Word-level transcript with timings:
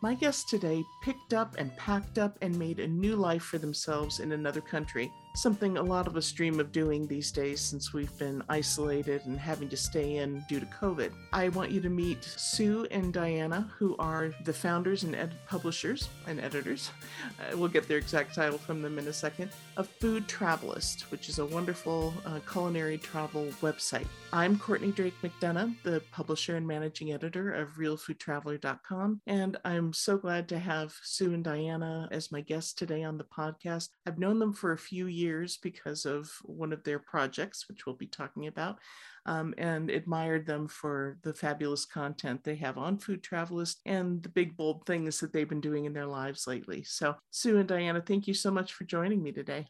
My 0.00 0.14
guests 0.14 0.44
today 0.44 0.84
picked 1.00 1.34
up 1.34 1.56
and 1.58 1.76
packed 1.76 2.18
up 2.18 2.38
and 2.40 2.56
made 2.56 2.78
a 2.78 2.86
new 2.86 3.16
life 3.16 3.42
for 3.42 3.58
themselves 3.58 4.20
in 4.20 4.30
another 4.30 4.60
country, 4.60 5.12
something 5.38 5.76
a 5.76 5.82
lot 5.82 6.08
of 6.08 6.16
us 6.16 6.32
dream 6.32 6.58
of 6.58 6.72
doing 6.72 7.06
these 7.06 7.30
days 7.30 7.60
since 7.60 7.92
we've 7.92 8.16
been 8.18 8.42
isolated 8.48 9.24
and 9.26 9.38
having 9.38 9.68
to 9.68 9.76
stay 9.76 10.16
in 10.16 10.44
due 10.48 10.58
to 10.58 10.66
COVID. 10.66 11.12
I 11.32 11.48
want 11.50 11.70
you 11.70 11.80
to 11.80 11.88
meet 11.88 12.24
Sue 12.24 12.88
and 12.90 13.12
Diana, 13.12 13.70
who 13.78 13.94
are 14.00 14.32
the 14.44 14.52
founders 14.52 15.04
and 15.04 15.14
ed- 15.14 15.36
publishers 15.46 16.08
and 16.26 16.40
editors. 16.40 16.90
Uh, 17.38 17.56
we'll 17.56 17.68
get 17.68 17.86
their 17.86 17.98
exact 17.98 18.34
title 18.34 18.58
from 18.58 18.82
them 18.82 18.98
in 18.98 19.06
a 19.06 19.12
second. 19.12 19.50
Of 19.76 19.86
Food 19.86 20.26
Travelist, 20.26 21.02
which 21.10 21.28
is 21.28 21.38
a 21.38 21.46
wonderful 21.46 22.12
uh, 22.26 22.40
culinary 22.50 22.98
travel 22.98 23.46
website. 23.60 24.06
I'm 24.32 24.58
Courtney 24.58 24.90
Drake 24.90 25.14
McDonough, 25.22 25.74
the 25.82 26.02
publisher 26.10 26.56
and 26.56 26.66
managing 26.66 27.12
editor 27.12 27.52
of 27.52 27.76
RealFoodTraveler.com, 27.76 29.20
and 29.26 29.56
I'm 29.64 29.92
so 29.92 30.16
glad 30.16 30.48
to 30.48 30.58
have 30.58 30.94
Sue 31.02 31.32
and 31.32 31.44
Diana 31.44 32.08
as 32.10 32.32
my 32.32 32.40
guests 32.40 32.72
today 32.72 33.04
on 33.04 33.18
the 33.18 33.24
podcast. 33.24 33.88
I've 34.06 34.18
known 34.18 34.38
them 34.38 34.52
for 34.52 34.72
a 34.72 34.78
few 34.78 35.06
years 35.06 35.27
because 35.62 36.04
of 36.04 36.30
one 36.42 36.72
of 36.72 36.82
their 36.84 36.98
projects, 36.98 37.68
which 37.68 37.86
we'll 37.86 37.96
be 37.96 38.06
talking 38.06 38.46
about, 38.46 38.78
um, 39.26 39.54
and 39.58 39.90
admired 39.90 40.46
them 40.46 40.68
for 40.68 41.18
the 41.22 41.34
fabulous 41.34 41.84
content 41.84 42.42
they 42.44 42.56
have 42.56 42.78
on 42.78 42.98
Food 42.98 43.22
Travelist 43.22 43.80
and 43.86 44.22
the 44.22 44.28
big, 44.28 44.56
bold 44.56 44.86
things 44.86 45.20
that 45.20 45.32
they've 45.32 45.48
been 45.48 45.60
doing 45.60 45.84
in 45.84 45.92
their 45.92 46.06
lives 46.06 46.46
lately. 46.46 46.82
So, 46.82 47.14
Sue 47.30 47.58
and 47.58 47.68
Diana, 47.68 48.00
thank 48.00 48.26
you 48.26 48.34
so 48.34 48.50
much 48.50 48.72
for 48.72 48.84
joining 48.84 49.22
me 49.22 49.32
today. 49.32 49.66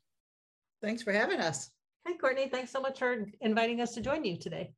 Thanks 0.82 1.02
for 1.02 1.12
having 1.12 1.40
us. 1.40 1.70
Hi, 2.06 2.16
Courtney. 2.16 2.48
Thanks 2.48 2.70
so 2.70 2.80
much 2.80 2.98
for 2.98 3.26
inviting 3.40 3.80
us 3.80 3.92
to 3.94 4.00
join 4.00 4.24
you 4.24 4.38
today. 4.38 4.72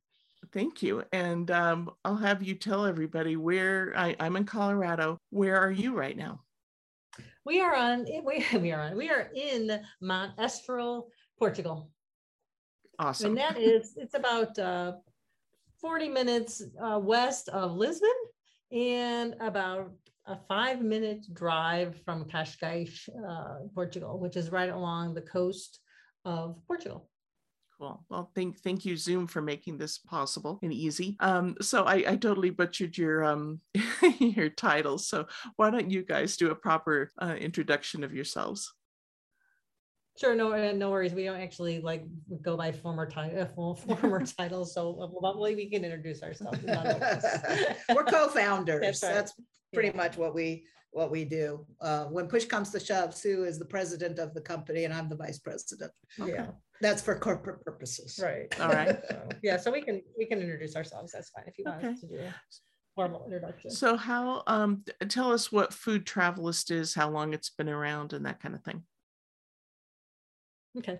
Thank 0.51 0.81
you. 0.81 1.03
And 1.11 1.51
um, 1.51 1.91
I'll 2.03 2.17
have 2.17 2.41
you 2.41 2.55
tell 2.55 2.85
everybody 2.85 3.35
where 3.35 3.93
I, 3.95 4.15
I'm 4.19 4.35
in 4.35 4.45
Colorado. 4.45 5.17
Where 5.29 5.57
are 5.57 5.71
you 5.71 5.95
right 5.95 6.17
now? 6.17 6.41
We 7.45 7.61
are 7.61 7.75
on 7.75 8.05
we, 8.25 8.45
we 8.57 8.71
are 8.71 8.81
on 8.81 8.95
we 8.95 9.09
are 9.09 9.31
in 9.35 9.81
Monte 10.01 10.41
Estoril, 10.41 11.07
Portugal. 11.37 11.89
Awesome. 12.99 13.29
And 13.29 13.37
that 13.37 13.57
is 13.57 13.93
it's 13.97 14.13
about 14.13 14.57
uh, 14.59 14.93
40 15.79 16.09
minutes 16.09 16.63
uh, 16.83 16.99
west 16.99 17.49
of 17.49 17.73
Lisbon 17.73 18.09
and 18.71 19.35
about 19.41 19.91
a 20.27 20.37
five 20.47 20.81
minute 20.81 21.25
drive 21.33 21.99
from 22.05 22.25
Cascais, 22.25 23.09
uh, 23.27 23.67
Portugal, 23.73 24.19
which 24.19 24.37
is 24.37 24.51
right 24.51 24.69
along 24.69 25.13
the 25.13 25.21
coast 25.21 25.79
of 26.25 26.55
Portugal. 26.67 27.09
Cool. 27.81 28.05
Well, 28.09 28.31
thank 28.35 28.59
thank 28.59 28.85
you 28.85 28.95
Zoom 28.95 29.25
for 29.25 29.41
making 29.41 29.79
this 29.79 29.97
possible 29.97 30.59
and 30.61 30.71
easy. 30.71 31.17
Um, 31.19 31.55
so 31.61 31.83
I, 31.83 31.95
I 32.07 32.15
totally 32.15 32.51
butchered 32.51 32.95
your 32.95 33.23
um 33.23 33.59
your 34.19 34.49
title. 34.49 34.99
So 34.99 35.25
why 35.55 35.71
don't 35.71 35.89
you 35.89 36.03
guys 36.03 36.37
do 36.37 36.51
a 36.51 36.55
proper 36.55 37.09
uh, 37.19 37.35
introduction 37.39 38.03
of 38.03 38.13
yourselves? 38.13 38.71
Sure, 40.15 40.35
no, 40.35 40.53
uh, 40.53 40.73
no 40.73 40.91
worries. 40.91 41.13
We 41.13 41.23
don't 41.23 41.41
actually 41.41 41.81
like 41.81 42.03
go 42.43 42.55
by 42.55 42.71
former 42.71 43.09
title, 43.09 43.73
former 43.87 44.23
titles. 44.37 44.75
So 44.75 45.09
well, 45.19 45.41
we 45.41 45.67
can 45.67 45.83
introduce 45.83 46.21
ourselves. 46.21 46.59
We're 46.61 48.03
co-founders. 48.03 48.81
That's, 48.81 49.01
right. 49.01 49.13
That's 49.15 49.33
pretty 49.73 49.89
yeah. 49.89 49.97
much 49.97 50.17
what 50.17 50.35
we 50.35 50.65
what 50.91 51.09
we 51.09 51.25
do. 51.25 51.65
Uh, 51.81 52.05
when 52.05 52.27
push 52.27 52.45
comes 52.45 52.69
to 52.73 52.79
shove, 52.79 53.15
Sue 53.15 53.43
is 53.43 53.57
the 53.57 53.65
president 53.65 54.19
of 54.19 54.35
the 54.35 54.41
company, 54.41 54.85
and 54.85 54.93
I'm 54.93 55.09
the 55.09 55.15
vice 55.15 55.39
president. 55.39 55.91
Okay. 56.19 56.33
Yeah, 56.33 56.47
that's 56.81 57.01
for 57.01 57.17
corporate 57.17 57.63
purposes. 57.63 58.19
Right. 58.21 58.59
All 58.59 58.69
right. 58.69 58.99
so, 59.09 59.29
yeah, 59.43 59.57
so 59.57 59.71
we 59.71 59.81
can 59.81 60.01
we 60.17 60.25
can 60.25 60.39
introduce 60.39 60.75
ourselves. 60.75 61.11
That's 61.11 61.29
fine 61.29 61.45
if 61.47 61.57
you 61.57 61.65
want 61.65 61.83
okay. 61.83 61.95
to 61.95 62.07
do 62.07 62.15
a 62.15 62.33
formal 62.95 63.23
introduction. 63.25 63.71
So, 63.71 63.95
how 63.95 64.43
um, 64.47 64.83
tell 65.07 65.31
us 65.31 65.51
what 65.51 65.73
Food 65.73 66.05
Travelist 66.05 66.71
is, 66.71 66.93
how 66.93 67.09
long 67.09 67.33
it's 67.33 67.49
been 67.49 67.69
around, 67.69 68.13
and 68.13 68.25
that 68.25 68.41
kind 68.41 68.55
of 68.55 68.63
thing. 68.63 68.83
Okay. 70.77 70.99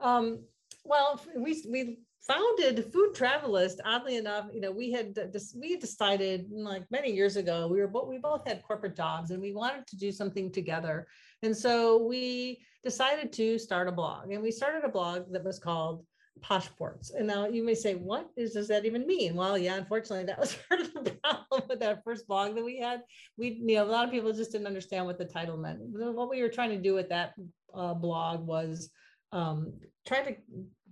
Um, 0.00 0.44
well, 0.84 1.20
we 1.36 1.62
we 1.68 1.98
founded 2.26 2.92
Food 2.92 3.14
Travelist. 3.14 3.80
Oddly 3.84 4.16
enough, 4.16 4.46
you 4.52 4.60
know, 4.60 4.70
we 4.70 4.92
had 4.92 5.18
we 5.58 5.76
decided 5.76 6.46
like 6.50 6.84
many 6.90 7.12
years 7.12 7.36
ago. 7.36 7.68
We 7.68 7.80
were 7.80 7.88
both 7.88 8.08
we 8.08 8.18
both 8.18 8.46
had 8.46 8.62
corporate 8.62 8.96
jobs, 8.96 9.30
and 9.30 9.40
we 9.40 9.52
wanted 9.52 9.86
to 9.88 9.96
do 9.96 10.12
something 10.12 10.52
together. 10.52 11.06
And 11.42 11.56
so 11.56 12.04
we 12.04 12.62
decided 12.84 13.32
to 13.34 13.58
start 13.58 13.88
a 13.88 13.92
blog, 13.92 14.30
and 14.30 14.42
we 14.42 14.50
started 14.50 14.84
a 14.84 14.88
blog 14.88 15.32
that 15.32 15.44
was 15.44 15.58
called 15.58 16.04
Poshports. 16.40 17.12
And 17.16 17.26
now 17.26 17.46
you 17.46 17.64
may 17.64 17.74
say, 17.74 17.94
what 17.94 18.28
is, 18.36 18.52
does 18.52 18.68
that 18.68 18.84
even 18.84 19.06
mean? 19.06 19.34
Well, 19.34 19.56
yeah, 19.58 19.76
unfortunately, 19.76 20.24
that 20.26 20.38
was 20.40 20.56
part 20.68 20.80
of 20.80 21.04
the 21.04 21.16
problem 21.22 21.62
with 21.68 21.80
that 21.80 22.02
first 22.04 22.26
blog 22.26 22.54
that 22.54 22.64
we 22.64 22.78
had. 22.78 23.02
We, 23.36 23.60
you 23.64 23.76
know, 23.76 23.84
a 23.84 23.86
lot 23.86 24.04
of 24.04 24.10
people 24.10 24.32
just 24.32 24.52
didn't 24.52 24.66
understand 24.66 25.06
what 25.06 25.18
the 25.18 25.24
title 25.24 25.56
meant. 25.56 25.80
What 25.82 26.30
we 26.30 26.42
were 26.42 26.48
trying 26.48 26.70
to 26.70 26.82
do 26.82 26.94
with 26.94 27.08
that 27.10 27.34
uh, 27.74 27.94
blog 27.94 28.46
was 28.46 28.90
um, 29.32 29.72
trying 30.06 30.26
to 30.26 30.36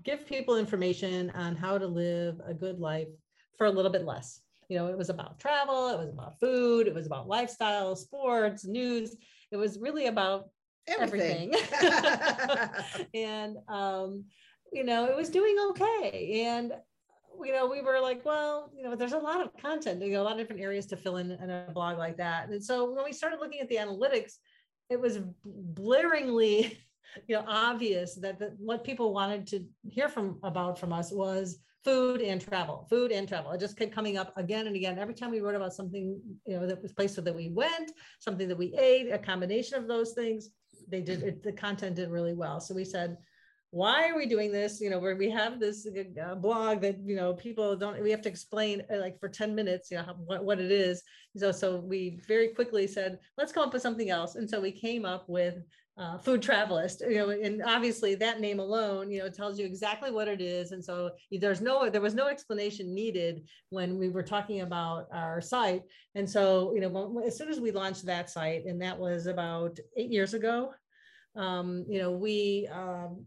give 0.03 0.27
people 0.27 0.56
information 0.56 1.31
on 1.31 1.56
how 1.56 1.78
to 1.78 1.87
live 1.87 2.41
a 2.47 2.55
good 2.55 2.78
life 2.78 3.09
for 3.56 3.67
a 3.67 3.71
little 3.71 3.91
bit 3.91 4.05
less. 4.05 4.41
You 4.69 4.78
know, 4.78 4.87
it 4.87 4.97
was 4.97 5.11
about 5.11 5.39
travel, 5.39 5.89
it 5.89 5.99
was 5.99 6.11
about 6.11 6.39
food, 6.39 6.87
it 6.87 6.95
was 6.95 7.06
about 7.06 7.28
lifestyle, 7.28 7.97
sports, 7.97 8.65
news. 8.65 9.17
It 9.51 9.56
was 9.56 9.78
really 9.78 10.06
about 10.06 10.49
everything. 10.87 11.53
everything. 11.55 13.09
and, 13.15 13.56
um, 13.69 14.25
you 14.72 14.84
know, 14.84 15.07
it 15.07 15.17
was 15.17 15.28
doing 15.28 15.57
okay. 15.71 16.45
And, 16.47 16.72
you 17.43 17.53
know, 17.53 17.67
we 17.67 17.83
were 17.83 18.01
like, 18.01 18.25
well, 18.25 18.71
you 18.77 18.84
know, 18.84 18.95
there's 18.95 19.12
a 19.12 19.19
lot 19.19 19.41
of 19.41 19.51
content, 19.61 20.03
you 20.03 20.12
know, 20.12 20.22
a 20.22 20.25
lot 20.25 20.33
of 20.33 20.39
different 20.39 20.62
areas 20.62 20.87
to 20.87 20.97
fill 20.97 21.17
in 21.17 21.33
in 21.33 21.51
a 21.51 21.71
blog 21.75 21.99
like 21.99 22.17
that. 22.19 22.49
And 22.49 22.62
so 22.62 22.93
when 22.93 23.05
we 23.05 23.12
started 23.12 23.41
looking 23.41 23.61
at 23.61 23.69
the 23.69 23.77
analytics, 23.77 24.34
it 24.89 25.01
was 25.01 25.19
blaringly 25.45 26.77
you 27.26 27.37
know 27.37 27.44
obvious 27.47 28.15
that 28.16 28.38
the, 28.38 28.54
what 28.59 28.84
people 28.84 29.12
wanted 29.12 29.47
to 29.48 29.65
hear 29.88 30.09
from 30.09 30.38
about 30.43 30.78
from 30.78 30.93
us 30.93 31.12
was 31.12 31.59
food 31.84 32.21
and 32.21 32.41
travel 32.41 32.87
food 32.91 33.10
and 33.10 33.26
travel. 33.26 33.53
It 33.53 33.60
just 33.60 33.78
kept 33.78 33.94
coming 33.94 34.19
up 34.19 34.37
again 34.37 34.66
and 34.66 34.76
again. 34.76 34.98
Every 34.98 35.15
time 35.15 35.31
we 35.31 35.41
wrote 35.41 35.54
about 35.54 35.75
something 35.75 36.21
you 36.47 36.56
know 36.59 36.66
that 36.66 36.82
was 36.82 36.93
places 36.93 37.25
that 37.25 37.34
we 37.34 37.50
went 37.50 37.93
something 38.19 38.48
that 38.48 38.59
we 38.59 38.75
ate 38.78 39.10
a 39.10 39.19
combination 39.19 39.78
of 39.78 39.88
those 39.88 40.12
things 40.12 40.50
they 40.88 41.00
did 41.00 41.22
it, 41.22 41.43
the 41.43 41.53
content 41.53 41.97
did 41.97 42.10
really 42.10 42.34
well. 42.34 42.60
So 42.60 42.75
we 42.75 42.84
said 42.84 43.16
why 43.72 44.09
are 44.09 44.16
we 44.16 44.27
doing 44.27 44.50
this? 44.50 44.81
You 44.81 44.91
know 44.91 44.98
where 44.98 45.15
we 45.15 45.31
have 45.31 45.60
this 45.60 45.87
uh, 45.87 46.34
blog 46.34 46.81
that 46.82 46.98
you 47.04 47.15
know 47.15 47.34
people 47.34 47.77
don't 47.77 48.03
we 48.03 48.10
have 48.10 48.22
to 48.22 48.28
explain 48.28 48.82
uh, 48.92 48.98
like 48.98 49.19
for 49.21 49.28
10 49.28 49.54
minutes 49.54 49.91
you 49.91 49.97
know 49.97 50.03
how, 50.03 50.15
what, 50.15 50.44
what 50.44 50.60
it 50.60 50.72
is. 50.72 51.03
So 51.37 51.53
so 51.53 51.77
we 51.77 52.21
very 52.27 52.48
quickly 52.48 52.87
said 52.88 53.21
let's 53.38 53.53
come 53.53 53.66
up 53.66 53.72
with 53.72 53.82
something 53.82 54.10
else. 54.10 54.34
And 54.34 54.48
so 54.48 54.60
we 54.60 54.72
came 54.72 55.04
up 55.04 55.28
with 55.28 55.62
uh, 56.00 56.16
food 56.16 56.41
travelist 56.41 57.03
you 57.03 57.16
know 57.16 57.28
and 57.28 57.62
obviously 57.62 58.15
that 58.15 58.41
name 58.41 58.59
alone 58.59 59.11
you 59.11 59.19
know 59.19 59.28
tells 59.28 59.59
you 59.59 59.66
exactly 59.66 60.11
what 60.11 60.28
it 60.28 60.41
is 60.41 60.72
and 60.72 60.83
so 60.83 61.11
there's 61.33 61.61
no 61.61 61.91
there 61.91 62.00
was 62.00 62.15
no 62.15 62.27
explanation 62.27 62.94
needed 62.94 63.47
when 63.69 63.99
we 63.99 64.09
were 64.09 64.22
talking 64.22 64.62
about 64.62 65.06
our 65.12 65.43
site 65.43 65.83
and 66.15 66.28
so 66.28 66.72
you 66.75 66.81
know 66.81 67.22
as 67.27 67.37
soon 67.37 67.50
as 67.50 67.60
we 67.60 67.71
launched 67.71 68.06
that 68.06 68.31
site 68.31 68.65
and 68.65 68.81
that 68.81 68.99
was 68.99 69.27
about 69.27 69.78
eight 69.99 70.10
years 70.10 70.33
ago 70.33 70.72
um, 71.37 71.84
you 71.87 71.99
know 71.99 72.10
we 72.10 72.66
um, 72.72 73.27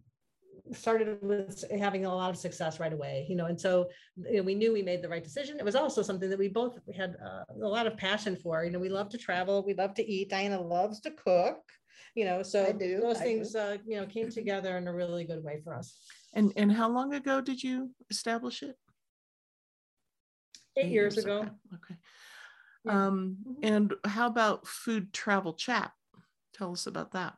started 0.72 1.20
with 1.22 1.64
having 1.80 2.06
a 2.06 2.16
lot 2.16 2.32
of 2.32 2.38
success 2.38 2.80
right 2.80 2.94
away 2.94 3.28
you 3.30 3.36
know 3.36 3.46
and 3.46 3.60
so 3.60 3.88
you 4.18 4.38
know, 4.38 4.44
we 4.44 4.56
knew 4.56 4.74
we 4.74 4.82
made 4.82 5.04
the 5.04 5.10
right 5.10 5.24
decision. 5.24 5.58
It 5.60 5.66
was 5.66 5.76
also 5.76 6.02
something 6.02 6.30
that 6.30 6.40
we 6.40 6.48
both 6.48 6.80
had 6.96 7.18
uh, 7.24 7.44
a 7.54 7.68
lot 7.68 7.86
of 7.86 7.98
passion 7.98 8.36
for 8.36 8.66
you 8.66 8.72
know 8.72 8.80
we 8.80 8.90
love 8.90 9.10
to 9.10 9.18
travel 9.18 9.64
we 9.64 9.76
love 9.76 9.94
to 9.96 10.12
eat 10.12 10.32
diana 10.32 10.60
loves 10.60 11.00
to 11.02 11.12
cook 11.12 11.60
you 12.16 12.26
know 12.26 12.44
so 12.44 12.72
do, 12.74 13.00
those 13.00 13.18
I 13.18 13.24
things 13.24 13.56
uh, 13.56 13.78
you 13.86 14.00
know 14.00 14.06
came 14.06 14.30
together 14.30 14.78
in 14.78 14.88
a 14.88 14.94
really 14.94 15.24
good 15.24 15.44
way 15.44 15.62
for 15.64 15.76
us. 15.76 15.98
And 16.34 16.54
and 16.56 16.72
how 16.72 16.90
long 16.90 17.14
ago 17.14 17.42
did 17.42 17.62
you 17.62 17.92
establish 18.10 18.64
it? 18.64 18.76
Eight, 20.78 20.86
eight 20.86 20.92
years, 20.92 21.16
years, 21.16 21.26
ago. 21.26 21.40
okay, 21.40 21.50
okay. 21.76 21.96
Yeah. 22.86 23.06
um 23.06 23.38
mm-hmm. 23.48 23.66
and 23.74 23.94
how 24.06 24.28
about 24.28 24.68
food 24.68 25.14
travel 25.14 25.54
chat? 25.54 25.92
Tell 26.54 26.72
us 26.72 26.88
about 26.88 27.12
that. 27.12 27.36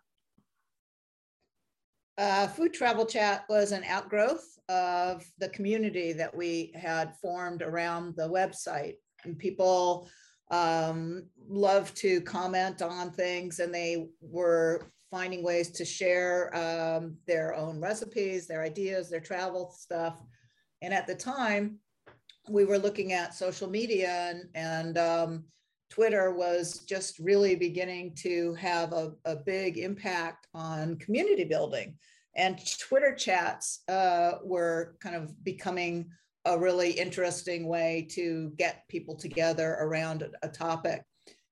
Uh, 2.18 2.48
food 2.48 2.74
travel 2.74 3.06
chat 3.06 3.44
was 3.50 3.74
an 3.74 3.84
outgrowth 3.84 4.58
of 4.70 5.26
the 5.38 5.50
community 5.50 6.14
that 6.14 6.36
we 6.36 6.72
had 6.74 7.14
formed 7.18 7.62
around 7.62 8.16
the 8.16 8.28
website. 8.28 8.96
And 9.26 9.38
people 9.38 10.08
um, 10.52 11.26
love 11.48 11.94
to 11.96 12.22
comment 12.22 12.82
on 12.82 13.12
things 13.12 13.60
and 13.60 13.74
they 13.74 14.08
were 14.22 14.88
finding 15.12 15.44
ways 15.44 15.72
to 15.72 15.86
share 15.86 16.56
um, 16.56 17.18
their 17.28 17.54
own 17.56 17.80
recipes, 17.80 18.48
their 18.48 18.64
ideas, 18.64 19.10
their 19.10 19.20
travel 19.20 19.72
stuff. 19.72 20.22
And 20.82 20.94
at 20.94 21.08
the 21.08 21.16
time, 21.16 21.80
we 22.50 22.66
were 22.66 22.78
looking 22.78 23.14
at 23.14 23.34
social 23.34 23.70
media 23.70 24.30
and, 24.30 24.44
and 24.54 24.98
um, 24.98 25.46
Twitter 25.90 26.34
was 26.34 26.80
just 26.80 27.20
really 27.20 27.56
beginning 27.56 28.14
to 28.16 28.54
have 28.56 28.94
a, 28.94 29.14
a 29.26 29.36
big 29.36 29.78
impact 29.78 30.48
on 30.54 30.98
community 30.98 31.46
building. 31.46 31.96
And 32.36 32.60
Twitter 32.80 33.16
chats 33.16 33.82
uh, 33.88 34.34
were 34.44 34.98
kind 35.00 35.16
of 35.16 35.44
becoming 35.44 36.10
a 36.46 36.58
really 36.58 36.92
interesting 36.92 37.68
way 37.68 38.08
to 38.12 38.52
get 38.58 38.88
people 38.88 39.16
together 39.16 39.78
around 39.80 40.26
a 40.44 40.48
topic. 40.48 41.04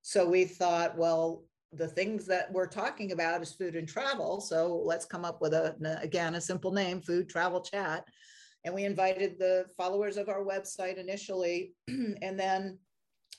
So 0.01 0.28
we 0.28 0.45
thought, 0.45 0.98
well, 0.98 1.44
the 1.72 1.88
things 1.88 2.25
that 2.28 2.51
we're 2.51 2.68
talking 2.68 3.12
about 3.12 3.42
is 3.42 3.54
food 3.54 3.75
and 3.75 3.88
travel. 3.88 4.40
So 4.40 4.81
let's 4.86 5.06
come 5.06 5.25
up 5.25 5.42
with 5.42 5.54
a, 5.54 5.75
again, 6.01 6.36
a 6.36 6.42
simple 6.42 6.72
name, 6.72 7.01
food 7.01 7.30
travel 7.30 7.62
chat. 7.62 8.06
And 8.66 8.74
we 8.74 8.86
invited 8.86 9.40
the 9.40 9.66
followers 9.75 10.18
of 10.18 10.30
our 10.30 10.44
website 10.44 10.98
initially, 10.98 11.74
and 11.88 12.39
then 12.39 12.78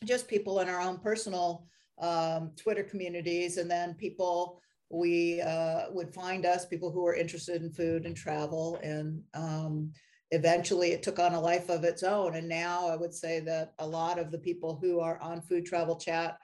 just 0.05 0.29
people 0.29 0.61
in 0.61 0.69
our 0.69 0.81
own 0.81 0.99
personal 0.99 1.67
um, 2.01 2.53
Twitter 2.57 2.83
communities, 2.83 3.57
and 3.57 3.71
then 3.71 3.95
people 3.95 4.61
we 4.91 5.41
uh, 5.41 5.85
would 5.91 6.15
find 6.15 6.45
us, 6.47 6.67
people 6.67 6.91
who 6.91 7.07
are 7.07 7.15
interested 7.15 7.63
in 7.63 7.73
food 7.73 8.07
and 8.07 8.17
travel. 8.17 8.79
And 8.83 9.23
um, 9.35 9.93
eventually 10.31 10.93
it 10.93 11.03
took 11.03 11.19
on 11.19 11.35
a 11.35 11.41
life 11.41 11.69
of 11.69 11.85
its 11.85 12.03
own. 12.03 12.37
And 12.37 12.49
now 12.49 12.89
I 12.89 12.97
would 12.97 13.15
say 13.15 13.41
that 13.41 13.75
a 13.79 13.87
lot 13.87 14.19
of 14.19 14.31
the 14.31 14.39
people 14.39 14.79
who 14.81 15.01
are 15.01 15.21
on 15.21 15.41
Food 15.41 15.67
Travel 15.67 15.97
Chat 15.97 16.39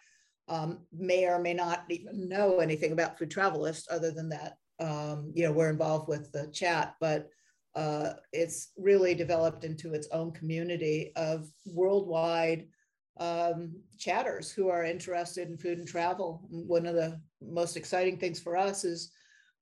um, 0.49 0.81
may 0.93 1.27
or 1.27 1.39
may 1.39 1.55
not 1.55 1.85
even 1.89 2.29
know 2.29 2.59
anything 2.59 2.93
about 2.93 3.19
Food 3.19 3.31
Travelist 3.31 3.89
other 3.91 4.11
than 4.11 4.29
that, 4.31 4.57
um, 4.81 5.33
you 5.35 5.45
know, 5.45 5.53
we're 5.53 5.71
involved 5.71 6.09
with 6.09 6.33
the 6.33 6.49
chat, 6.49 6.95
but 7.01 7.29
uh, 7.77 8.15
it's 8.33 8.73
really 8.77 9.15
developed 9.15 9.65
into 9.65 9.95
its 9.95 10.09
own 10.11 10.33
community 10.33 11.13
of 11.17 11.49
worldwide 11.67 12.67
um, 13.19 13.73
chatters 13.99 14.51
who 14.51 14.69
are 14.69 14.85
interested 14.85 15.49
in 15.49 15.57
food 15.57 15.79
and 15.79 15.87
travel. 15.87 16.43
One 16.51 16.87
of 16.87 16.95
the 16.95 17.21
most 17.41 17.77
exciting 17.77 18.19
things 18.19 18.41
for 18.41 18.57
us 18.57 18.85
is 18.85 19.13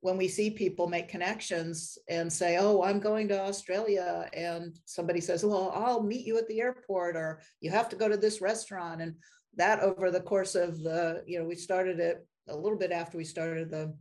when 0.01 0.17
we 0.17 0.29
see 0.29 0.51
people 0.51 0.87
make 0.87 1.09
connections 1.09 1.99
and 2.09 2.33
say, 2.33 2.57
Oh, 2.59 2.83
I'm 2.83 3.01
going 3.01 3.29
to 3.29 3.41
Australia. 3.41 4.29
And 4.33 4.79
somebody 4.85 5.21
says, 5.21 5.45
Well, 5.45 5.73
I'll 5.75 6.03
meet 6.03 6.27
you 6.27 6.39
at 6.39 6.47
the 6.49 6.61
airport, 6.61 7.17
or 7.17 7.41
you 7.61 7.71
have 7.71 7.89
to 7.91 7.97
go 7.97 8.09
to 8.09 8.17
this 8.17 8.41
restaurant. 8.41 9.03
And 9.03 9.15
that 9.57 9.81
over 9.81 10.11
the 10.11 10.21
course 10.21 10.55
of 10.55 10.83
the, 10.83 11.23
you 11.27 11.39
know, 11.39 11.45
we 11.45 11.57
started 11.57 11.99
it 11.99 12.27
a 12.49 12.57
little 12.57 12.79
bit 12.79 12.93
after 12.93 13.19
we 13.19 13.25
started 13.25 13.71
the, 13.71 13.95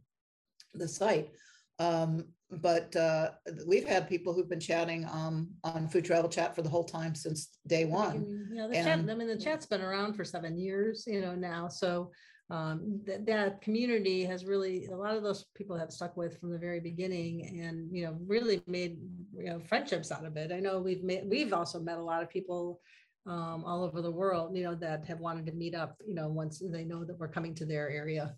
the 0.74 0.88
site. 0.88 1.32
Um, 1.80 2.26
but 2.50 2.96
uh, 2.96 3.32
we've 3.66 3.88
had 3.88 4.08
people 4.08 4.34
who've 4.34 4.50
been 4.50 4.60
chatting 4.60 5.06
um, 5.12 5.50
on 5.64 5.90
food 5.90 6.06
travel 6.06 6.30
chat 6.30 6.56
for 6.56 6.62
the 6.62 6.70
whole 6.70 6.86
time 6.86 7.14
since 7.14 7.50
day 7.68 7.86
one. 7.86 8.48
Yeah, 8.54 8.68
the 8.68 8.74
chat, 8.76 9.00
I 9.00 9.16
mean, 9.16 9.28
the 9.28 9.38
chat's 9.38 9.66
been 9.66 9.82
around 9.82 10.14
for 10.14 10.24
seven 10.24 10.58
years, 10.58 11.04
you 11.06 11.22
know, 11.22 11.36
now. 11.36 11.68
So 11.68 12.12
um, 12.50 13.02
that, 13.06 13.26
that 13.26 13.62
community 13.62 14.24
has 14.24 14.46
really, 14.46 14.86
a 14.86 14.96
lot 14.96 15.16
of 15.16 15.24
those 15.24 15.46
people 15.56 15.78
have 15.78 15.92
stuck 15.92 16.16
with 16.16 16.40
from 16.40 16.52
the 16.52 16.58
very 16.58 16.80
beginning 16.80 17.62
and, 17.62 17.90
you 17.92 18.06
know, 18.06 18.18
really 18.26 18.62
made, 18.68 19.00
you 19.38 19.50
know, 19.50 19.60
friendships 19.60 20.12
out 20.12 20.26
of 20.26 20.38
it. 20.38 20.52
I 20.52 20.60
know 20.60 20.80
we've 20.80 21.04
made, 21.04 21.24
we've 21.30 21.54
also 21.54 21.80
met 21.80 21.98
a 21.98 22.04
lot 22.04 22.24
of 22.24 22.30
people 22.30 22.80
um, 23.26 23.66
all 23.66 23.84
over 23.84 24.02
the 24.02 24.12
world, 24.12 24.56
you 24.56 24.64
know, 24.64 24.76
that 24.76 25.06
have 25.06 25.20
wanted 25.20 25.46
to 25.48 25.52
meet 25.52 25.76
up, 25.76 25.98
you 26.08 26.16
know, 26.16 26.30
once 26.30 26.62
they 26.64 26.86
know 26.86 27.04
that 27.04 27.20
we're 27.20 27.28
coming 27.28 27.54
to 27.56 27.66
their 27.66 27.90
area. 27.90 28.36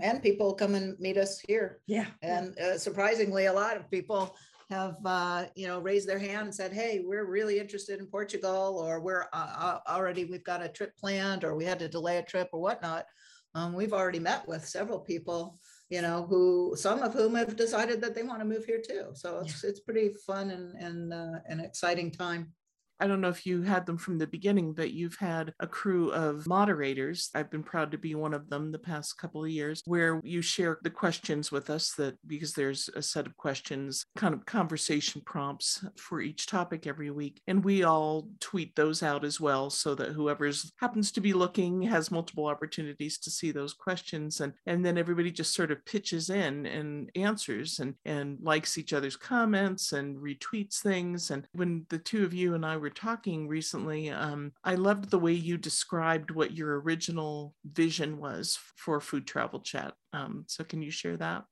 And 0.00 0.20
people 0.22 0.54
come 0.54 0.74
and 0.74 0.98
meet 0.98 1.16
us 1.16 1.38
here. 1.38 1.80
Yeah. 1.86 2.06
And 2.22 2.58
uh, 2.58 2.78
surprisingly, 2.78 3.46
a 3.46 3.52
lot 3.52 3.76
of 3.76 3.88
people 3.90 4.34
have, 4.70 4.96
uh, 5.04 5.46
you 5.54 5.66
know, 5.66 5.80
raised 5.80 6.08
their 6.08 6.18
hand 6.18 6.42
and 6.42 6.54
said, 6.54 6.72
hey, 6.72 7.02
we're 7.04 7.24
really 7.24 7.58
interested 7.58 7.98
in 7.98 8.06
Portugal, 8.06 8.78
or 8.84 9.00
we're 9.00 9.26
uh, 9.32 9.54
uh, 9.58 9.78
already, 9.88 10.24
we've 10.24 10.44
got 10.44 10.62
a 10.62 10.68
trip 10.68 10.96
planned, 10.96 11.44
or 11.44 11.56
we 11.56 11.64
had 11.64 11.78
to 11.78 11.88
delay 11.88 12.18
a 12.18 12.22
trip 12.22 12.48
or 12.52 12.60
whatnot. 12.60 13.06
Um, 13.54 13.72
we've 13.72 13.94
already 13.94 14.18
met 14.18 14.46
with 14.46 14.68
several 14.68 15.00
people, 15.00 15.58
you 15.88 16.02
know, 16.02 16.26
who, 16.28 16.74
some 16.76 17.02
of 17.02 17.14
whom 17.14 17.34
have 17.34 17.56
decided 17.56 18.00
that 18.02 18.14
they 18.14 18.22
want 18.22 18.40
to 18.40 18.44
move 18.44 18.66
here 18.66 18.82
too. 18.86 19.06
So 19.14 19.40
it's, 19.40 19.64
it's 19.64 19.80
pretty 19.80 20.10
fun 20.26 20.50
and, 20.50 20.74
and 20.74 21.14
uh, 21.14 21.38
an 21.46 21.60
exciting 21.60 22.10
time. 22.10 22.52
I 23.00 23.06
don't 23.06 23.20
know 23.20 23.28
if 23.28 23.46
you 23.46 23.62
had 23.62 23.86
them 23.86 23.98
from 23.98 24.18
the 24.18 24.26
beginning, 24.26 24.72
but 24.72 24.92
you've 24.92 25.16
had 25.18 25.52
a 25.60 25.66
crew 25.66 26.10
of 26.12 26.46
moderators. 26.46 27.30
I've 27.34 27.50
been 27.50 27.62
proud 27.62 27.90
to 27.92 27.98
be 27.98 28.14
one 28.14 28.34
of 28.34 28.48
them 28.48 28.72
the 28.72 28.78
past 28.78 29.18
couple 29.18 29.44
of 29.44 29.50
years, 29.50 29.82
where 29.84 30.20
you 30.24 30.42
share 30.42 30.78
the 30.82 30.90
questions 30.90 31.52
with 31.52 31.70
us 31.70 31.92
that 31.94 32.16
because 32.26 32.52
there's 32.52 32.88
a 32.94 33.02
set 33.02 33.26
of 33.26 33.36
questions, 33.36 34.04
kind 34.16 34.34
of 34.34 34.46
conversation 34.46 35.22
prompts 35.24 35.84
for 35.96 36.20
each 36.20 36.46
topic 36.46 36.86
every 36.86 37.10
week. 37.10 37.40
And 37.46 37.64
we 37.64 37.84
all 37.84 38.28
tweet 38.40 38.74
those 38.74 39.02
out 39.02 39.24
as 39.24 39.40
well 39.40 39.70
so 39.70 39.94
that 39.94 40.12
whoever's 40.12 40.72
happens 40.80 41.12
to 41.12 41.20
be 41.20 41.32
looking 41.32 41.82
has 41.82 42.10
multiple 42.10 42.46
opportunities 42.46 43.18
to 43.18 43.30
see 43.30 43.50
those 43.50 43.74
questions. 43.74 44.40
And, 44.40 44.52
and 44.66 44.84
then 44.84 44.98
everybody 44.98 45.30
just 45.30 45.54
sort 45.54 45.70
of 45.70 45.84
pitches 45.84 46.30
in 46.30 46.66
and 46.66 47.10
answers 47.14 47.78
and, 47.78 47.94
and 48.04 48.38
likes 48.42 48.78
each 48.78 48.92
other's 48.92 49.16
comments 49.16 49.92
and 49.92 50.16
retweets 50.18 50.80
things. 50.80 51.30
And 51.30 51.46
when 51.52 51.86
the 51.90 51.98
two 51.98 52.24
of 52.24 52.34
you 52.34 52.54
and 52.54 52.66
I 52.66 52.76
were 52.76 52.87
were 52.88 52.94
talking 52.94 53.48
recently, 53.48 54.08
um, 54.08 54.50
I 54.64 54.74
loved 54.74 55.10
the 55.10 55.18
way 55.18 55.32
you 55.32 55.58
described 55.58 56.30
what 56.30 56.56
your 56.56 56.80
original 56.80 57.54
vision 57.64 58.18
was 58.18 58.58
for 58.76 58.98
Food 58.98 59.26
Travel 59.26 59.60
Chat. 59.60 59.92
Um, 60.14 60.44
so, 60.48 60.64
can 60.64 60.80
you 60.80 60.90
share 60.90 61.18
that? 61.18 61.44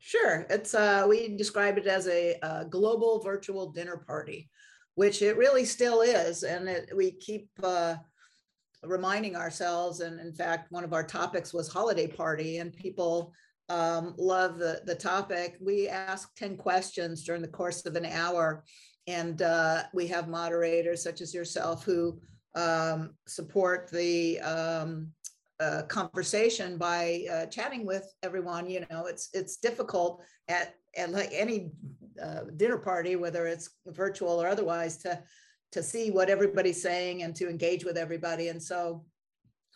Sure. 0.00 0.46
It's 0.50 0.74
uh, 0.74 1.06
we 1.08 1.36
describe 1.36 1.78
it 1.78 1.86
as 1.86 2.08
a, 2.08 2.34
a, 2.42 2.64
global 2.64 3.20
virtual 3.20 3.70
dinner 3.70 3.98
party, 3.98 4.50
which 4.96 5.22
it 5.22 5.36
really 5.36 5.64
still 5.64 6.00
is, 6.00 6.42
and 6.42 6.68
it, 6.68 6.90
we 6.96 7.12
keep 7.12 7.48
uh, 7.62 7.94
reminding 8.82 9.36
ourselves. 9.36 10.00
And 10.00 10.18
in 10.18 10.32
fact, 10.32 10.72
one 10.72 10.82
of 10.82 10.92
our 10.92 11.04
topics 11.04 11.54
was 11.54 11.68
holiday 11.68 12.08
party, 12.08 12.58
and 12.58 12.72
people 12.72 13.32
um, 13.68 14.14
love 14.18 14.58
the 14.58 14.80
the 14.84 14.96
topic. 14.96 15.58
We 15.60 15.86
ask 15.86 16.34
ten 16.34 16.56
questions 16.56 17.22
during 17.22 17.42
the 17.42 17.48
course 17.48 17.86
of 17.86 17.94
an 17.94 18.06
hour, 18.06 18.64
and 19.06 19.42
uh, 19.42 19.84
we 19.92 20.06
have 20.08 20.28
moderators 20.28 21.02
such 21.02 21.20
as 21.20 21.34
yourself 21.34 21.84
who 21.84 22.20
um, 22.54 23.14
support 23.26 23.90
the 23.90 24.40
um, 24.40 25.12
uh, 25.60 25.82
conversation 25.82 26.76
by 26.78 27.24
uh, 27.30 27.46
chatting 27.46 27.86
with 27.86 28.12
everyone. 28.22 28.68
You 28.68 28.86
know, 28.90 29.06
it's 29.06 29.28
it's 29.32 29.56
difficult 29.56 30.22
at 30.48 30.74
at 30.96 31.10
like 31.10 31.30
any 31.32 31.70
uh, 32.20 32.44
dinner 32.56 32.78
party, 32.78 33.16
whether 33.16 33.46
it's 33.46 33.70
virtual 33.86 34.40
or 34.42 34.48
otherwise, 34.48 34.96
to 34.98 35.22
to 35.72 35.82
see 35.82 36.10
what 36.10 36.30
everybody's 36.30 36.82
saying 36.82 37.22
and 37.22 37.34
to 37.36 37.48
engage 37.48 37.84
with 37.84 37.96
everybody. 37.96 38.48
And 38.48 38.62
so, 38.62 39.04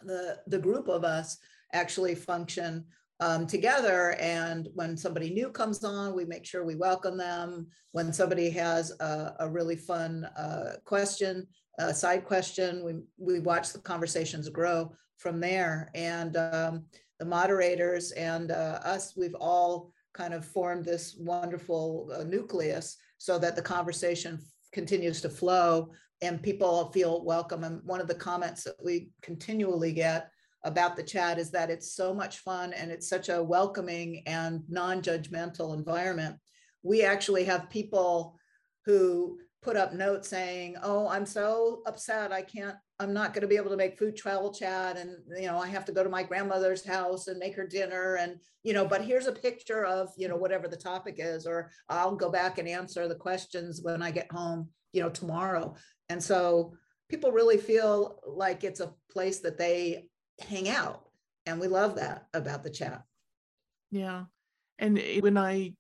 the 0.03 0.39
the 0.47 0.59
group 0.59 0.89
of 0.89 1.05
us 1.05 1.39
actually 1.73 2.15
function 2.15 2.85
um, 3.21 3.47
together. 3.47 4.17
And 4.21 4.69
when 4.75 4.97
somebody 4.97 5.31
new 5.31 5.51
comes 5.51 5.83
on, 5.85 6.15
we 6.15 6.25
make 6.25 6.45
sure 6.45 6.65
we 6.65 6.75
welcome 6.75 7.17
them. 7.17 7.67
When 7.93 8.13
somebody 8.13 8.51
has 8.51 8.93
a, 9.01 9.35
a 9.41 9.49
really 9.49 9.77
fun 9.77 10.25
uh, 10.37 10.75
question, 10.85 11.47
a 11.79 11.95
side 11.95 12.25
question, 12.25 12.85
we, 12.85 12.95
we 13.19 13.41
watch 13.41 13.73
the 13.73 13.79
conversations 13.81 14.49
grow 14.49 14.93
from 15.19 15.41
there. 15.41 15.91
And 15.95 16.37
um, 16.37 16.85
the 17.19 17.25
moderators 17.25 18.11
and 18.13 18.51
uh, 18.51 18.81
us, 18.85 19.15
we've 19.17 19.37
all 19.41 19.93
kind 20.13 20.35
of 20.35 20.45
formed 20.45 20.85
this 20.85 21.17
wonderful 21.19 22.11
uh, 22.17 22.25
nucleus 22.25 22.97
so 23.19 23.39
that 23.39 23.57
the 23.57 23.63
conversation 23.63 24.39
continues 24.73 25.21
to 25.21 25.29
flow 25.29 25.91
and 26.23 26.43
people 26.43 26.91
feel 26.93 27.25
welcome. 27.25 27.65
And 27.65 27.81
one 27.85 28.01
of 28.01 28.09
the 28.09 28.15
comments 28.15 28.65
that 28.65 28.77
we 28.83 29.11
continually 29.23 29.93
get 29.93 30.31
about 30.65 30.97
the 30.97 31.03
chat 31.03 31.39
is 31.39 31.51
that 31.51 31.71
it's 31.71 31.95
so 31.95 32.15
much 32.15 32.39
fun 32.39 32.73
and 32.73 32.91
it's 32.91 33.09
such 33.09 33.29
a 33.29 33.43
welcoming 33.43 34.23
and 34.27 34.63
non-judgmental 34.69 35.75
environment. 35.75 36.37
We 36.83 37.03
actually 37.03 37.45
have 37.45 37.71
people 37.71 38.39
who 38.87 39.39
put 39.63 39.77
up 39.77 39.95
notes 39.95 40.29
saying, 40.29 40.77
"Oh, 40.83 41.09
I'm 41.09 41.27
so 41.27 41.83
upset. 41.87 42.33
I 42.33 42.43
can't 42.43 42.77
I'm 43.01 43.13
not 43.13 43.35
going 43.35 43.43
to 43.43 43.49
be 43.49 43.57
able 43.57 43.71
to 43.71 43.77
make 43.77 43.99
food 43.99 44.15
travel 44.15 44.53
chat 44.53 44.97
and 44.97 45.17
you 45.37 45.49
know, 45.49 45.59
I 45.59 45.67
have 45.67 45.85
to 45.87 45.93
go 45.93 46.05
to 46.05 46.11
my 46.11 46.23
grandmother's 46.23 46.87
house 46.87 47.27
and 47.27 47.39
make 47.39 47.57
her 47.57 47.67
dinner 47.67 48.17
and 48.17 48.37
you 48.63 48.73
know, 48.73 48.87
but 48.87 49.03
here's 49.03 49.27
a 49.27 49.33
picture 49.33 49.85
of, 49.85 50.11
you 50.17 50.29
know, 50.29 50.37
whatever 50.37 50.69
the 50.69 50.77
topic 50.77 51.17
is 51.19 51.47
or 51.47 51.71
I'll 51.89 52.15
go 52.15 52.31
back 52.31 52.59
and 52.59 52.69
answer 52.69 53.09
the 53.09 53.15
questions 53.15 53.81
when 53.83 54.03
I 54.03 54.11
get 54.11 54.31
home, 54.31 54.69
you 54.93 55.03
know, 55.03 55.11
tomorrow." 55.11 55.75
And 56.09 56.23
so 56.23 56.75
people 57.09 57.33
really 57.33 57.59
feel 57.59 58.21
like 58.27 58.65
it's 58.65 58.81
a 58.81 58.95
place 59.11 59.41
that 59.41 59.59
they 59.59 60.09
hang 60.41 60.69
out. 60.69 61.05
And 61.47 61.61
we 61.61 61.67
love 61.67 61.97
that 61.97 62.27
about 62.33 62.63
the 62.63 62.71
chat. 62.71 63.03
Yeah. 63.91 64.25
And 64.79 65.01
when 65.21 65.37
I 65.37 65.75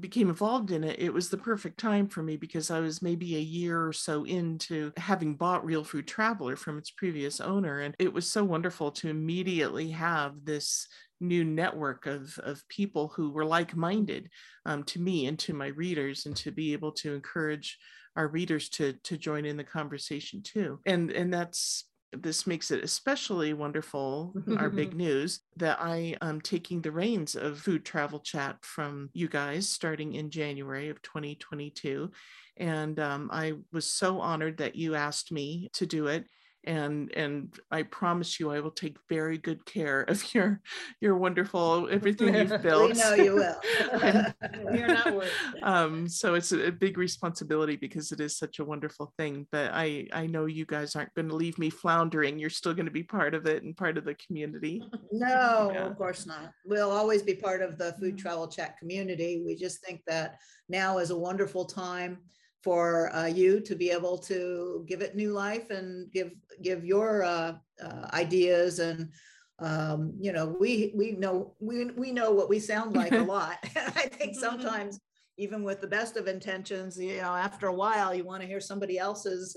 became 0.00 0.30
involved 0.30 0.70
in 0.70 0.82
it, 0.82 0.98
it 0.98 1.12
was 1.12 1.28
the 1.28 1.36
perfect 1.36 1.78
time 1.78 2.08
for 2.08 2.22
me 2.22 2.36
because 2.36 2.70
I 2.70 2.80
was 2.80 3.02
maybe 3.02 3.36
a 3.36 3.40
year 3.40 3.86
or 3.86 3.92
so 3.92 4.24
into 4.24 4.92
having 4.96 5.36
bought 5.36 5.64
Real 5.64 5.84
Food 5.84 6.08
Traveler 6.08 6.56
from 6.56 6.78
its 6.78 6.90
previous 6.90 7.38
owner. 7.40 7.80
And 7.80 7.94
it 7.98 8.12
was 8.12 8.30
so 8.30 8.42
wonderful 8.42 8.90
to 8.92 9.10
immediately 9.10 9.90
have 9.90 10.44
this 10.44 10.88
new 11.20 11.44
network 11.44 12.06
of, 12.06 12.38
of 12.38 12.66
people 12.68 13.12
who 13.14 13.30
were 13.30 13.44
like 13.44 13.76
minded 13.76 14.30
um, 14.64 14.84
to 14.84 15.00
me 15.00 15.26
and 15.26 15.38
to 15.40 15.52
my 15.52 15.68
readers, 15.68 16.26
and 16.26 16.34
to 16.36 16.50
be 16.50 16.72
able 16.72 16.92
to 16.92 17.14
encourage 17.14 17.78
our 18.16 18.28
readers 18.28 18.68
to, 18.70 18.94
to 19.04 19.18
join 19.18 19.44
in 19.44 19.56
the 19.56 19.64
conversation 19.64 20.42
too. 20.42 20.80
And, 20.86 21.10
and 21.10 21.32
that's 21.32 21.84
this 22.22 22.46
makes 22.46 22.70
it 22.70 22.84
especially 22.84 23.52
wonderful, 23.52 24.34
our 24.58 24.70
big 24.70 24.94
news, 24.94 25.40
that 25.56 25.78
I 25.80 26.16
am 26.20 26.40
taking 26.40 26.80
the 26.80 26.92
reins 26.92 27.34
of 27.34 27.58
Food 27.58 27.84
Travel 27.84 28.20
Chat 28.20 28.56
from 28.62 29.10
you 29.12 29.28
guys 29.28 29.68
starting 29.68 30.14
in 30.14 30.30
January 30.30 30.88
of 30.88 31.02
2022. 31.02 32.10
And 32.56 33.00
um, 33.00 33.30
I 33.32 33.54
was 33.72 33.86
so 33.86 34.20
honored 34.20 34.58
that 34.58 34.76
you 34.76 34.94
asked 34.94 35.32
me 35.32 35.70
to 35.74 35.86
do 35.86 36.06
it. 36.06 36.26
And 36.66 37.12
and 37.16 37.54
I 37.70 37.82
promise 37.84 38.38
you 38.40 38.50
I 38.50 38.60
will 38.60 38.70
take 38.70 38.96
very 39.08 39.38
good 39.38 39.64
care 39.66 40.02
of 40.02 40.22
your 40.34 40.60
your 41.00 41.16
wonderful 41.16 41.88
everything 41.90 42.34
you've 42.34 42.62
built. 42.62 42.92
We 42.94 42.98
know 43.00 43.14
you 43.14 43.34
will. 43.34 43.60
You're 44.74 44.88
not 44.88 45.14
worried. 45.14 45.30
um, 45.62 46.08
so 46.08 46.34
it's 46.34 46.52
a, 46.52 46.66
a 46.68 46.72
big 46.72 46.98
responsibility 46.98 47.76
because 47.76 48.12
it 48.12 48.20
is 48.20 48.36
such 48.38 48.58
a 48.58 48.64
wonderful 48.64 49.12
thing. 49.18 49.46
But 49.52 49.70
I 49.72 50.06
I 50.12 50.26
know 50.26 50.46
you 50.46 50.64
guys 50.66 50.96
aren't 50.96 51.14
going 51.14 51.28
to 51.28 51.34
leave 51.36 51.58
me 51.58 51.70
floundering. 51.70 52.38
You're 52.38 52.50
still 52.50 52.74
going 52.74 52.86
to 52.86 52.92
be 52.92 53.02
part 53.02 53.34
of 53.34 53.46
it 53.46 53.62
and 53.62 53.76
part 53.76 53.98
of 53.98 54.04
the 54.04 54.14
community. 54.26 54.82
No, 55.12 55.70
Yeah. 55.72 55.86
of 55.86 55.96
course 55.96 56.26
not. 56.26 56.52
We'll 56.64 56.90
always 56.90 57.22
be 57.22 57.34
part 57.34 57.62
of 57.62 57.78
the 57.78 57.92
food 58.00 58.14
Mhm. 58.16 58.18
travel 58.18 58.48
chat 58.48 58.78
community. 58.78 59.42
We 59.44 59.54
just 59.56 59.84
think 59.84 60.02
that 60.06 60.38
now 60.68 60.98
is 60.98 61.10
a 61.10 61.16
wonderful 61.18 61.64
time 61.64 62.18
for 62.64 63.14
uh, 63.14 63.26
you 63.26 63.60
to 63.60 63.76
be 63.76 63.90
able 63.90 64.16
to 64.16 64.84
give 64.88 65.02
it 65.02 65.14
new 65.14 65.32
life 65.32 65.68
and 65.68 66.10
give 66.10 66.32
give 66.62 66.84
your 66.84 67.22
uh, 67.22 67.54
uh, 67.84 68.08
ideas 68.14 68.78
and 68.78 69.10
um, 69.58 70.14
you 70.18 70.32
know 70.32 70.56
we 70.58 70.92
we 70.96 71.12
know 71.12 71.54
we 71.60 71.84
we 71.90 72.10
know 72.10 72.32
what 72.32 72.48
we 72.48 72.58
sound 72.58 72.96
like 73.02 73.12
a 73.12 73.18
lot. 73.18 73.58
I 73.76 74.08
think 74.08 74.34
sometimes 74.34 74.98
even 75.36 75.62
with 75.64 75.80
the 75.80 75.86
best 75.86 76.16
of 76.16 76.28
intentions, 76.28 76.96
you 76.96 77.16
know, 77.16 77.34
after 77.34 77.66
a 77.66 77.74
while, 77.74 78.14
you 78.14 78.24
want 78.24 78.40
to 78.40 78.48
hear 78.48 78.60
somebody 78.60 78.98
else's 78.98 79.56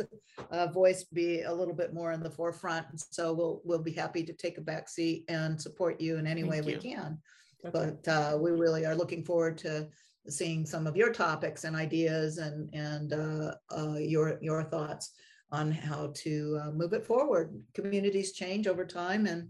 uh, 0.49 0.67
voice 0.67 1.03
be 1.03 1.43
a 1.43 1.53
little 1.53 1.75
bit 1.75 1.93
more 1.93 2.11
in 2.13 2.21
the 2.21 2.31
forefront. 2.31 2.87
And 2.89 2.99
so 2.99 3.33
we'll 3.33 3.61
we'll 3.63 3.83
be 3.83 3.91
happy 3.93 4.23
to 4.23 4.33
take 4.33 4.57
a 4.57 4.61
back 4.61 4.89
seat 4.89 5.23
and 5.29 5.61
support 5.61 6.01
you 6.01 6.17
in 6.17 6.27
any 6.27 6.43
way 6.43 6.61
Thank 6.61 6.83
we 6.83 6.91
can. 6.91 7.19
Okay. 7.65 7.91
But 8.03 8.11
uh, 8.11 8.37
we 8.37 8.51
really 8.51 8.85
are 8.85 8.95
looking 8.95 9.23
forward 9.23 9.57
to 9.59 9.87
seeing 10.29 10.65
some 10.65 10.87
of 10.87 10.97
your 10.97 11.11
topics 11.11 11.63
and 11.63 11.75
ideas 11.75 12.37
and 12.37 12.73
and 12.73 13.13
uh, 13.13 13.55
uh, 13.75 13.95
your 13.97 14.37
your 14.41 14.63
thoughts 14.63 15.11
on 15.51 15.71
how 15.71 16.11
to 16.15 16.59
uh, 16.61 16.71
move 16.71 16.93
it 16.93 17.05
forward. 17.05 17.53
Communities 17.73 18.33
change 18.33 18.67
over 18.67 18.85
time 18.85 19.25
and 19.25 19.47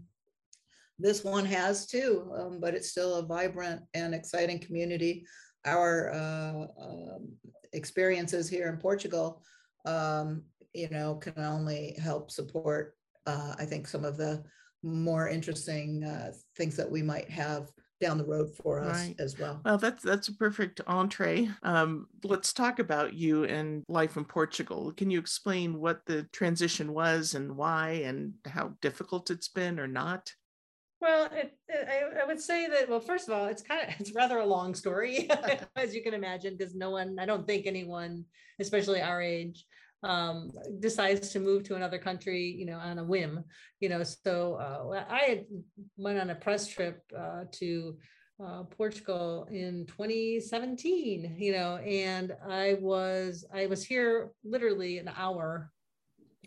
this 0.98 1.22
one 1.22 1.44
has 1.44 1.86
too, 1.86 2.30
um, 2.36 2.58
but 2.60 2.74
it's 2.74 2.90
still 2.90 3.16
a 3.16 3.26
vibrant 3.26 3.82
and 3.94 4.14
exciting 4.14 4.58
community. 4.58 5.24
Our 5.64 6.12
uh, 6.12 6.66
um, 6.80 7.28
experiences 7.72 8.48
here 8.48 8.68
in 8.68 8.78
Portugal, 8.78 9.42
um, 9.86 10.42
you 10.74 10.88
know, 10.90 11.14
can 11.14 11.38
only 11.38 11.96
help 12.02 12.30
support, 12.30 12.96
uh, 13.26 13.54
I 13.58 13.64
think, 13.64 13.86
some 13.86 14.04
of 14.04 14.16
the 14.16 14.42
more 14.82 15.28
interesting 15.28 16.02
uh, 16.04 16.32
things 16.56 16.76
that 16.76 16.90
we 16.90 17.02
might 17.02 17.30
have 17.30 17.70
down 18.00 18.18
the 18.18 18.24
road 18.24 18.54
for 18.54 18.80
us 18.80 18.96
Right. 18.96 19.16
as 19.18 19.38
well. 19.38 19.60
Well, 19.64 19.78
that's 19.78 20.02
that's 20.02 20.28
a 20.28 20.34
perfect 20.34 20.80
entree. 20.86 21.48
Um, 21.62 22.06
let's 22.24 22.52
talk 22.52 22.78
about 22.78 23.14
you 23.14 23.44
and 23.44 23.84
life 23.88 24.16
in 24.16 24.24
Portugal. 24.24 24.92
Can 24.96 25.10
you 25.10 25.18
explain 25.18 25.78
what 25.80 26.04
the 26.06 26.24
transition 26.32 26.92
was 26.92 27.34
and 27.34 27.56
why, 27.56 27.90
and 28.04 28.34
how 28.46 28.74
difficult 28.80 29.30
it's 29.30 29.48
been 29.48 29.80
or 29.80 29.88
not? 29.88 30.32
Well, 31.00 31.28
it, 31.32 31.56
it- 31.68 31.88
I, 31.88 32.22
I 32.22 32.26
would 32.26 32.40
say 32.40 32.66
that, 32.68 32.88
well, 32.88 33.00
first 33.00 33.28
of 33.28 33.34
all, 33.34 33.46
it's 33.46 33.62
kind 33.62 33.88
of, 33.88 33.94
it's 34.00 34.12
rather 34.14 34.38
a 34.38 34.46
long 34.46 34.74
story, 34.74 35.28
as 35.76 35.94
you 35.94 36.02
can 36.02 36.14
imagine, 36.14 36.56
because 36.56 36.74
no 36.74 36.90
one, 36.90 37.18
I 37.18 37.26
don't 37.26 37.46
think 37.46 37.66
anyone, 37.66 38.24
especially 38.60 39.00
our 39.00 39.20
age, 39.22 39.64
um, 40.02 40.52
decides 40.80 41.30
to 41.30 41.40
move 41.40 41.64
to 41.64 41.74
another 41.74 41.98
country, 41.98 42.44
you 42.44 42.66
know, 42.66 42.78
on 42.78 42.98
a 42.98 43.04
whim, 43.04 43.44
you 43.80 43.88
know, 43.88 44.02
so 44.02 44.54
uh, 44.54 45.04
I 45.08 45.20
had 45.20 45.46
went 45.96 46.18
on 46.18 46.30
a 46.30 46.34
press 46.34 46.68
trip 46.68 47.02
uh, 47.16 47.44
to 47.52 47.96
uh, 48.44 48.62
Portugal 48.64 49.48
in 49.50 49.84
2017, 49.86 51.36
you 51.38 51.52
know, 51.52 51.76
and 51.76 52.36
I 52.48 52.76
was, 52.80 53.44
I 53.52 53.66
was 53.66 53.84
here 53.84 54.30
literally 54.44 54.98
an 54.98 55.10
hour 55.16 55.72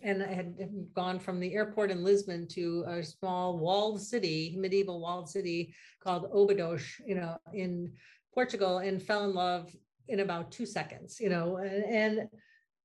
and 0.03 0.23
I 0.23 0.33
had 0.33 0.55
gone 0.95 1.19
from 1.19 1.39
the 1.39 1.53
airport 1.53 1.91
in 1.91 2.03
Lisbon 2.03 2.47
to 2.49 2.85
a 2.87 3.03
small 3.03 3.57
walled 3.59 4.01
city, 4.01 4.55
medieval 4.57 4.99
walled 4.99 5.29
city 5.29 5.75
called 6.03 6.31
Óbidos, 6.31 6.83
you 7.05 7.15
know, 7.15 7.37
in 7.53 7.91
Portugal, 8.33 8.79
and 8.79 9.01
fell 9.01 9.25
in 9.25 9.35
love 9.35 9.69
in 10.07 10.21
about 10.21 10.51
two 10.51 10.65
seconds, 10.65 11.19
you 11.19 11.29
know, 11.29 11.57
and, 11.57 11.83
and 11.85 12.29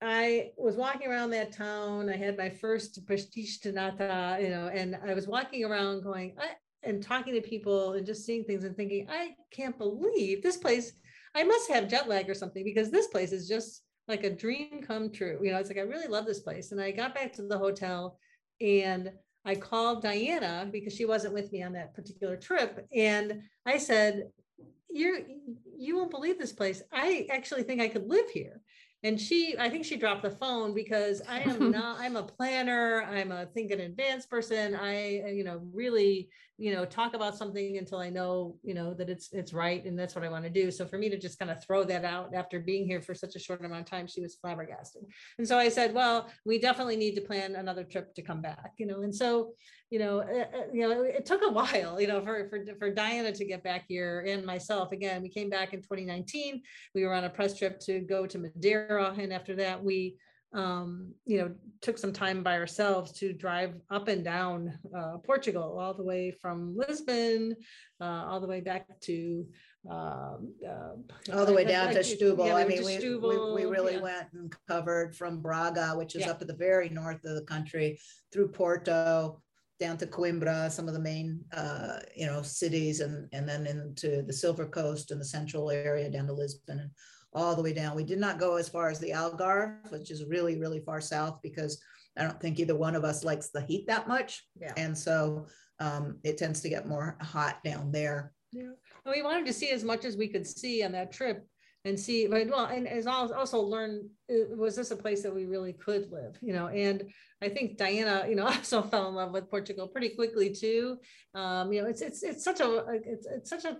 I 0.02 0.50
was 0.58 0.76
walking 0.76 1.08
around 1.08 1.30
that 1.30 1.52
town. 1.52 2.10
I 2.10 2.16
had 2.16 2.36
my 2.36 2.50
first 2.50 3.06
pastel 3.06 3.44
de 3.62 3.72
nata, 3.72 4.38
you 4.42 4.50
know, 4.50 4.68
and 4.68 4.98
I 5.06 5.14
was 5.14 5.26
walking 5.26 5.64
around 5.64 6.02
going, 6.02 6.34
I, 6.38 6.50
and 6.82 7.02
talking 7.02 7.34
to 7.34 7.40
people 7.40 7.94
and 7.94 8.06
just 8.06 8.24
seeing 8.24 8.44
things 8.44 8.64
and 8.64 8.76
thinking, 8.76 9.08
I 9.10 9.30
can't 9.50 9.78
believe 9.78 10.42
this 10.42 10.58
place. 10.58 10.92
I 11.34 11.44
must 11.44 11.70
have 11.70 11.88
jet 11.88 12.08
lag 12.08 12.28
or 12.28 12.34
something 12.34 12.64
because 12.64 12.90
this 12.90 13.08
place 13.08 13.32
is 13.32 13.48
just 13.48 13.82
like 14.08 14.24
a 14.24 14.30
dream 14.30 14.82
come 14.86 15.10
true. 15.10 15.38
You 15.42 15.52
know, 15.52 15.58
it's 15.58 15.68
like 15.68 15.78
I 15.78 15.82
really 15.82 16.06
love 16.08 16.26
this 16.26 16.40
place. 16.40 16.72
And 16.72 16.80
I 16.80 16.90
got 16.90 17.14
back 17.14 17.32
to 17.34 17.42
the 17.42 17.58
hotel 17.58 18.18
and 18.60 19.10
I 19.44 19.54
called 19.54 20.02
Diana 20.02 20.68
because 20.70 20.94
she 20.94 21.04
wasn't 21.04 21.34
with 21.34 21.52
me 21.52 21.62
on 21.62 21.72
that 21.72 21.94
particular 21.94 22.36
trip. 22.36 22.86
And 22.94 23.42
I 23.64 23.78
said, 23.78 24.28
You're 24.90 25.20
you 25.78 25.96
won't 25.96 26.10
believe 26.10 26.38
this 26.38 26.52
place. 26.52 26.82
I 26.92 27.26
actually 27.30 27.62
think 27.62 27.80
I 27.80 27.88
could 27.88 28.08
live 28.08 28.30
here. 28.30 28.60
And 29.06 29.20
she, 29.20 29.54
I 29.56 29.70
think 29.70 29.84
she 29.84 29.96
dropped 29.96 30.22
the 30.22 30.30
phone 30.30 30.74
because 30.74 31.22
I 31.28 31.38
am 31.38 31.70
not, 31.78 32.00
I'm 32.00 32.16
a 32.16 32.24
planner, 32.24 33.04
I'm 33.04 33.30
a 33.30 33.46
think 33.46 33.70
in 33.70 33.78
advance 33.78 34.26
person. 34.26 34.74
I, 34.74 35.22
uh, 35.24 35.28
you 35.28 35.44
know, 35.44 35.60
really, 35.72 36.28
you 36.58 36.74
know, 36.74 36.84
talk 36.84 37.14
about 37.14 37.36
something 37.36 37.78
until 37.78 37.98
I 37.98 38.10
know, 38.10 38.56
you 38.64 38.74
know, 38.74 38.94
that 38.94 39.08
it's 39.08 39.32
it's 39.32 39.52
right 39.52 39.84
and 39.84 39.96
that's 39.96 40.16
what 40.16 40.24
I 40.24 40.28
want 40.28 40.42
to 40.42 40.50
do. 40.50 40.72
So 40.72 40.86
for 40.86 40.98
me 40.98 41.08
to 41.08 41.18
just 41.18 41.38
kind 41.38 41.52
of 41.52 41.62
throw 41.62 41.84
that 41.84 42.04
out 42.04 42.34
after 42.34 42.58
being 42.58 42.84
here 42.84 43.00
for 43.00 43.14
such 43.14 43.36
a 43.36 43.38
short 43.38 43.64
amount 43.64 43.82
of 43.82 43.86
time, 43.86 44.08
she 44.08 44.20
was 44.20 44.34
flabbergasted. 44.34 45.04
And 45.38 45.46
so 45.46 45.56
I 45.56 45.68
said, 45.68 45.94
well, 45.94 46.28
we 46.44 46.58
definitely 46.58 46.96
need 46.96 47.14
to 47.14 47.20
plan 47.20 47.54
another 47.54 47.84
trip 47.84 48.12
to 48.16 48.22
come 48.22 48.42
back, 48.42 48.72
you 48.76 48.86
know. 48.86 49.02
And 49.02 49.14
so, 49.14 49.52
you 49.90 49.98
know, 49.98 50.20
uh, 50.20 50.44
you 50.72 50.88
know, 50.88 51.02
it 51.02 51.24
took 51.26 51.42
a 51.42 51.52
while, 51.52 52.00
you 52.00 52.06
know, 52.08 52.20
for 52.20 52.48
for 52.48 52.64
for 52.78 52.90
Diana 52.90 53.32
to 53.32 53.44
get 53.44 53.62
back 53.62 53.84
here 53.88 54.24
and 54.26 54.44
myself. 54.44 54.92
Again, 54.92 55.22
we 55.22 55.28
came 55.28 55.48
back 55.50 55.72
in 55.74 55.80
2019. 55.80 56.62
We 56.94 57.04
were 57.04 57.14
on 57.14 57.24
a 57.24 57.30
press 57.30 57.56
trip 57.56 57.78
to 57.80 58.00
go 58.00 58.26
to 58.26 58.38
Madeira, 58.38 59.14
and 59.18 59.32
after 59.32 59.54
that, 59.56 59.82
we 59.82 60.16
um, 60.54 61.12
you 61.26 61.38
know, 61.38 61.54
took 61.82 61.98
some 61.98 62.12
time 62.12 62.42
by 62.42 62.56
ourselves 62.56 63.12
to 63.12 63.32
drive 63.34 63.74
up 63.90 64.08
and 64.08 64.24
down 64.24 64.72
uh, 64.96 65.18
Portugal, 65.18 65.76
all 65.78 65.92
the 65.92 66.02
way 66.04 66.30
from 66.30 66.74
Lisbon, 66.74 67.54
uh, 68.00 68.04
all 68.04 68.40
the 68.40 68.46
way 68.46 68.60
back 68.60 68.86
to 69.00 69.46
um, 69.90 70.54
uh, 70.66 71.34
All 71.34 71.44
the 71.44 71.52
way 71.52 71.64
I- 71.66 71.68
I- 71.68 71.70
down 71.70 71.92
to 71.94 72.00
Setúbal. 72.00 72.46
yeah, 72.46 72.56
I 72.56 72.64
mean, 72.64 72.84
we, 72.84 72.96
we, 72.98 73.54
we 73.54 73.64
really 73.66 73.94
yeah. 73.94 74.00
went 74.00 74.26
and 74.32 74.54
covered 74.66 75.14
from 75.14 75.40
Braga, 75.42 75.90
which 75.96 76.14
is 76.14 76.22
Yeah. 76.22 76.30
up 76.30 76.40
at 76.40 76.48
the 76.48 76.54
very 76.56 76.88
north 76.88 77.22
of 77.24 77.34
the 77.34 77.44
country, 77.44 77.98
through 78.32 78.48
Porto, 78.48 79.42
down 79.78 79.96
to 79.98 80.06
Coimbra, 80.06 80.70
some 80.70 80.88
of 80.88 80.94
the 80.94 81.00
main, 81.00 81.40
uh, 81.52 81.98
you 82.16 82.26
know, 82.26 82.42
cities, 82.42 83.00
and, 83.00 83.28
and 83.32 83.48
then 83.48 83.66
into 83.66 84.22
the 84.22 84.32
Silver 84.32 84.66
Coast 84.66 85.10
and 85.10 85.20
the 85.20 85.24
central 85.24 85.70
area 85.70 86.10
down 86.10 86.26
to 86.26 86.32
Lisbon 86.32 86.80
and 86.80 86.90
all 87.32 87.54
the 87.54 87.62
way 87.62 87.72
down. 87.72 87.94
We 87.94 88.04
did 88.04 88.18
not 88.18 88.38
go 88.38 88.56
as 88.56 88.68
far 88.68 88.88
as 88.88 88.98
the 88.98 89.10
Algarve, 89.10 89.90
which 89.90 90.10
is 90.10 90.24
really, 90.24 90.58
really 90.58 90.80
far 90.80 91.00
south 91.00 91.40
because 91.42 91.80
I 92.16 92.22
don't 92.22 92.40
think 92.40 92.58
either 92.58 92.74
one 92.74 92.94
of 92.94 93.04
us 93.04 93.24
likes 93.24 93.50
the 93.50 93.60
heat 93.60 93.86
that 93.88 94.08
much. 94.08 94.42
Yeah. 94.58 94.72
And 94.76 94.96
so 94.96 95.46
um, 95.78 96.18
it 96.24 96.38
tends 96.38 96.60
to 96.62 96.68
get 96.68 96.88
more 96.88 97.18
hot 97.20 97.62
down 97.62 97.92
there. 97.92 98.32
Yeah, 98.52 98.70
and 99.04 99.14
we 99.14 99.22
wanted 99.22 99.44
to 99.46 99.52
see 99.52 99.70
as 99.70 99.84
much 99.84 100.04
as 100.04 100.16
we 100.16 100.28
could 100.28 100.46
see 100.46 100.82
on 100.82 100.92
that 100.92 101.12
trip 101.12 101.46
and 101.86 101.98
see, 101.98 102.26
but 102.26 102.48
well, 102.48 102.66
and 102.66 102.88
as 102.88 103.06
al- 103.06 103.32
also 103.32 103.60
learn, 103.60 104.10
uh, 104.28 104.56
was 104.56 104.74
this 104.74 104.90
a 104.90 104.96
place 104.96 105.22
that 105.22 105.32
we 105.32 105.46
really 105.46 105.72
could 105.72 106.10
live, 106.10 106.36
you 106.42 106.52
know? 106.52 106.66
And 106.66 107.10
I 107.40 107.48
think 107.48 107.78
Diana, 107.78 108.26
you 108.28 108.34
know, 108.34 108.46
also 108.46 108.82
fell 108.82 109.08
in 109.08 109.14
love 109.14 109.32
with 109.32 109.48
Portugal 109.48 109.86
pretty 109.86 110.10
quickly 110.10 110.52
too. 110.52 110.98
Um, 111.34 111.72
you 111.72 111.82
know, 111.82 111.88
it's 111.88 112.02
it's 112.02 112.24
it's 112.24 112.42
such 112.42 112.60
a 112.60 112.84
it's 113.04 113.26
it's 113.26 113.50
such 113.50 113.64
a 113.64 113.76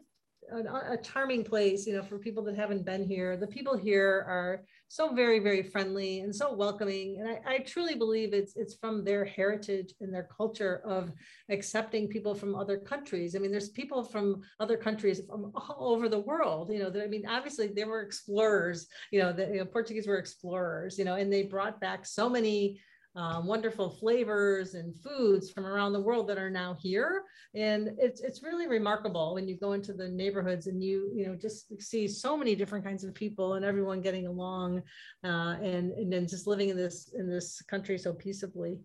a, 0.53 0.93
a 0.93 0.97
charming 1.03 1.45
place, 1.45 1.87
you 1.87 1.95
know, 1.95 2.03
for 2.03 2.19
people 2.19 2.43
that 2.45 2.57
haven't 2.57 2.85
been 2.85 3.05
here. 3.05 3.37
The 3.37 3.47
people 3.47 3.77
here 3.77 4.25
are 4.29 4.65
so 4.89 5.13
very, 5.13 5.39
very 5.39 5.63
friendly 5.63 6.21
and 6.21 6.35
so 6.35 6.53
welcoming. 6.53 7.19
And 7.21 7.29
I, 7.29 7.55
I 7.55 7.59
truly 7.59 7.95
believe 7.95 8.33
it's 8.33 8.57
it's 8.57 8.75
from 8.75 9.05
their 9.05 9.25
heritage 9.25 9.95
and 10.01 10.13
their 10.13 10.29
culture 10.37 10.83
of 10.85 11.13
accepting 11.51 12.09
people 12.09 12.35
from 12.35 12.55
other 12.55 12.79
countries. 12.79 13.35
I 13.35 13.39
mean, 13.39 13.51
there's 13.51 13.71
people 13.71 14.05
from 14.05 14.43
other 14.61 14.77
countries 14.77 15.21
from 15.29 15.53
all 15.55 15.93
over 15.93 16.09
the 16.09 16.21
world, 16.21 16.71
you 16.71 16.79
know, 16.79 16.91
that 16.91 17.03
I 17.03 17.07
mean, 17.07 17.27
obviously 17.27 17.69
they 17.69 17.85
were 17.85 18.03
explorers, 18.03 18.87
you 19.11 19.21
know, 19.21 19.33
the 19.33 19.47
you 19.47 19.59
know, 19.59 19.65
Portuguese 19.65 20.07
were 20.07 20.19
explorers, 20.19 20.99
you 20.99 21.05
know, 21.05 21.15
and 21.15 21.33
they 21.33 21.43
brought 21.43 21.81
back 21.81 22.07
so 22.07 22.29
many 22.29 22.81
um, 23.17 23.47
wonderful 23.47 23.89
flavors 23.89 24.75
and 24.75 24.95
foods 24.95 25.51
from 25.51 25.65
around 25.65 25.95
the 25.95 26.01
world 26.01 26.29
that 26.29 26.39
are 26.39 26.51
now 26.51 26.77
here. 26.79 27.25
And 27.55 27.91
it's 27.99 28.21
it's 28.21 28.43
really 28.43 28.69
remarkable 28.69 29.35
when 29.35 29.49
you 29.49 29.57
go 29.57 29.73
into 29.73 29.95
the 29.95 30.09
neighborhoods 30.09 30.67
and 30.67 30.83
you 30.83 31.11
you 31.15 31.27
know 31.27 31.35
just 31.35 31.81
see 31.83 32.07
so 32.07 32.37
many 32.37 32.55
different 32.55 32.85
kinds 32.85 33.05
of 33.05 33.15
people 33.15 33.55
and 33.55 33.65
everyone 33.65 34.03
getting 34.03 34.27
along 34.27 34.83
uh, 35.25 35.57
and 35.63 35.93
and 35.93 36.13
then 36.13 36.29
just 36.29 36.47
living 36.47 36.69
in 36.69 36.77
this 36.77 37.13
in 37.19 37.29
this 37.29 37.63
country 37.63 37.97
so 37.97 38.13
peaceably. 38.13 38.81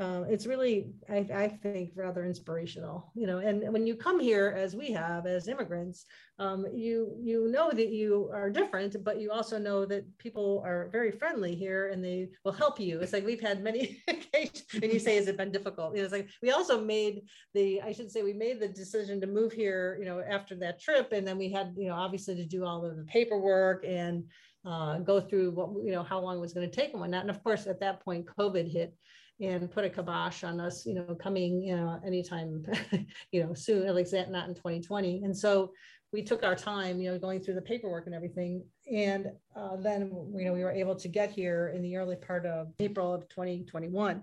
Uh, 0.00 0.24
it's 0.26 0.46
really 0.46 0.90
I, 1.10 1.26
I, 1.34 1.48
think 1.48 1.90
rather 1.94 2.24
inspirational 2.24 3.12
you 3.14 3.26
know 3.26 3.38
and 3.38 3.70
when 3.70 3.86
you 3.86 3.94
come 3.94 4.18
here 4.18 4.54
as 4.56 4.74
we 4.74 4.90
have 4.92 5.26
as 5.26 5.48
immigrants 5.48 6.06
um, 6.38 6.64
you 6.72 7.14
you 7.20 7.50
know 7.50 7.70
that 7.70 7.90
you 7.90 8.30
are 8.32 8.48
different 8.48 8.96
but 9.04 9.20
you 9.20 9.30
also 9.30 9.58
know 9.58 9.84
that 9.84 10.06
people 10.16 10.62
are 10.64 10.88
very 10.90 11.10
friendly 11.10 11.54
here 11.54 11.90
and 11.90 12.02
they 12.02 12.30
will 12.42 12.52
help 12.52 12.80
you. 12.80 13.00
It's 13.00 13.12
like 13.12 13.26
we've 13.26 13.40
had 13.40 13.62
many 13.62 14.02
occasions 14.08 14.64
and 14.74 14.90
you 14.90 14.98
say 14.98 15.16
has 15.16 15.28
it 15.28 15.36
been 15.36 15.52
difficult? 15.52 15.94
You 15.94 15.98
know 15.98 16.04
it's 16.04 16.12
like 16.12 16.30
we 16.40 16.52
also 16.52 16.82
made 16.82 17.22
the 17.52 17.82
i 17.82 17.92
should 17.92 18.10
say 18.10 18.22
we 18.22 18.32
made 18.32 18.60
the 18.60 18.68
decision 18.68 19.20
to 19.20 19.26
move 19.26 19.52
here 19.52 19.98
you 20.00 20.06
know 20.06 20.22
after 20.26 20.54
that 20.56 20.80
trip 20.80 21.12
and 21.12 21.26
then 21.26 21.36
we 21.36 21.50
had 21.50 21.74
you 21.76 21.88
know 21.88 21.94
obviously 21.94 22.34
to 22.36 22.46
do 22.46 22.64
all 22.64 22.86
of 22.86 22.96
the 22.96 23.04
paperwork 23.04 23.84
and 23.86 24.24
uh, 24.64 24.98
go 24.98 25.20
through 25.20 25.50
what 25.50 25.68
you 25.84 25.92
know 25.92 26.02
how 26.02 26.18
long 26.18 26.38
it 26.38 26.40
was 26.40 26.54
going 26.54 26.68
to 26.68 26.74
take 26.74 26.92
and 26.92 27.00
whatnot. 27.00 27.22
And 27.22 27.30
of 27.30 27.44
course 27.44 27.66
at 27.66 27.80
that 27.80 28.02
point 28.02 28.26
covid 28.38 28.72
hit 28.72 28.94
and 29.42 29.70
put 29.70 29.84
a 29.84 29.90
kibosh 29.90 30.44
on 30.44 30.60
us, 30.60 30.86
you 30.86 30.94
know, 30.94 31.16
coming, 31.20 31.62
you 31.62 31.76
know, 31.76 32.00
anytime, 32.06 32.64
you 33.32 33.42
know, 33.42 33.54
soon, 33.54 33.86
at 33.86 33.94
least 33.94 34.12
not 34.12 34.48
in 34.48 34.54
2020. 34.54 35.22
And 35.24 35.36
so 35.36 35.72
we 36.12 36.22
took 36.22 36.44
our 36.44 36.54
time, 36.54 37.00
you 37.00 37.10
know, 37.10 37.18
going 37.18 37.40
through 37.40 37.54
the 37.54 37.62
paperwork 37.62 38.06
and 38.06 38.14
everything. 38.14 38.64
And 38.90 39.28
uh, 39.56 39.76
then, 39.76 40.10
you 40.36 40.44
know, 40.44 40.52
we 40.52 40.62
were 40.62 40.70
able 40.70 40.94
to 40.96 41.08
get 41.08 41.30
here 41.30 41.72
in 41.74 41.82
the 41.82 41.96
early 41.96 42.16
part 42.16 42.46
of 42.46 42.68
April 42.80 43.12
of 43.12 43.28
2021 43.28 44.22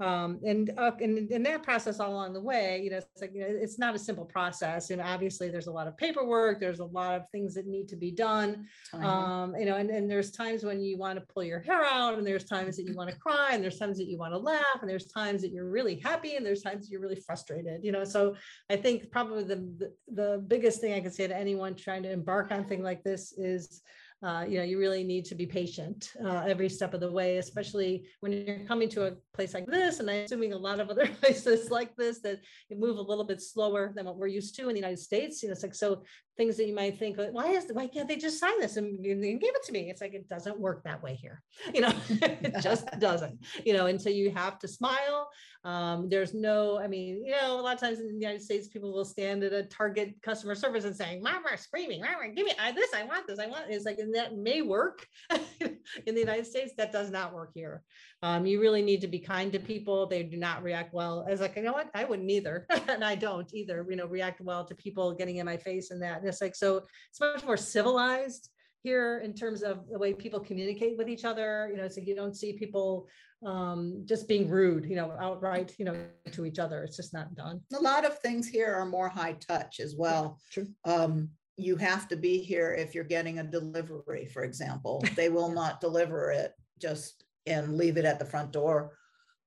um, 0.00 0.38
and 0.44 0.70
uh, 0.78 0.92
and 1.00 1.30
in 1.30 1.42
that 1.42 1.62
process 1.62 1.98
all 1.98 2.12
along 2.12 2.32
the 2.32 2.40
way 2.40 2.80
you 2.82 2.90
know 2.90 2.98
it's 2.98 3.20
like 3.20 3.32
you 3.34 3.40
know, 3.40 3.48
it's 3.48 3.78
not 3.78 3.94
a 3.94 3.98
simple 3.98 4.24
process 4.24 4.90
and 4.90 5.00
obviously 5.00 5.48
there's 5.48 5.66
a 5.66 5.72
lot 5.72 5.88
of 5.88 5.96
paperwork 5.96 6.60
there's 6.60 6.78
a 6.78 6.84
lot 6.84 7.16
of 7.16 7.22
things 7.30 7.54
that 7.54 7.66
need 7.66 7.88
to 7.88 7.96
be 7.96 8.10
done. 8.10 8.66
Um, 8.92 9.54
you 9.56 9.66
know 9.66 9.76
and, 9.76 9.90
and 9.90 10.10
there's 10.10 10.30
times 10.30 10.64
when 10.64 10.80
you 10.80 10.98
want 10.98 11.18
to 11.18 11.24
pull 11.32 11.42
your 11.42 11.60
hair 11.60 11.84
out 11.84 12.16
and 12.16 12.26
there's 12.26 12.44
times 12.44 12.76
that 12.76 12.84
you 12.84 12.94
want 12.94 13.10
to 13.10 13.16
cry 13.16 13.50
and 13.52 13.62
there's 13.62 13.78
times 13.78 13.98
that 13.98 14.06
you 14.06 14.18
want 14.18 14.32
to 14.32 14.38
laugh 14.38 14.78
and 14.80 14.88
there's 14.88 15.06
times 15.06 15.42
that 15.42 15.52
you're 15.52 15.70
really 15.70 16.00
happy 16.00 16.36
and 16.36 16.46
there's 16.46 16.62
times 16.62 16.86
that 16.86 16.92
you're 16.92 17.00
really 17.00 17.20
frustrated 17.26 17.84
you 17.84 17.92
know? 17.92 18.04
So 18.04 18.36
i 18.70 18.76
think 18.76 19.10
probably 19.10 19.44
the 19.44 19.56
the, 19.78 19.92
the 20.12 20.44
biggest 20.46 20.80
thing 20.80 20.94
i 20.94 21.00
can 21.00 21.12
say 21.12 21.26
to 21.26 21.36
anyone 21.36 21.74
trying 21.74 22.02
to 22.04 22.10
embark 22.10 22.52
on 22.52 22.64
thing 22.64 22.82
like 22.82 23.02
this 23.02 23.32
is 23.36 23.82
uh, 24.22 24.44
you 24.48 24.58
know, 24.58 24.64
you 24.64 24.78
really 24.78 25.04
need 25.04 25.24
to 25.24 25.36
be 25.36 25.46
patient 25.46 26.10
uh, 26.24 26.42
every 26.46 26.68
step 26.68 26.92
of 26.92 27.00
the 27.00 27.10
way, 27.10 27.38
especially 27.38 28.08
when 28.20 28.32
you're 28.32 28.66
coming 28.66 28.88
to 28.88 29.06
a 29.06 29.12
place 29.38 29.54
like 29.54 29.66
this. 29.66 30.00
And 30.00 30.10
I'm 30.10 30.24
assuming 30.24 30.52
a 30.52 30.58
lot 30.58 30.80
of 30.80 30.90
other 30.90 31.06
places 31.20 31.70
like 31.70 31.94
this 31.94 32.20
that 32.22 32.40
move 32.72 32.98
a 32.98 33.02
little 33.02 33.24
bit 33.24 33.40
slower 33.40 33.92
than 33.94 34.04
what 34.04 34.16
we're 34.16 34.26
used 34.26 34.56
to 34.56 34.62
in 34.62 34.74
the 34.74 34.80
United 34.80 34.98
States. 34.98 35.40
You 35.40 35.48
know, 35.48 35.52
it's 35.52 35.62
like 35.62 35.76
so 35.76 36.02
things 36.36 36.56
that 36.56 36.66
you 36.66 36.74
might 36.74 36.98
think, 36.98 37.18
why 37.32 37.48
is 37.48 37.66
why 37.72 37.86
can't 37.86 38.08
they 38.08 38.16
just 38.16 38.40
sign 38.40 38.58
this 38.60 38.76
and, 38.76 39.04
and 39.04 39.40
give 39.40 39.54
it 39.54 39.64
to 39.64 39.72
me? 39.72 39.90
It's 39.90 40.00
like 40.00 40.14
it 40.14 40.28
doesn't 40.28 40.58
work 40.58 40.82
that 40.84 41.02
way 41.02 41.14
here. 41.14 41.42
You 41.74 41.82
know, 41.82 41.92
it 42.08 42.56
just 42.62 42.86
doesn't. 42.98 43.38
You 43.64 43.74
know, 43.74 43.86
and 43.86 44.00
so 44.00 44.08
you 44.08 44.30
have 44.30 44.58
to 44.60 44.68
smile. 44.68 45.28
Um, 45.64 46.08
there's 46.08 46.34
no, 46.34 46.78
I 46.78 46.88
mean, 46.88 47.24
you 47.24 47.32
know, 47.32 47.60
a 47.60 47.62
lot 47.62 47.74
of 47.74 47.80
times 47.80 48.00
in 48.00 48.08
the 48.08 48.14
United 48.14 48.42
States, 48.42 48.68
people 48.68 48.92
will 48.92 49.04
stand 49.04 49.44
at 49.44 49.52
a 49.52 49.64
Target 49.64 50.14
customer 50.22 50.54
service 50.54 50.84
and 50.84 50.96
saying, 50.96 51.22
"Mama, 51.22 51.56
screaming, 51.56 52.00
Mama, 52.00 52.32
give 52.34 52.46
me 52.46 52.52
I, 52.58 52.72
this, 52.72 52.90
I 52.96 53.04
want 53.04 53.26
this, 53.26 53.38
I 53.38 53.46
want." 53.46 53.66
It's 53.68 53.84
like, 53.84 53.98
and 53.98 54.14
that 54.14 54.36
may 54.36 54.62
work 54.62 55.06
in 55.30 56.14
the 56.14 56.20
United 56.20 56.46
States. 56.46 56.72
That 56.78 56.92
does 56.92 57.10
not 57.10 57.34
work 57.34 57.50
here. 57.54 57.82
Um, 58.22 58.46
you 58.46 58.60
really 58.60 58.82
need 58.82 59.00
to 59.02 59.08
be 59.08 59.20
kind 59.28 59.52
to 59.52 59.58
people. 59.58 60.06
They 60.06 60.22
do 60.22 60.38
not 60.38 60.62
react 60.62 60.94
well. 60.94 61.24
I 61.26 61.30
was 61.30 61.40
like, 61.40 61.56
you 61.56 61.62
know 61.62 61.72
what? 61.72 61.90
I 61.94 62.04
wouldn't 62.04 62.30
either, 62.30 62.66
and 62.88 63.04
I 63.04 63.14
don't 63.14 63.52
either. 63.52 63.86
You 63.88 63.96
know, 63.96 64.06
react 64.06 64.40
well 64.40 64.64
to 64.64 64.74
people 64.74 65.14
getting 65.14 65.36
in 65.36 65.46
my 65.46 65.58
face 65.58 65.90
and 65.90 66.02
that. 66.02 66.18
And 66.20 66.28
it's 66.28 66.40
like 66.40 66.56
so. 66.56 66.84
It's 67.10 67.20
much 67.20 67.44
more 67.44 67.56
civilized 67.56 68.48
here 68.82 69.20
in 69.24 69.34
terms 69.34 69.62
of 69.62 69.88
the 69.90 69.98
way 69.98 70.14
people 70.14 70.40
communicate 70.40 70.96
with 70.96 71.08
each 71.08 71.24
other. 71.24 71.68
You 71.70 71.76
know, 71.76 71.88
so 71.88 72.00
you 72.00 72.16
don't 72.16 72.36
see 72.36 72.54
people 72.54 73.06
um, 73.44 74.02
just 74.06 74.26
being 74.26 74.48
rude, 74.48 74.86
you 74.86 74.96
know, 74.96 75.12
outright, 75.20 75.74
you 75.78 75.84
know, 75.84 75.96
to 76.32 76.46
each 76.46 76.58
other. 76.58 76.82
It's 76.82 76.96
just 76.96 77.12
not 77.12 77.34
done. 77.34 77.60
A 77.74 77.80
lot 77.80 78.04
of 78.04 78.18
things 78.20 78.48
here 78.48 78.74
are 78.74 78.86
more 78.86 79.08
high 79.08 79.34
touch 79.34 79.78
as 79.80 79.94
well. 79.96 80.38
Yeah, 80.56 80.64
true. 80.64 80.68
Um, 80.84 81.28
you 81.56 81.76
have 81.76 82.06
to 82.08 82.16
be 82.16 82.38
here 82.38 82.72
if 82.72 82.94
you're 82.94 83.04
getting 83.04 83.40
a 83.40 83.44
delivery, 83.44 84.26
for 84.26 84.44
example. 84.44 85.04
They 85.16 85.28
will 85.28 85.50
not 85.62 85.80
deliver 85.80 86.30
it 86.30 86.52
just 86.80 87.24
and 87.46 87.76
leave 87.76 87.96
it 87.96 88.04
at 88.04 88.18
the 88.18 88.24
front 88.24 88.52
door 88.52 88.92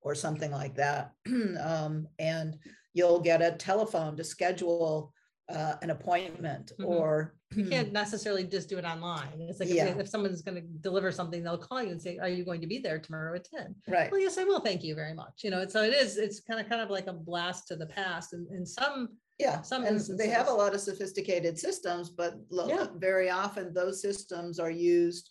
or 0.02 0.14
something 0.14 0.50
like 0.50 0.74
that. 0.76 1.12
um, 1.62 2.06
and 2.18 2.56
you'll 2.94 3.20
get 3.20 3.42
a 3.42 3.52
telephone 3.52 4.16
to 4.16 4.24
schedule 4.24 5.12
uh, 5.48 5.74
an 5.82 5.90
appointment 5.90 6.72
mm-hmm. 6.78 6.86
or 6.86 7.34
you 7.54 7.68
can't 7.68 7.92
necessarily 7.92 8.44
just 8.44 8.68
do 8.68 8.78
it 8.78 8.84
online. 8.84 9.28
It's 9.40 9.60
like 9.60 9.68
yeah. 9.68 9.86
if, 9.86 9.98
if, 9.98 10.08
someone's 10.08 10.42
going 10.42 10.54
to 10.54 10.66
deliver 10.80 11.12
something, 11.12 11.42
they'll 11.42 11.58
call 11.58 11.82
you 11.82 11.90
and 11.90 12.00
say, 12.00 12.16
"Are 12.18 12.28
you 12.28 12.44
going 12.44 12.60
to 12.62 12.66
be 12.66 12.78
there 12.78 12.98
tomorrow 12.98 13.34
at 13.34 13.44
10? 13.44 13.74
Right. 13.88 14.10
Well, 14.10 14.20
yes, 14.20 14.38
I 14.38 14.44
will. 14.44 14.60
Thank 14.60 14.82
you 14.82 14.94
very 14.94 15.12
much. 15.12 15.42
You 15.42 15.50
know, 15.50 15.66
so 15.68 15.82
it 15.82 15.94
is. 15.94 16.16
It's 16.16 16.40
kind 16.40 16.60
of 16.60 16.68
kind 16.68 16.80
of 16.80 16.88
like 16.88 17.08
a 17.08 17.12
blast 17.12 17.68
to 17.68 17.76
the 17.76 17.86
past, 17.86 18.32
and 18.32 18.46
in 18.52 18.64
some 18.64 19.08
yeah, 19.38 19.60
some 19.62 19.84
and 19.84 20.00
they 20.16 20.28
have 20.28 20.48
a 20.48 20.52
lot 20.52 20.74
of 20.74 20.80
sophisticated 20.80 21.58
systems, 21.58 22.10
but 22.10 22.34
yeah. 22.50 22.86
very 22.96 23.28
often 23.28 23.74
those 23.74 24.00
systems 24.00 24.58
are 24.58 24.70
used 24.70 25.30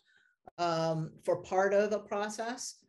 um, 0.57 1.11
for 1.23 1.37
part 1.37 1.73
of 1.73 1.93
a 1.93 1.99
process. 1.99 2.80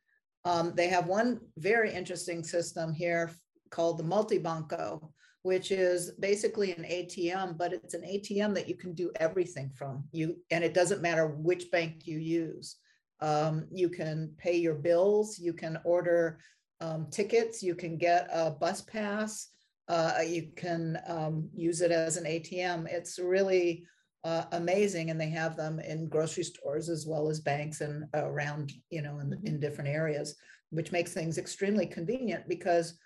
Um, 0.44 0.74
they 0.74 0.88
have 0.88 1.06
one 1.06 1.40
very 1.56 1.92
interesting 1.92 2.42
system 2.42 2.92
here 2.92 3.30
called 3.70 3.98
the 3.98 4.04
multibanco, 4.04 5.10
which 5.42 5.70
is 5.70 6.12
basically 6.12 6.72
an 6.72 6.84
ATM, 6.84 7.56
but 7.56 7.72
it's 7.72 7.94
an 7.94 8.02
ATM 8.02 8.54
that 8.54 8.68
you 8.68 8.76
can 8.76 8.92
do 8.94 9.10
everything 9.16 9.70
from. 9.74 10.04
You 10.12 10.36
and 10.50 10.62
it 10.62 10.74
doesn't 10.74 11.02
matter 11.02 11.26
which 11.26 11.70
bank 11.70 12.06
you 12.06 12.18
use. 12.18 12.76
Um, 13.20 13.66
you 13.72 13.88
can 13.88 14.32
pay 14.36 14.56
your 14.56 14.74
bills, 14.74 15.38
you 15.38 15.52
can 15.52 15.78
order 15.84 16.40
um, 16.80 17.06
tickets, 17.10 17.62
you 17.62 17.76
can 17.76 17.96
get 17.96 18.28
a 18.32 18.50
bus 18.50 18.80
pass, 18.80 19.48
uh, 19.88 20.14
you 20.26 20.48
can 20.56 20.98
um, 21.06 21.48
use 21.54 21.82
it 21.82 21.92
as 21.92 22.16
an 22.16 22.24
ATM. 22.24 22.86
It's 22.88 23.20
really 23.20 23.84
uh, 24.24 24.44
amazing, 24.52 25.10
and 25.10 25.20
they 25.20 25.30
have 25.30 25.56
them 25.56 25.80
in 25.80 26.08
grocery 26.08 26.44
stores 26.44 26.88
as 26.88 27.06
well 27.06 27.28
as 27.28 27.40
banks 27.40 27.80
and 27.80 28.04
around, 28.14 28.72
you 28.90 29.02
know, 29.02 29.18
in, 29.18 29.38
in 29.44 29.60
different 29.60 29.90
areas, 29.90 30.36
which 30.70 30.92
makes 30.92 31.12
things 31.12 31.38
extremely 31.38 31.86
convenient 31.86 32.48
because 32.48 32.98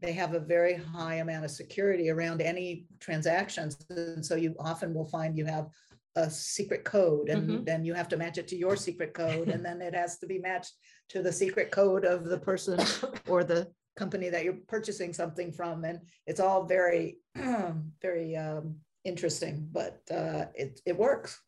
they 0.00 0.12
have 0.12 0.34
a 0.34 0.40
very 0.40 0.74
high 0.74 1.16
amount 1.16 1.44
of 1.44 1.50
security 1.50 2.08
around 2.08 2.40
any 2.40 2.86
transactions, 3.00 3.84
and 3.90 4.24
so 4.24 4.36
you 4.36 4.54
often 4.58 4.94
will 4.94 5.08
find 5.08 5.36
you 5.36 5.44
have 5.44 5.68
a 6.16 6.28
secret 6.28 6.84
code 6.84 7.28
and 7.28 7.48
mm-hmm. 7.48 7.64
then 7.64 7.84
you 7.84 7.94
have 7.94 8.08
to 8.08 8.16
match 8.16 8.36
it 8.36 8.48
to 8.48 8.56
your 8.56 8.74
secret 8.74 9.14
code 9.14 9.48
and 9.48 9.64
then 9.64 9.80
it 9.80 9.94
has 9.94 10.18
to 10.18 10.26
be 10.26 10.38
matched 10.38 10.72
to 11.08 11.22
the 11.22 11.32
secret 11.32 11.70
code 11.70 12.04
of 12.04 12.24
the 12.24 12.38
person 12.38 12.80
or 13.28 13.44
the 13.44 13.68
company 13.96 14.28
that 14.28 14.44
you're 14.44 14.58
purchasing 14.66 15.12
something 15.12 15.52
from. 15.52 15.84
And 15.84 16.00
it's 16.26 16.40
all 16.40 16.64
very 16.64 17.18
very 18.02 18.36
um, 18.36 18.76
interesting 19.04 19.68
but 19.72 20.00
uh, 20.10 20.46
it, 20.54 20.80
it 20.86 20.96
works. 20.96 21.40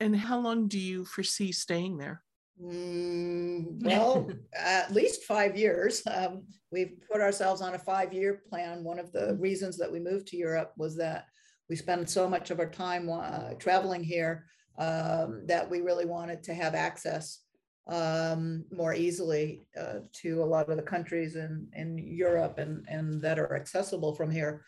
And 0.00 0.16
how 0.16 0.38
long 0.38 0.68
do 0.68 0.78
you 0.78 1.04
foresee 1.04 1.52
staying 1.52 1.98
there? 1.98 2.22
Mm, 2.62 3.82
well 3.82 4.28
at 4.58 4.92
least 4.92 5.24
five 5.24 5.56
years. 5.56 6.02
Um, 6.06 6.44
we've 6.70 6.94
put 7.10 7.20
ourselves 7.20 7.60
on 7.60 7.74
a 7.74 7.78
five 7.78 8.12
year 8.12 8.42
plan. 8.48 8.84
One 8.84 8.98
of 8.98 9.12
the 9.12 9.36
reasons 9.40 9.76
that 9.78 9.90
we 9.90 10.00
moved 10.00 10.28
to 10.28 10.36
europe 10.36 10.72
was 10.76 10.96
that 10.96 11.26
we 11.68 11.76
spend 11.76 12.08
so 12.08 12.28
much 12.28 12.50
of 12.50 12.60
our 12.60 12.68
time 12.68 13.08
uh, 13.10 13.54
traveling 13.58 14.04
here 14.04 14.46
um, 14.78 15.46
that 15.46 15.68
we 15.68 15.80
really 15.80 16.04
wanted 16.04 16.42
to 16.42 16.54
have 16.54 16.74
access 16.74 17.40
um, 17.86 18.64
more 18.70 18.94
easily 18.94 19.66
uh, 19.78 20.00
to 20.12 20.42
a 20.42 20.44
lot 20.44 20.68
of 20.68 20.76
the 20.76 20.82
countries 20.82 21.36
in, 21.36 21.68
in 21.74 21.98
Europe 21.98 22.58
and, 22.58 22.84
and 22.88 23.20
that 23.22 23.38
are 23.38 23.54
accessible 23.54 24.14
from 24.14 24.30
here. 24.30 24.64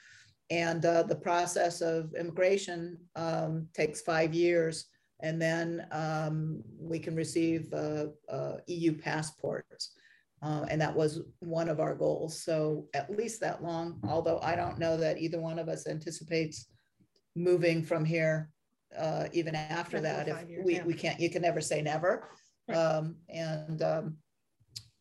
And 0.51 0.85
uh, 0.85 1.03
the 1.03 1.17
process 1.17 1.81
of 1.81 2.15
immigration 2.15 2.99
um, 3.17 3.69
takes 3.75 4.01
five 4.01 4.33
years, 4.33 4.87
and 5.21 5.41
then 5.43 5.87
um, 5.91 6.63
we 6.79 6.99
can 6.99 7.17
receive 7.17 7.73
uh, 7.73 8.07
uh 8.31 8.59
EU 8.67 8.97
passports. 8.97 9.93
Uh, 10.43 10.67
and 10.71 10.81
that 10.81 10.95
was 10.95 11.23
one 11.41 11.69
of 11.69 11.81
our 11.81 11.95
goals. 11.95 12.43
So 12.43 12.87
at 12.95 13.11
least 13.11 13.41
that 13.41 13.63
long, 13.63 13.99
although 14.07 14.39
I 14.43 14.55
don't 14.55 14.79
know 14.79 14.97
that 14.99 15.19
either 15.19 15.41
one 15.41 15.59
of 15.59 15.69
us 15.69 15.89
anticipates 15.89 16.67
moving 17.35 17.83
from 17.83 18.05
here 18.05 18.51
uh, 18.97 19.25
even 19.33 19.55
after 19.55 19.99
that. 20.03 20.29
If 20.29 20.49
years, 20.49 20.65
we, 20.65 20.75
yeah. 20.75 20.85
we 20.85 20.95
can't, 20.95 21.19
you 21.19 21.31
can 21.31 21.43
never 21.43 21.63
say 21.63 21.81
never 21.81 22.29
um, 22.75 23.17
and 23.29 23.83
um, 23.83 24.17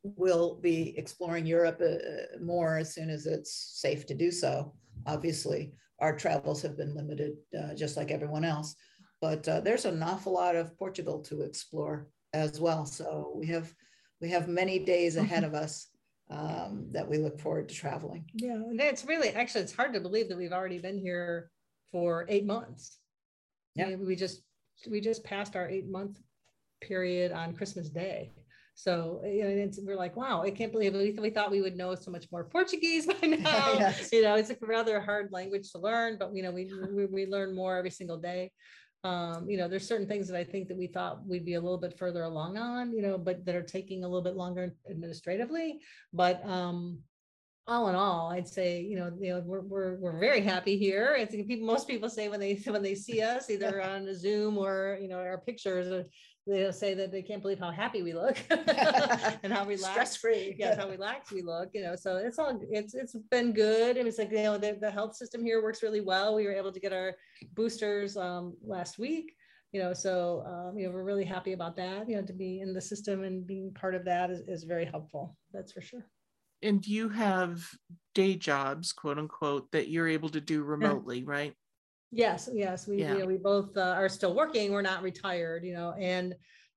we'll 0.03 0.55
be 0.55 0.97
exploring 0.97 1.45
Europe 1.45 1.81
uh, 1.81 2.43
more 2.43 2.77
as 2.77 2.93
soon 2.93 3.09
as 3.09 3.25
it's 3.25 3.79
safe 3.81 4.05
to 4.07 4.13
do 4.13 4.31
so. 4.31 4.73
Obviously, 5.05 5.73
our 5.99 6.15
travels 6.15 6.61
have 6.61 6.77
been 6.77 6.95
limited, 6.95 7.33
uh, 7.57 7.73
just 7.73 7.97
like 7.97 8.11
everyone 8.11 8.45
else. 8.45 8.75
But 9.21 9.47
uh, 9.47 9.61
there's 9.61 9.85
an 9.85 10.01
awful 10.03 10.33
lot 10.33 10.55
of 10.55 10.77
Portugal 10.77 11.19
to 11.23 11.41
explore 11.41 12.07
as 12.33 12.59
well. 12.59 12.85
So 12.85 13.33
we 13.35 13.47
have 13.47 13.73
we 14.21 14.29
have 14.29 14.47
many 14.47 14.79
days 14.79 15.17
ahead 15.17 15.43
of 15.43 15.53
us 15.53 15.87
um, 16.29 16.87
that 16.91 17.07
we 17.07 17.17
look 17.17 17.39
forward 17.39 17.69
to 17.69 17.75
traveling. 17.75 18.25
Yeah, 18.33 18.55
and 18.55 18.79
it's 18.79 19.05
really 19.05 19.29
actually 19.29 19.61
it's 19.61 19.75
hard 19.75 19.93
to 19.93 19.99
believe 19.99 20.29
that 20.29 20.37
we've 20.37 20.51
already 20.51 20.79
been 20.79 20.97
here 20.97 21.51
for 21.91 22.25
eight 22.29 22.45
months. 22.45 22.99
Yeah, 23.75 23.95
we 23.95 24.15
just 24.15 24.41
we 24.89 25.01
just 25.01 25.23
passed 25.23 25.55
our 25.55 25.69
eight 25.69 25.87
month 25.89 26.19
period 26.81 27.31
on 27.31 27.55
Christmas 27.55 27.89
Day. 27.89 28.31
So 28.75 29.21
you 29.25 29.43
know, 29.43 29.69
we're 29.83 29.95
like, 29.95 30.15
wow, 30.15 30.43
I 30.43 30.51
can't 30.51 30.71
believe 30.71 30.93
it. 30.93 31.21
we 31.21 31.29
thought 31.29 31.49
we 31.49 31.61
would 31.61 31.77
know 31.77 31.95
so 31.95 32.11
much 32.11 32.25
more 32.31 32.43
Portuguese 32.43 33.05
by 33.21 33.27
now. 33.27 33.73
yes. 33.73 34.11
You 34.11 34.21
know, 34.21 34.35
it's 34.35 34.49
a 34.49 34.57
rather 34.61 34.99
hard 34.99 35.31
language 35.31 35.71
to 35.71 35.79
learn, 35.79 36.17
but 36.19 36.35
you 36.35 36.43
know, 36.43 36.51
we 36.51 36.71
we, 36.91 37.05
we 37.05 37.25
learn 37.25 37.55
more 37.55 37.77
every 37.77 37.89
single 37.89 38.17
day. 38.17 38.51
Um, 39.05 39.47
you 39.47 39.57
know, 39.57 39.67
there's 39.67 39.87
certain 39.87 40.07
things 40.07 40.27
that 40.27 40.37
I 40.37 40.43
think 40.43 40.67
that 40.67 40.77
we 40.77 40.87
thought 40.87 41.25
we'd 41.27 41.45
be 41.45 41.53
a 41.53 41.61
little 41.61 41.77
bit 41.77 41.97
further 41.97 42.23
along 42.23 42.57
on, 42.57 42.91
you 42.91 43.03
know, 43.03 43.19
but 43.19 43.45
that 43.45 43.55
are 43.55 43.61
taking 43.61 44.03
a 44.03 44.07
little 44.07 44.23
bit 44.23 44.35
longer 44.35 44.73
administratively. 44.89 45.79
But 46.11 46.43
um, 46.43 47.03
all 47.67 47.87
in 47.89 47.95
all, 47.95 48.31
I'd 48.31 48.47
say, 48.47 48.81
you 48.81 48.97
know, 48.97 49.11
you 49.19 49.33
know, 49.33 49.43
we're, 49.45 49.61
we're, 49.61 49.95
we're 49.97 50.19
very 50.19 50.41
happy 50.41 50.75
here. 50.75 51.15
I 51.19 51.25
think 51.25 51.47
people, 51.47 51.67
most 51.67 51.87
people 51.87 52.09
say 52.09 52.29
when 52.29 52.39
they, 52.39 52.55
when 52.65 52.81
they 52.81 52.95
see 52.95 53.21
us 53.21 53.51
either 53.51 53.79
on 53.93 54.11
Zoom 54.15 54.57
or, 54.57 54.97
you 54.99 55.07
know, 55.07 55.19
our 55.19 55.37
pictures, 55.37 55.87
uh, 55.91 56.03
they'll 56.47 56.73
say 56.73 56.93
that 56.93 57.11
they 57.11 57.21
can't 57.21 57.41
believe 57.41 57.59
how 57.59 57.71
happy 57.71 58.03
we 58.03 58.13
look 58.13 58.37
and 58.49 59.51
how 59.51 59.65
relaxed, 59.65 59.91
stress 59.91 60.15
free. 60.15 60.55
Yeah, 60.57 60.75
how 60.75 60.89
relaxed 60.89 61.31
we 61.31 61.41
look. 61.41 61.69
You 61.73 61.83
know, 61.83 61.95
so 61.95 62.17
it's 62.17 62.37
all 62.37 62.59
it's 62.69 62.93
it's 62.93 63.15
been 63.31 63.51
good. 63.53 63.97
And 63.97 64.07
it's 64.07 64.17
like 64.17 64.31
you 64.31 64.43
know 64.43 64.57
the, 64.57 64.77
the 64.79 64.91
health 64.91 65.15
system 65.15 65.43
here 65.43 65.61
works 65.63 65.83
really 65.83 66.01
well. 66.01 66.35
We 66.35 66.45
were 66.45 66.53
able 66.53 66.71
to 66.71 66.79
get 66.79 66.93
our 66.93 67.13
boosters 67.53 68.17
um, 68.17 68.55
last 68.63 68.99
week. 68.99 69.33
You 69.71 69.81
know, 69.81 69.93
so 69.93 70.43
um, 70.45 70.77
you 70.77 70.85
know 70.85 70.93
we're 70.93 71.03
really 71.03 71.25
happy 71.25 71.53
about 71.53 71.75
that. 71.77 72.07
You 72.07 72.17
know, 72.17 72.23
to 72.23 72.33
be 72.33 72.61
in 72.61 72.73
the 72.73 72.81
system 72.81 73.23
and 73.23 73.45
being 73.45 73.73
part 73.73 73.95
of 73.95 74.05
that 74.05 74.29
is, 74.29 74.41
is 74.47 74.63
very 74.63 74.85
helpful. 74.85 75.35
That's 75.51 75.71
for 75.71 75.81
sure. 75.81 76.05
And 76.61 76.85
you 76.85 77.09
have 77.09 77.67
day 78.13 78.35
jobs, 78.35 78.93
quote 78.93 79.19
unquote, 79.19 79.71
that 79.71 79.89
you're 79.89 80.07
able 80.07 80.29
to 80.29 80.41
do 80.41 80.63
remotely, 80.63 81.19
yeah. 81.19 81.25
right? 81.27 81.53
Yes, 82.15 82.49
yes, 82.53 82.87
we 82.87 83.01
yeah. 83.01 83.11
you 83.11 83.19
know, 83.19 83.25
we 83.25 83.35
both 83.35 83.75
uh, 83.75 83.93
are 83.97 84.07
still 84.07 84.33
working. 84.33 84.71
We're 84.71 84.81
not 84.81 85.03
retired, 85.03 85.65
you 85.65 85.73
know, 85.73 85.93
and 85.99 86.33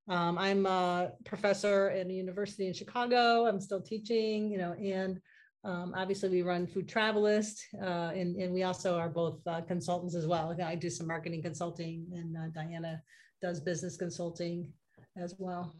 um, 0.09 0.37
I'm 0.37 0.65
a 0.65 1.11
professor 1.23 1.89
at 1.91 2.07
a 2.07 2.11
university 2.11 2.67
in 2.67 2.73
Chicago. 2.73 3.47
I'm 3.47 3.61
still 3.61 3.79
teaching, 3.79 4.51
you 4.51 4.57
know, 4.57 4.73
and 4.73 5.17
um, 5.63 5.93
obviously 5.95 6.27
we 6.27 6.41
run 6.41 6.67
Food 6.67 6.89
Travelist, 6.89 7.61
uh, 7.81 8.11
and 8.13 8.35
and 8.35 8.53
we 8.53 8.63
also 8.63 8.97
are 8.97 9.07
both 9.07 9.39
uh, 9.47 9.61
consultants 9.61 10.13
as 10.13 10.27
well. 10.27 10.53
I 10.61 10.75
do 10.75 10.89
some 10.89 11.07
marketing 11.07 11.41
consulting, 11.41 12.05
and 12.13 12.35
uh, 12.35 12.49
Diana 12.53 13.01
does 13.41 13.61
business 13.61 13.95
consulting 13.95 14.67
as 15.15 15.35
well. 15.39 15.73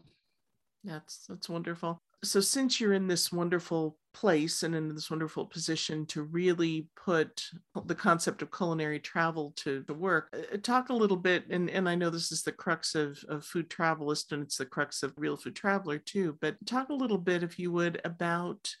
That's 0.84 1.26
that's 1.26 1.50
wonderful 1.50 2.00
so 2.22 2.40
since 2.40 2.80
you're 2.80 2.92
in 2.92 3.06
this 3.06 3.32
wonderful 3.32 3.96
place 4.12 4.62
and 4.62 4.74
in 4.74 4.94
this 4.94 5.10
wonderful 5.10 5.46
position 5.46 6.04
to 6.06 6.22
really 6.22 6.88
put 6.96 7.44
the 7.86 7.94
concept 7.94 8.42
of 8.42 8.50
culinary 8.50 8.98
travel 8.98 9.52
to 9.56 9.84
the 9.86 9.94
work. 9.94 10.28
Uh, 10.34 10.56
talk 10.62 10.88
a 10.88 10.94
little 10.94 11.16
bit 11.16 11.44
and, 11.50 11.70
and 11.70 11.88
i 11.88 11.94
know 11.94 12.10
this 12.10 12.32
is 12.32 12.42
the 12.42 12.52
crux 12.52 12.94
of, 12.94 13.22
of 13.28 13.44
food 13.44 13.70
travelist 13.70 14.32
and 14.32 14.42
it's 14.42 14.56
the 14.56 14.66
crux 14.66 15.02
of 15.02 15.12
real 15.16 15.36
food 15.36 15.54
traveler 15.54 15.98
too 15.98 16.36
but 16.40 16.56
talk 16.66 16.88
a 16.88 16.94
little 16.94 17.18
bit 17.18 17.42
if 17.42 17.58
you 17.58 17.70
would 17.72 18.00
about 18.04 18.74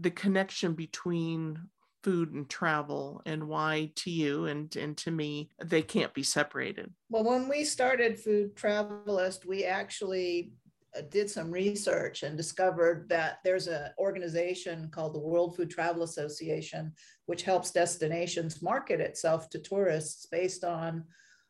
the 0.00 0.10
connection 0.10 0.74
between 0.74 1.58
food 2.02 2.32
and 2.32 2.48
travel 2.48 3.20
and 3.26 3.46
why 3.46 3.90
to 3.96 4.10
you 4.10 4.46
and, 4.46 4.74
and 4.76 4.96
to 4.96 5.10
me 5.10 5.50
they 5.64 5.82
can't 5.82 6.14
be 6.14 6.22
separated. 6.22 6.92
Well 7.10 7.24
when 7.24 7.48
we 7.48 7.64
started 7.64 8.18
food 8.18 8.56
travelist 8.56 9.44
we 9.46 9.64
actually 9.64 10.52
uh, 10.52 10.67
did 11.10 11.30
some 11.30 11.50
research 11.50 12.22
and 12.22 12.36
discovered 12.36 13.08
that 13.08 13.38
there's 13.44 13.66
an 13.66 13.90
organization 13.98 14.88
called 14.90 15.14
the 15.14 15.20
World 15.20 15.56
Food 15.56 15.70
Travel 15.70 16.02
Association, 16.02 16.92
which 17.26 17.42
helps 17.42 17.70
destinations 17.70 18.62
market 18.62 19.00
itself 19.00 19.50
to 19.50 19.58
tourists 19.58 20.26
based 20.26 20.64
on 20.64 21.04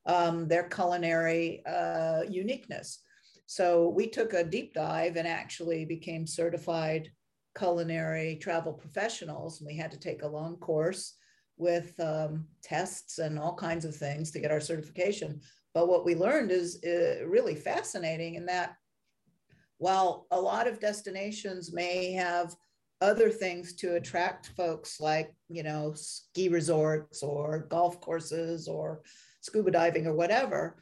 um, 0.06 0.48
their 0.48 0.64
culinary 0.64 1.62
uh, 1.66 2.22
uniqueness. 2.28 3.00
So 3.46 3.88
we 3.88 4.08
took 4.08 4.32
a 4.32 4.44
deep 4.44 4.74
dive 4.74 5.16
and 5.16 5.26
actually 5.26 5.84
became 5.84 6.26
certified 6.26 7.10
culinary 7.56 8.36
travel 8.36 8.72
professionals. 8.72 9.62
We 9.64 9.76
had 9.76 9.90
to 9.92 9.98
take 9.98 10.22
a 10.22 10.28
long 10.28 10.56
course 10.56 11.14
with 11.56 11.98
um, 11.98 12.46
tests 12.62 13.18
and 13.18 13.38
all 13.38 13.54
kinds 13.54 13.84
of 13.84 13.96
things 13.96 14.30
to 14.30 14.40
get 14.40 14.52
our 14.52 14.60
certification. 14.60 15.40
But 15.74 15.88
what 15.88 16.04
we 16.04 16.14
learned 16.14 16.50
is 16.50 16.82
uh, 16.84 17.26
really 17.26 17.54
fascinating 17.54 18.36
in 18.36 18.46
that 18.46 18.76
while 19.78 20.26
a 20.30 20.40
lot 20.40 20.68
of 20.68 20.80
destinations 20.80 21.72
may 21.72 22.12
have 22.12 22.54
other 23.00 23.30
things 23.30 23.74
to 23.74 23.94
attract 23.94 24.48
folks 24.56 25.00
like 25.00 25.32
you 25.48 25.62
know 25.62 25.92
ski 25.94 26.48
resorts 26.48 27.22
or 27.22 27.60
golf 27.70 28.00
courses 28.00 28.66
or 28.66 29.02
scuba 29.40 29.70
diving 29.70 30.06
or 30.06 30.14
whatever 30.14 30.76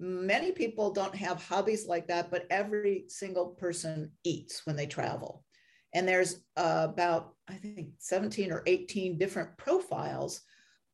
many 0.00 0.50
people 0.50 0.90
don't 0.90 1.14
have 1.14 1.44
hobbies 1.44 1.86
like 1.86 2.08
that 2.08 2.30
but 2.30 2.46
every 2.50 3.04
single 3.08 3.48
person 3.48 4.10
eats 4.24 4.66
when 4.66 4.74
they 4.74 4.86
travel. 4.86 5.44
And 5.92 6.08
there's 6.08 6.40
uh, 6.56 6.86
about 6.90 7.34
i 7.48 7.54
think 7.54 7.90
17 7.98 8.50
or 8.50 8.62
18 8.66 9.18
different 9.18 9.56
profiles 9.58 10.40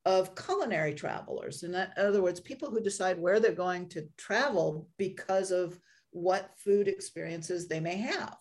of 0.04 0.34
culinary 0.36 0.94
travelers. 0.94 1.62
In 1.62 1.74
other 1.96 2.22
words 2.22 2.40
people 2.40 2.70
who 2.70 2.80
decide 2.80 3.18
where 3.18 3.38
they're 3.38 3.52
going 3.52 3.88
to 3.90 4.08
travel 4.16 4.88
because 4.98 5.50
of 5.52 5.78
what 6.16 6.50
food 6.56 6.88
experiences 6.88 7.68
they 7.68 7.78
may 7.78 7.96
have. 7.96 8.36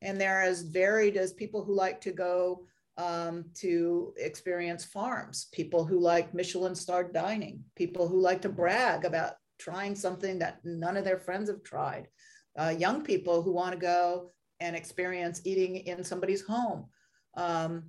And 0.00 0.18
they're 0.18 0.42
as 0.42 0.62
varied 0.62 1.18
as 1.18 1.34
people 1.34 1.62
who 1.62 1.74
like 1.74 2.00
to 2.00 2.12
go 2.12 2.64
um, 2.96 3.44
to 3.56 4.14
experience 4.16 4.84
farms, 4.84 5.48
people 5.52 5.84
who 5.84 6.00
like 6.00 6.32
Michelin 6.32 6.74
starred 6.74 7.12
dining, 7.12 7.62
people 7.76 8.08
who 8.08 8.20
like 8.20 8.40
to 8.42 8.48
brag 8.48 9.04
about 9.04 9.34
trying 9.58 9.94
something 9.94 10.38
that 10.38 10.60
none 10.64 10.96
of 10.96 11.04
their 11.04 11.18
friends 11.18 11.50
have 11.50 11.62
tried, 11.62 12.08
uh, 12.58 12.74
young 12.76 13.02
people 13.02 13.42
who 13.42 13.52
want 13.52 13.72
to 13.72 13.78
go 13.78 14.30
and 14.60 14.74
experience 14.74 15.42
eating 15.44 15.76
in 15.76 16.02
somebody's 16.02 16.42
home, 16.42 16.86
um, 17.36 17.84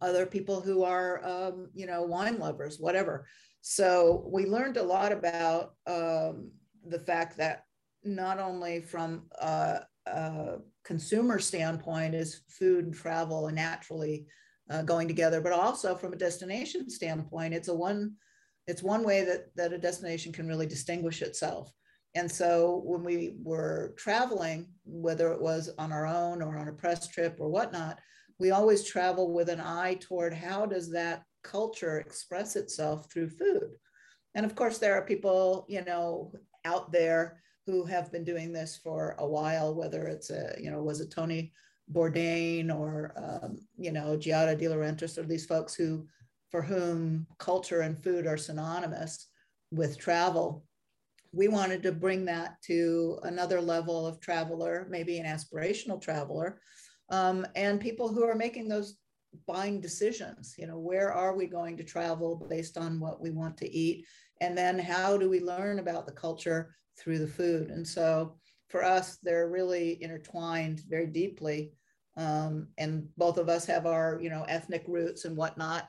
other 0.00 0.26
people 0.26 0.60
who 0.60 0.82
are, 0.82 1.24
um, 1.24 1.68
you 1.74 1.86
know, 1.86 2.02
wine 2.02 2.38
lovers, 2.38 2.78
whatever. 2.80 3.26
So 3.60 4.28
we 4.28 4.46
learned 4.46 4.76
a 4.76 4.82
lot 4.82 5.12
about 5.12 5.74
um, 5.86 6.50
the 6.86 6.98
fact 6.98 7.38
that 7.38 7.63
not 8.04 8.38
only 8.38 8.80
from 8.80 9.24
a, 9.40 9.80
a 10.06 10.56
consumer 10.84 11.38
standpoint 11.38 12.14
is 12.14 12.42
food 12.48 12.84
and 12.84 12.94
travel 12.94 13.46
and 13.46 13.56
naturally 13.56 14.26
uh, 14.70 14.82
going 14.82 15.08
together, 15.08 15.40
but 15.40 15.52
also 15.52 15.94
from 15.94 16.12
a 16.12 16.16
destination 16.16 16.88
standpoint, 16.88 17.54
it's 17.54 17.68
a 17.68 17.74
one 17.74 18.14
it's 18.66 18.82
one 18.82 19.04
way 19.04 19.24
that 19.24 19.54
that 19.56 19.72
a 19.72 19.78
destination 19.78 20.32
can 20.32 20.48
really 20.48 20.66
distinguish 20.66 21.20
itself. 21.22 21.70
And 22.14 22.30
so 22.30 22.82
when 22.84 23.02
we 23.02 23.34
were 23.42 23.94
traveling, 23.98 24.68
whether 24.84 25.32
it 25.32 25.40
was 25.40 25.70
on 25.78 25.92
our 25.92 26.06
own 26.06 26.42
or 26.42 26.56
on 26.56 26.68
a 26.68 26.72
press 26.72 27.08
trip 27.08 27.36
or 27.40 27.48
whatnot, 27.48 27.98
we 28.38 28.52
always 28.52 28.84
travel 28.84 29.32
with 29.32 29.48
an 29.48 29.60
eye 29.60 29.98
toward 30.00 30.32
how 30.32 30.64
does 30.64 30.90
that 30.92 31.24
culture 31.42 31.98
express 31.98 32.56
itself 32.56 33.10
through 33.12 33.30
food. 33.30 33.70
And 34.34 34.46
of 34.46 34.54
course, 34.54 34.78
there 34.78 34.94
are 34.94 35.04
people, 35.04 35.66
you 35.68 35.84
know, 35.84 36.32
out 36.64 36.90
there 36.90 37.42
who 37.66 37.84
have 37.84 38.12
been 38.12 38.24
doing 38.24 38.52
this 38.52 38.76
for 38.76 39.16
a 39.18 39.26
while, 39.26 39.74
whether 39.74 40.06
it's 40.06 40.30
a, 40.30 40.54
you 40.60 40.70
know, 40.70 40.82
was 40.82 41.00
it 41.00 41.10
Tony 41.10 41.52
Bourdain 41.92 42.74
or, 42.74 43.12
um, 43.16 43.58
you 43.76 43.92
know, 43.92 44.16
Giada 44.16 44.56
De 44.56 44.66
Laurentiis 44.66 45.18
or 45.18 45.22
these 45.22 45.46
folks 45.46 45.74
who, 45.74 46.06
for 46.50 46.62
whom 46.62 47.26
culture 47.38 47.80
and 47.80 48.02
food 48.02 48.26
are 48.26 48.36
synonymous 48.36 49.28
with 49.70 49.98
travel. 49.98 50.64
We 51.32 51.48
wanted 51.48 51.82
to 51.82 51.92
bring 51.92 52.24
that 52.26 52.62
to 52.66 53.18
another 53.24 53.60
level 53.60 54.06
of 54.06 54.20
traveler, 54.20 54.86
maybe 54.88 55.18
an 55.18 55.26
aspirational 55.26 56.00
traveler, 56.00 56.60
um, 57.10 57.46
and 57.56 57.80
people 57.80 58.08
who 58.08 58.24
are 58.24 58.36
making 58.36 58.68
those 58.68 58.96
buying 59.46 59.80
decisions. 59.80 60.54
You 60.56 60.66
know, 60.66 60.78
where 60.78 61.12
are 61.12 61.36
we 61.36 61.46
going 61.46 61.76
to 61.78 61.84
travel 61.84 62.46
based 62.48 62.78
on 62.78 63.00
what 63.00 63.20
we 63.20 63.30
want 63.30 63.56
to 63.58 63.70
eat? 63.70 64.06
And 64.44 64.58
then 64.58 64.78
how 64.78 65.16
do 65.16 65.30
we 65.30 65.40
learn 65.40 65.78
about 65.78 66.04
the 66.04 66.12
culture 66.12 66.74
through 66.98 67.18
the 67.18 67.26
food. 67.26 67.70
And 67.70 67.86
so 67.86 68.36
for 68.68 68.84
us, 68.84 69.16
they're 69.22 69.48
really 69.48 70.02
intertwined 70.02 70.82
very 70.86 71.06
deeply. 71.06 71.72
Um, 72.18 72.68
and 72.76 73.08
both 73.16 73.38
of 73.38 73.48
us 73.48 73.64
have 73.66 73.86
our, 73.86 74.18
you 74.22 74.28
know, 74.28 74.44
ethnic 74.46 74.84
roots 74.86 75.24
and 75.24 75.34
whatnot. 75.34 75.88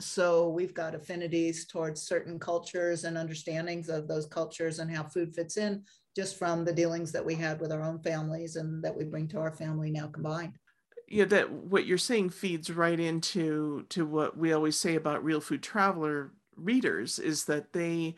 So 0.00 0.48
we've 0.48 0.74
got 0.74 0.96
affinities 0.96 1.66
towards 1.66 2.02
certain 2.02 2.40
cultures 2.40 3.04
and 3.04 3.16
understandings 3.16 3.88
of 3.88 4.08
those 4.08 4.26
cultures 4.26 4.80
and 4.80 4.90
how 4.90 5.04
food 5.04 5.32
fits 5.32 5.56
in 5.56 5.84
just 6.16 6.36
from 6.36 6.64
the 6.64 6.72
dealings 6.72 7.12
that 7.12 7.24
we 7.24 7.36
had 7.36 7.60
with 7.60 7.70
our 7.70 7.82
own 7.82 8.00
families 8.00 8.56
and 8.56 8.82
that 8.82 8.96
we 8.96 9.04
bring 9.04 9.28
to 9.28 9.38
our 9.38 9.52
family 9.52 9.92
now 9.92 10.08
combined 10.08 10.58
yeah 11.08 11.24
that 11.24 11.50
what 11.50 11.86
you're 11.86 11.98
saying 11.98 12.30
feeds 12.30 12.70
right 12.70 13.00
into 13.00 13.84
to 13.88 14.06
what 14.06 14.36
we 14.36 14.52
always 14.52 14.78
say 14.78 14.94
about 14.94 15.24
real 15.24 15.40
food 15.40 15.62
traveler 15.62 16.32
readers 16.56 17.18
is 17.18 17.44
that 17.44 17.72
they 17.72 18.14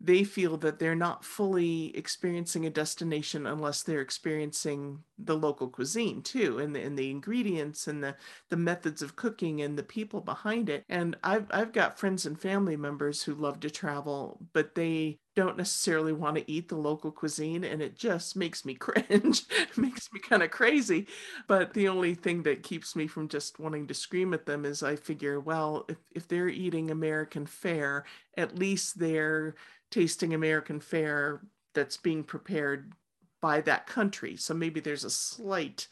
they 0.00 0.24
feel 0.24 0.56
that 0.56 0.78
they're 0.78 0.94
not 0.94 1.24
fully 1.24 1.94
experiencing 1.96 2.64
a 2.64 2.70
destination 2.70 3.46
unless 3.46 3.82
they're 3.82 4.00
experiencing 4.00 4.98
the 5.18 5.36
local 5.36 5.68
cuisine 5.68 6.22
too 6.22 6.58
and 6.58 6.74
the, 6.74 6.80
and 6.80 6.98
the 6.98 7.10
ingredients 7.10 7.86
and 7.86 8.02
the, 8.02 8.16
the 8.48 8.56
methods 8.56 9.02
of 9.02 9.14
cooking 9.14 9.60
and 9.60 9.76
the 9.78 9.82
people 9.82 10.22
behind 10.22 10.70
it. 10.70 10.84
And 10.88 11.16
I've, 11.22 11.46
I've 11.50 11.72
got 11.72 11.98
friends 11.98 12.24
and 12.24 12.40
family 12.40 12.76
members 12.76 13.22
who 13.22 13.34
love 13.34 13.60
to 13.60 13.70
travel 13.70 14.38
but 14.54 14.74
they 14.74 15.18
don't 15.36 15.56
necessarily 15.56 16.12
want 16.12 16.36
to 16.36 16.50
eat 16.50 16.68
the 16.68 16.76
local 16.76 17.10
cuisine 17.10 17.64
and 17.64 17.80
it 17.80 17.96
just 17.96 18.36
makes 18.36 18.64
me 18.64 18.74
cringe 18.76 19.44
makes 19.76 20.12
me 20.12 20.20
kind 20.20 20.42
of 20.42 20.50
crazy. 20.50 21.06
But 21.46 21.72
the 21.74 21.88
only 21.88 22.14
thing 22.14 22.42
that 22.44 22.62
keeps 22.62 22.96
me 22.96 23.06
from 23.06 23.28
just 23.28 23.58
wanting 23.58 23.86
to 23.88 23.94
scream 23.94 24.34
at 24.34 24.46
them 24.46 24.64
is 24.64 24.82
i 24.82 24.96
figure 24.96 25.40
well 25.40 25.84
if, 25.88 25.98
if 26.12 26.28
they're 26.28 26.48
eating 26.48 26.90
american 26.90 27.46
fare 27.46 28.04
at 28.36 28.58
least 28.58 28.98
they're 28.98 29.54
tasting 29.90 30.34
american 30.34 30.80
fare 30.80 31.40
that's 31.74 31.96
being 31.96 32.24
prepared 32.24 32.92
by 33.40 33.60
that 33.62 33.86
country. 33.86 34.36
So 34.36 34.54
maybe 34.54 34.80
there's 34.80 35.04
a 35.04 35.10
slight 35.10 35.88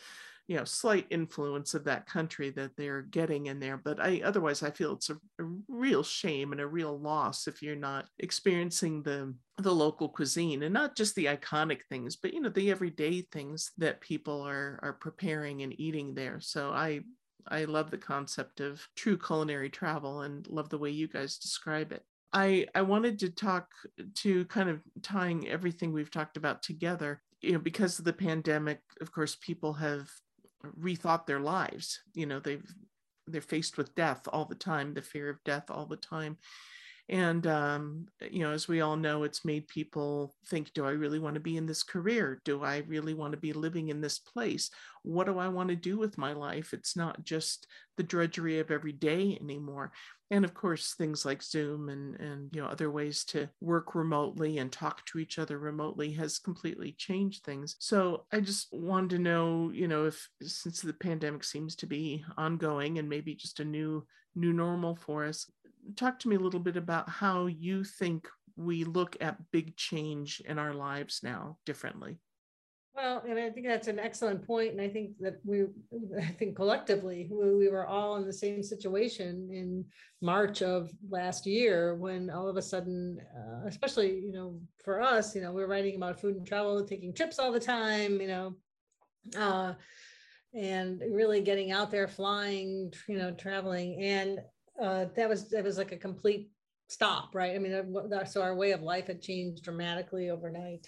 you 0.49 0.57
know 0.57 0.65
slight 0.65 1.07
influence 1.11 1.75
of 1.75 1.85
that 1.85 2.07
country 2.07 2.51
that 2.51 2.75
they're 2.77 3.03
getting 3.03 3.47
in 3.47 3.61
there 3.61 3.77
but 3.77 4.01
i 4.01 4.21
otherwise 4.25 4.63
i 4.63 4.71
feel 4.71 4.95
it's 4.95 5.11
a, 5.11 5.15
a, 5.41 5.45
real 5.69 6.03
shame 6.03 6.53
and 6.53 6.61
a 6.61 6.67
real 6.67 6.99
loss 6.99 7.47
if 7.47 7.63
you're 7.63 7.77
not 7.77 8.07
experiencing 8.19 9.03
the 9.03 9.33
the 9.59 9.75
local 9.75 10.09
cuisine 10.09 10.63
and 10.63 10.73
not 10.73 10.97
just 10.97 11.15
the 11.15 11.27
iconic 11.27 11.81
things 11.89 12.17
but 12.17 12.33
you 12.33 12.41
know 12.41 12.49
the 12.49 12.71
everyday 12.71 13.23
things 13.33 13.73
that 13.77 14.01
people 14.01 14.41
are 14.41 14.79
are 14.83 14.93
preparing 14.93 15.63
and 15.63 15.79
eating 15.81 16.15
there. 16.15 16.41
So 16.41 16.71
i 16.71 17.01
i 17.49 17.65
love 17.65 17.91
the 17.91 17.99
concept 17.99 18.61
of 18.61 18.87
true 18.97 19.19
culinary 19.19 19.71
travel 19.71 20.23
and 20.23 20.47
love 20.49 20.69
the 20.69 20.79
way 20.79 20.91
you 20.91 21.09
guys 21.09 21.39
describe 21.39 21.93
it. 21.93 22.05
I, 22.31 22.67
I 22.75 22.83
wanted 22.83 23.19
to 23.21 23.31
talk 23.31 23.69
to 24.17 24.45
kind 24.47 24.69
of 24.69 24.83
tying 25.01 25.49
everything 25.49 25.93
we've 25.93 26.11
talked 26.11 26.37
about 26.37 26.63
together 26.63 27.23
you 27.41 27.53
know 27.53 27.59
because 27.59 27.99
of 27.99 28.05
the 28.05 28.13
pandemic 28.13 28.81
of 29.01 29.11
course 29.13 29.37
people 29.41 29.73
have 29.73 30.09
rethought 30.81 31.27
their 31.27 31.41
lives 31.41 32.01
you 32.15 32.27
know 32.27 32.41
they've 32.41 32.75
they're 33.27 33.41
faced 33.41 33.77
with 33.77 33.95
death 33.95 34.27
all 34.33 34.45
the 34.45 34.55
time 34.55 34.95
the 34.95 35.03
fear 35.03 35.29
of 35.29 35.43
death 35.45 35.65
all 35.71 35.87
the 35.87 35.97
time 35.97 36.37
and 37.09 37.47
um, 37.47 38.07
you 38.31 38.41
know 38.41 38.53
as 38.53 38.69
we 38.69 38.81
all 38.81 38.97
know 38.97 39.23
it's 39.23 39.45
made 39.45 39.67
people 39.69 40.35
think 40.47 40.73
do 40.75 40.85
i 40.85 40.91
really 40.91 41.19
want 41.19 41.35
to 41.35 41.41
be 41.41 41.57
in 41.57 41.67
this 41.67 41.83
career? 41.83 42.41
Do 42.45 42.63
i 42.63 42.79
really 42.87 43.15
want 43.15 43.33
to 43.33 43.39
be 43.39 43.53
living 43.53 43.89
in 43.89 44.01
this 44.01 44.19
place? 44.19 44.71
What 45.03 45.27
do 45.27 45.39
i 45.39 45.49
want 45.49 45.71
to 45.71 45.77
do 45.77 45.99
with 45.99 46.19
my 46.19 46.33
life? 46.33 46.73
It's 46.73 46.97
not 46.97 47.25
just 47.25 47.67
the 47.97 48.03
drudgery 48.03 48.59
of 48.59 48.71
every 48.71 48.93
day 48.93 49.39
anymore. 49.41 49.93
And 50.31 50.45
of 50.45 50.53
course 50.53 50.95
things 50.95 51.25
like 51.25 51.43
zoom 51.43 51.89
and 51.89 52.21
and 52.21 52.55
you 52.55 52.61
know 52.61 52.69
other 52.69 52.91
ways 52.91 53.25
to 53.27 53.49
work 53.61 53.95
remotely 53.95 54.59
and 54.59 54.71
talk 54.71 55.05
to 55.07 55.19
each 55.19 55.39
other 55.39 55.59
remotely 55.59 56.13
has 56.13 56.39
completely 56.39 56.93
changed 56.99 57.45
things. 57.45 57.77
So 57.79 58.27
i 58.33 58.41
just 58.41 58.69
wanted 58.71 59.11
to 59.11 59.19
know 59.19 59.71
you 59.73 59.89
know 59.89 60.05
if 60.07 60.29
since 60.43 60.83
the 60.83 60.93
pandemic 60.93 61.45
seems 61.45 61.75
to 61.77 61.87
be 61.87 62.25
ongoing 62.37 62.99
and 62.99 63.09
maybe 63.09 63.35
just 63.35 63.61
a 63.61 63.65
new 63.65 64.07
new 64.35 64.53
normal 64.53 64.95
for 64.95 65.25
us 65.25 65.51
talk 65.97 66.19
to 66.21 66.29
me 66.29 66.37
a 66.37 66.41
little 66.41 66.61
bit 66.61 66.77
about 66.77 67.09
how 67.09 67.47
you 67.47 67.85
think 67.85 68.29
we 68.57 68.85
look 68.85 69.17
at 69.21 69.51
big 69.53 69.77
change 69.77 70.43
in 70.47 70.59
our 70.59 70.75
lives 70.75 71.21
now 71.23 71.59
differently? 71.65 72.19
Well, 72.99 73.23
and 73.29 73.39
I 73.39 73.49
think 73.51 73.69
that's 73.69 73.87
an 73.87 74.01
excellent 74.01 74.45
point, 74.45 74.73
and 74.73 74.81
I 74.81 74.89
think 74.89 75.13
that 75.21 75.39
we, 75.45 75.67
I 76.21 76.25
think 76.37 76.57
collectively, 76.57 77.29
we, 77.31 77.55
we, 77.55 77.69
were 77.69 77.87
all 77.87 78.17
in 78.17 78.27
the 78.27 78.33
same 78.33 78.61
situation 78.61 79.49
in 79.53 79.85
March 80.21 80.63
of 80.63 80.91
last 81.09 81.47
year 81.47 81.95
when 81.95 82.29
all 82.29 82.49
of 82.49 82.57
a 82.57 82.63
sudden, 82.63 83.21
uh, 83.37 83.69
especially 83.69 84.19
you 84.19 84.33
know 84.33 84.61
for 84.83 85.01
us, 85.01 85.37
you 85.37 85.43
know, 85.43 85.53
we 85.53 85.63
are 85.63 85.69
writing 85.69 85.95
about 85.95 86.21
food 86.21 86.35
and 86.35 86.45
travel, 86.45 86.85
taking 86.85 87.15
trips 87.15 87.39
all 87.39 87.53
the 87.53 87.61
time, 87.61 88.21
you 88.21 88.27
know, 88.27 88.57
uh, 89.39 89.75
and 90.53 91.01
really 91.09 91.41
getting 91.41 91.71
out 91.71 91.93
there, 91.93 92.09
flying, 92.09 92.93
you 93.07 93.17
know, 93.17 93.31
traveling, 93.31 94.03
and 94.03 94.41
uh, 94.81 95.07
that 95.17 95.29
was 95.29 95.49
that 95.51 95.65
was 95.65 95.79
like 95.79 95.93
a 95.93 95.97
complete 95.97 96.51
stop, 96.89 97.35
right? 97.35 97.55
I 97.55 97.59
mean, 97.59 97.73
so 98.27 98.43
our 98.43 98.55
way 98.55 98.73
of 98.73 98.83
life 98.83 99.07
had 99.09 99.21
changed 99.23 99.65
dramatically 99.65 100.31
overnight 100.31 100.87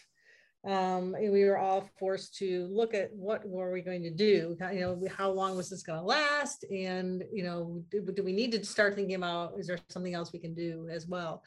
um, 0.64 1.12
we 1.18 1.44
were 1.44 1.58
all 1.58 1.88
forced 1.98 2.36
to 2.36 2.68
look 2.70 2.92
at 2.92 3.10
what 3.14 3.46
were 3.48 3.72
we 3.72 3.80
going 3.80 4.02
to 4.02 4.10
do? 4.10 4.56
You 4.72 4.80
know 4.80 5.02
how 5.16 5.30
long 5.30 5.56
was 5.56 5.70
this 5.70 5.82
going 5.82 5.98
to 5.98 6.04
last? 6.04 6.64
And 6.64 7.24
you 7.32 7.44
know 7.44 7.82
do, 7.90 8.02
do, 8.02 8.22
we 8.22 8.32
need 8.32 8.52
to 8.52 8.64
start 8.64 8.94
thinking 8.94 9.14
about 9.14 9.54
is 9.58 9.66
there 9.66 9.78
something 9.88 10.14
else 10.14 10.32
we 10.32 10.38
can 10.38 10.54
do 10.54 10.88
as 10.90 11.06
well? 11.06 11.42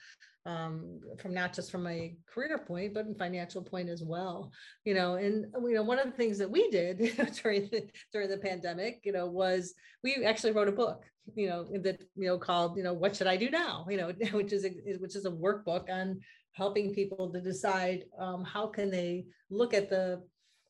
Um, 0.45 0.99
from 1.19 1.34
not 1.34 1.54
just 1.54 1.71
from 1.71 1.88
a 1.88 2.17
career 2.28 2.58
point 2.58 2.93
but 2.93 3.06
in 3.06 3.15
financial 3.15 3.62
point 3.62 3.88
as 3.88 4.04
well 4.04 4.52
you 4.84 4.93
know 4.93 5.15
and 5.15 5.45
you 5.63 5.73
know 5.73 5.84
one 5.84 5.99
of 5.99 6.06
the 6.06 6.12
things 6.12 6.38
that 6.39 6.52
we 6.52 6.69
did 6.69 6.97
during 7.41 7.69
the 7.69 7.88
during 8.12 8.30
the 8.30 8.38
pandemic 8.38 8.99
you 9.06 9.13
know 9.13 9.26
was 9.26 9.73
we 10.04 10.26
actually 10.26 10.52
wrote 10.52 10.67
a 10.67 10.73
book 10.73 11.06
you 11.36 11.47
know 11.47 11.63
that 11.82 12.02
you 12.15 12.28
know 12.28 12.38
called 12.38 12.76
you 12.78 12.84
know 12.84 12.93
what 12.93 13.15
should 13.15 13.28
i 13.28 13.38
do 13.38 13.49
now? 13.49 13.86
You 13.89 13.97
know 13.97 14.12
which 14.34 14.52
is 14.52 14.65
a, 14.65 14.69
which 14.99 15.15
is 15.15 15.26
a 15.26 15.32
workbook 15.32 15.89
on 15.89 16.19
helping 16.54 16.94
people 16.94 17.32
to 17.32 17.42
decide 17.42 18.06
um, 18.18 18.44
how 18.44 18.68
can 18.68 18.89
they 18.89 19.26
look 19.50 19.74
at 19.74 19.89
the 19.89 20.22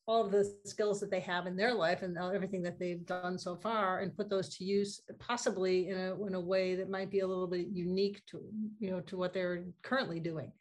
all 0.06 0.26
of 0.26 0.32
the 0.32 0.54
skills 0.65 1.00
that 1.00 1.10
they 1.10 1.22
have 1.22 1.48
in 1.48 1.56
their 1.56 1.74
life 1.74 2.02
and 2.02 2.17
everything 2.17 2.62
that 2.62 2.78
they've 2.78 3.06
done 3.06 3.38
so 3.38 3.56
far 3.56 4.00
and 4.00 4.15
put 4.15 4.30
those 4.30 4.50
to 4.50 4.65
use 4.65 5.02
possibly 5.17 5.88
in 5.88 5.98
a, 5.98 6.26
in 6.26 6.36
a 6.36 6.39
way 6.39 6.76
that 6.76 6.89
might 6.89 7.10
be 7.10 7.22
a 7.22 7.28
little 7.28 7.48
bit 7.48 7.67
unique 7.72 8.22
to 8.26 8.41
you 8.80 8.91
know 8.91 9.00
to 9.00 9.15
what 9.15 9.34
they're 9.34 9.63
currently 9.82 10.19
doing. 10.19 10.52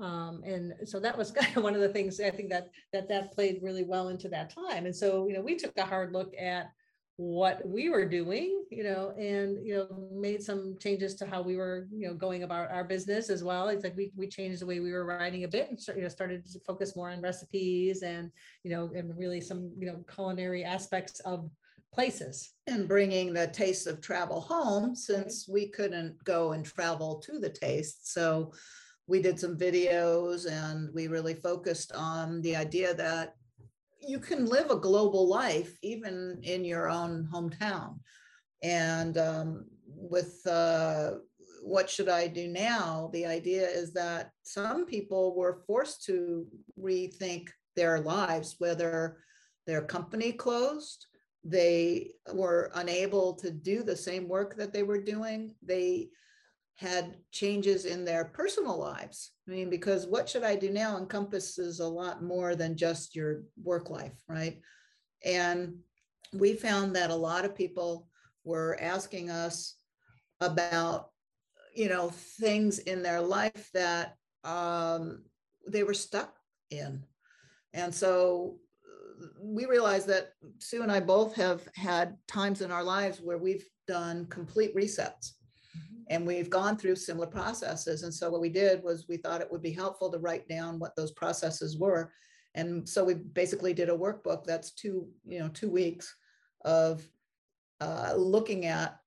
Um, 0.00 0.42
and 0.44 0.74
so 0.84 1.00
that 1.00 1.16
was 1.16 1.30
kind 1.38 1.56
of 1.56 1.62
one 1.62 1.74
of 1.74 1.80
the 1.80 1.88
things 1.88 2.20
i 2.20 2.28
think 2.28 2.50
that 2.50 2.68
that 2.92 3.08
that 3.08 3.32
played 3.32 3.60
really 3.62 3.84
well 3.84 4.08
into 4.08 4.28
that 4.28 4.50
time. 4.50 4.86
And 4.86 4.94
so 4.94 5.26
you 5.28 5.34
know 5.34 5.40
we 5.40 5.56
took 5.56 5.76
a 5.78 5.86
hard 5.86 6.12
look 6.12 6.32
at 6.38 6.70
what 7.16 7.66
we 7.66 7.88
were 7.88 8.08
doing, 8.08 8.64
you 8.70 8.82
know, 8.82 9.10
and 9.16 9.64
you 9.64 9.74
know, 9.74 10.08
made 10.12 10.42
some 10.42 10.76
changes 10.80 11.14
to 11.14 11.26
how 11.26 11.42
we 11.42 11.56
were, 11.56 11.86
you 11.92 12.08
know, 12.08 12.14
going 12.14 12.42
about 12.42 12.72
our 12.72 12.82
business 12.82 13.30
as 13.30 13.44
well. 13.44 13.68
It's 13.68 13.84
like 13.84 13.96
we 13.96 14.10
we 14.16 14.26
changed 14.26 14.60
the 14.60 14.66
way 14.66 14.80
we 14.80 14.92
were 14.92 15.04
writing 15.04 15.44
a 15.44 15.48
bit 15.48 15.70
and 15.70 15.78
you 15.96 16.02
know 16.02 16.08
started 16.08 16.44
to 16.46 16.60
focus 16.66 16.96
more 16.96 17.10
on 17.10 17.20
recipes 17.20 18.02
and 18.02 18.30
you 18.64 18.70
know 18.70 18.90
and 18.96 19.16
really 19.16 19.40
some 19.40 19.70
you 19.78 19.86
know 19.86 20.04
culinary 20.12 20.64
aspects 20.64 21.20
of 21.20 21.48
places 21.92 22.54
and 22.66 22.88
bringing 22.88 23.32
the 23.32 23.46
taste 23.46 23.86
of 23.86 24.00
travel 24.00 24.40
home 24.40 24.96
since 24.96 25.48
we 25.48 25.68
couldn't 25.68 26.22
go 26.24 26.52
and 26.52 26.64
travel 26.64 27.22
to 27.24 27.38
the 27.38 27.50
taste. 27.50 28.12
So 28.12 28.52
we 29.06 29.22
did 29.22 29.38
some 29.38 29.56
videos 29.56 30.50
and 30.50 30.92
we 30.92 31.06
really 31.06 31.34
focused 31.34 31.92
on 31.94 32.40
the 32.40 32.56
idea 32.56 32.94
that 32.94 33.34
you 34.06 34.18
can 34.18 34.46
live 34.46 34.70
a 34.70 34.76
global 34.76 35.28
life 35.28 35.76
even 35.82 36.38
in 36.42 36.64
your 36.64 36.88
own 36.88 37.28
hometown. 37.32 37.98
And 38.62 39.18
um, 39.18 39.66
with 39.86 40.46
uh, 40.46 41.12
what 41.62 41.88
should 41.88 42.08
I 42.08 42.26
do 42.26 42.48
now? 42.48 43.10
The 43.12 43.26
idea 43.26 43.66
is 43.66 43.92
that 43.94 44.30
some 44.42 44.86
people 44.86 45.34
were 45.34 45.62
forced 45.66 46.04
to 46.04 46.46
rethink 46.78 47.48
their 47.76 48.00
lives, 48.00 48.56
whether 48.58 49.18
their 49.66 49.82
company 49.82 50.32
closed, 50.32 51.06
they 51.44 52.12
were 52.32 52.70
unable 52.74 53.34
to 53.34 53.50
do 53.50 53.82
the 53.82 53.96
same 53.96 54.28
work 54.28 54.56
that 54.56 54.72
they 54.72 54.82
were 54.82 55.00
doing. 55.00 55.54
They 55.62 56.08
had 56.76 57.16
changes 57.30 57.84
in 57.84 58.04
their 58.04 58.24
personal 58.24 58.78
lives. 58.78 59.32
I 59.48 59.52
mean, 59.52 59.70
because 59.70 60.06
what 60.06 60.28
should 60.28 60.42
I 60.42 60.56
do 60.56 60.70
now 60.70 60.96
encompasses 60.96 61.80
a 61.80 61.86
lot 61.86 62.22
more 62.22 62.56
than 62.56 62.76
just 62.76 63.14
your 63.14 63.42
work 63.62 63.90
life, 63.90 64.16
right? 64.28 64.60
And 65.24 65.76
we 66.32 66.54
found 66.54 66.96
that 66.96 67.10
a 67.10 67.14
lot 67.14 67.44
of 67.44 67.54
people 67.54 68.08
were 68.42 68.76
asking 68.80 69.30
us 69.30 69.76
about, 70.40 71.10
you 71.74 71.88
know, 71.88 72.10
things 72.10 72.80
in 72.80 73.02
their 73.02 73.20
life 73.20 73.70
that 73.72 74.16
um, 74.42 75.22
they 75.66 75.84
were 75.84 75.94
stuck 75.94 76.34
in. 76.70 77.04
And 77.72 77.94
so 77.94 78.56
uh, 78.84 79.26
we 79.40 79.66
realized 79.66 80.08
that 80.08 80.32
Sue 80.58 80.82
and 80.82 80.90
I 80.90 80.98
both 80.98 81.36
have 81.36 81.62
had 81.76 82.16
times 82.26 82.62
in 82.62 82.72
our 82.72 82.84
lives 82.84 83.20
where 83.20 83.38
we've 83.38 83.64
done 83.86 84.26
complete 84.26 84.74
resets 84.74 85.34
and 86.08 86.26
we've 86.26 86.50
gone 86.50 86.76
through 86.76 86.96
similar 86.96 87.26
processes. 87.26 88.02
And 88.02 88.12
so 88.12 88.30
what 88.30 88.40
we 88.40 88.50
did 88.50 88.82
was 88.82 89.06
we 89.08 89.16
thought 89.16 89.40
it 89.40 89.50
would 89.50 89.62
be 89.62 89.72
helpful 89.72 90.10
to 90.10 90.18
write 90.18 90.48
down 90.48 90.78
what 90.78 90.94
those 90.96 91.12
processes 91.12 91.78
were. 91.78 92.12
And 92.54 92.88
so 92.88 93.04
we 93.04 93.14
basically 93.14 93.72
did 93.72 93.88
a 93.88 93.96
workbook 93.96 94.44
that's 94.44 94.72
two, 94.72 95.08
you 95.26 95.38
know, 95.38 95.48
two 95.48 95.70
weeks 95.70 96.14
of 96.64 97.06
uh, 97.80 98.14
looking 98.16 98.66
at 98.66 98.98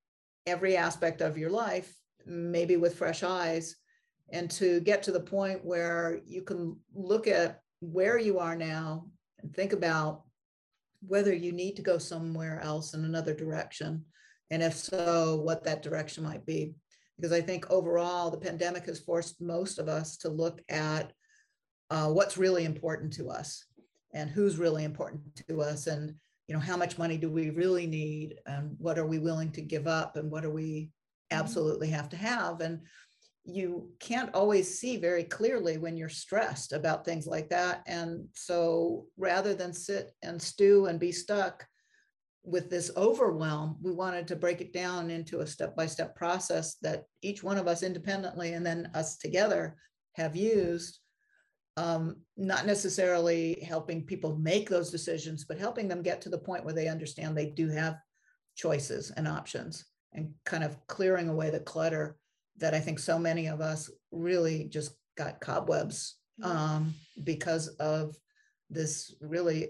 every 0.45 0.75
aspect 0.75 1.21
of 1.21 1.37
your 1.37 1.49
life, 1.49 1.93
maybe 2.25 2.77
with 2.77 2.97
fresh 2.97 3.23
eyes, 3.23 3.75
and 4.31 4.49
to 4.51 4.81
get 4.81 5.01
to 5.03 5.11
the 5.11 5.19
point 5.19 5.63
where 5.63 6.19
you 6.25 6.41
can 6.41 6.77
look 6.93 7.27
at 7.27 7.61
where 7.79 8.17
you 8.17 8.39
are 8.39 8.55
now 8.55 9.07
and 9.39 9.53
think 9.53 9.71
about 9.71 10.23
whether 11.07 11.33
you 11.33 11.51
need 11.51 11.75
to 11.75 11.81
go 11.81 11.97
somewhere 11.97 12.59
else 12.61 12.93
in 12.93 13.05
another 13.05 13.33
direction. 13.33 14.03
And 14.49 14.63
if 14.63 14.73
so, 14.73 15.41
what 15.43 15.63
that 15.63 15.83
direction 15.83 16.23
might 16.23 16.45
be 16.45 16.73
because 17.17 17.31
I 17.31 17.41
think 17.41 17.69
overall 17.69 18.29
the 18.29 18.37
pandemic 18.37 18.85
has 18.85 18.99
forced 18.99 19.41
most 19.41 19.79
of 19.79 19.87
us 19.87 20.17
to 20.17 20.29
look 20.29 20.61
at 20.69 21.11
uh, 21.89 22.09
what's 22.09 22.37
really 22.37 22.65
important 22.65 23.13
to 23.13 23.29
us 23.29 23.65
and 24.13 24.29
who's 24.29 24.57
really 24.57 24.83
important 24.83 25.21
to 25.47 25.61
us 25.61 25.87
and 25.87 26.13
you 26.47 26.55
know 26.55 26.61
how 26.61 26.77
much 26.77 26.97
money 26.97 27.17
do 27.17 27.29
we 27.29 27.49
really 27.49 27.87
need 27.87 28.35
and 28.45 28.75
what 28.77 28.97
are 28.97 29.05
we 29.05 29.19
willing 29.19 29.51
to 29.51 29.61
give 29.61 29.87
up 29.87 30.15
and 30.15 30.31
what 30.31 30.43
do 30.43 30.49
we 30.49 30.63
mm-hmm. 31.31 31.39
absolutely 31.39 31.89
have 31.89 32.09
to 32.09 32.17
have 32.17 32.61
and 32.61 32.79
you 33.47 33.89
can't 34.01 34.33
always 34.35 34.77
see 34.77 34.97
very 34.97 35.23
clearly 35.23 35.77
when 35.77 35.95
you're 35.95 36.09
stressed 36.09 36.73
about 36.73 37.05
things 37.05 37.25
like 37.25 37.49
that. 37.49 37.81
And 37.87 38.27
so 38.35 39.05
rather 39.17 39.53
than 39.53 39.71
sit 39.71 40.11
and 40.21 40.41
stew 40.41 40.87
and 40.87 40.99
be 40.99 41.13
stuck 41.13 41.65
with 42.43 42.69
this 42.69 42.91
overwhelm, 42.95 43.77
we 43.81 43.91
wanted 43.91 44.27
to 44.27 44.35
break 44.35 44.61
it 44.61 44.73
down 44.73 45.09
into 45.09 45.39
a 45.39 45.47
step 45.47 45.75
by 45.75 45.85
step 45.85 46.15
process 46.15 46.75
that 46.81 47.03
each 47.21 47.43
one 47.43 47.57
of 47.57 47.67
us 47.67 47.83
independently 47.83 48.53
and 48.53 48.65
then 48.65 48.89
us 48.93 49.17
together 49.17 49.75
have 50.13 50.35
used. 50.35 50.99
Um, 51.75 52.15
not 52.35 52.65
necessarily 52.65 53.63
helping 53.67 54.03
people 54.03 54.35
make 54.37 54.67
those 54.67 54.89
decisions, 54.89 55.45
but 55.45 55.59
helping 55.59 55.87
them 55.87 56.01
get 56.01 56.21
to 56.21 56.29
the 56.29 56.37
point 56.37 56.65
where 56.65 56.73
they 56.73 56.87
understand 56.87 57.37
they 57.37 57.51
do 57.51 57.69
have 57.69 57.97
choices 58.55 59.11
and 59.11 59.27
options 59.27 59.85
and 60.13 60.33
kind 60.43 60.63
of 60.63 60.75
clearing 60.87 61.29
away 61.29 61.51
the 61.51 61.59
clutter 61.59 62.17
that 62.57 62.73
I 62.73 62.79
think 62.79 62.97
so 62.97 63.19
many 63.19 63.47
of 63.47 63.61
us 63.61 63.91
really 64.11 64.65
just 64.65 64.93
got 65.15 65.39
cobwebs 65.39 66.15
um, 66.43 66.93
because 67.23 67.67
of 67.79 68.15
this 68.69 69.13
really 69.21 69.69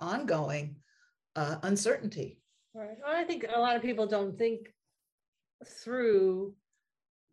ongoing 0.00 0.76
uh, 1.36 1.56
uncertainty. 1.62 2.40
Right. 2.74 2.96
Well, 3.04 3.14
I 3.14 3.24
think 3.24 3.46
a 3.52 3.60
lot 3.60 3.76
of 3.76 3.82
people 3.82 4.06
don't 4.06 4.36
think 4.36 4.72
through 5.66 6.54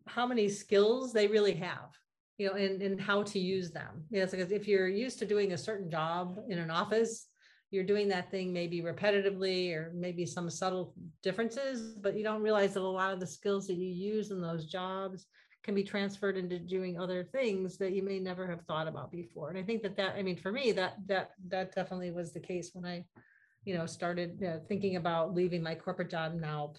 how 0.06 0.26
many 0.26 0.48
skills 0.48 1.12
they 1.12 1.26
really 1.26 1.54
have, 1.54 1.90
you 2.38 2.48
know, 2.48 2.54
and, 2.54 2.80
and 2.82 3.00
how 3.00 3.22
to 3.24 3.38
use 3.38 3.70
them. 3.70 4.04
Yes, 4.10 4.30
because 4.30 4.52
if 4.52 4.66
you're 4.68 4.88
used 4.88 5.18
to 5.20 5.26
doing 5.26 5.52
a 5.52 5.58
certain 5.58 5.90
job 5.90 6.38
in 6.48 6.58
an 6.58 6.70
office, 6.70 7.26
you're 7.70 7.84
doing 7.84 8.08
that 8.08 8.30
thing 8.30 8.52
maybe 8.52 8.82
repetitively 8.82 9.74
or 9.74 9.92
maybe 9.94 10.26
some 10.26 10.50
subtle 10.50 10.94
differences, 11.22 11.94
but 11.94 12.16
you 12.16 12.22
don't 12.22 12.42
realize 12.42 12.74
that 12.74 12.82
a 12.82 12.86
lot 12.86 13.12
of 13.12 13.20
the 13.20 13.26
skills 13.26 13.66
that 13.66 13.76
you 13.76 13.88
use 13.88 14.30
in 14.30 14.40
those 14.40 14.66
jobs 14.66 15.26
can 15.64 15.74
be 15.74 15.84
transferred 15.84 16.36
into 16.36 16.58
doing 16.58 16.98
other 16.98 17.24
things 17.24 17.78
that 17.78 17.92
you 17.92 18.02
may 18.02 18.18
never 18.18 18.46
have 18.46 18.62
thought 18.62 18.88
about 18.88 19.10
before. 19.10 19.48
And 19.48 19.58
I 19.58 19.62
think 19.62 19.82
that 19.82 19.96
that, 19.96 20.16
I 20.16 20.22
mean, 20.22 20.36
for 20.36 20.52
me, 20.52 20.72
that 20.72 20.96
that 21.06 21.30
that 21.48 21.74
definitely 21.74 22.10
was 22.10 22.32
the 22.32 22.40
case 22.40 22.70
when 22.74 22.84
I, 22.84 23.04
you 23.64 23.74
know, 23.74 23.86
started 23.86 24.42
uh, 24.42 24.58
thinking 24.68 24.96
about 24.96 25.34
leaving 25.34 25.62
my 25.62 25.74
corporate 25.74 26.10
job 26.10 26.34
now, 26.34 26.74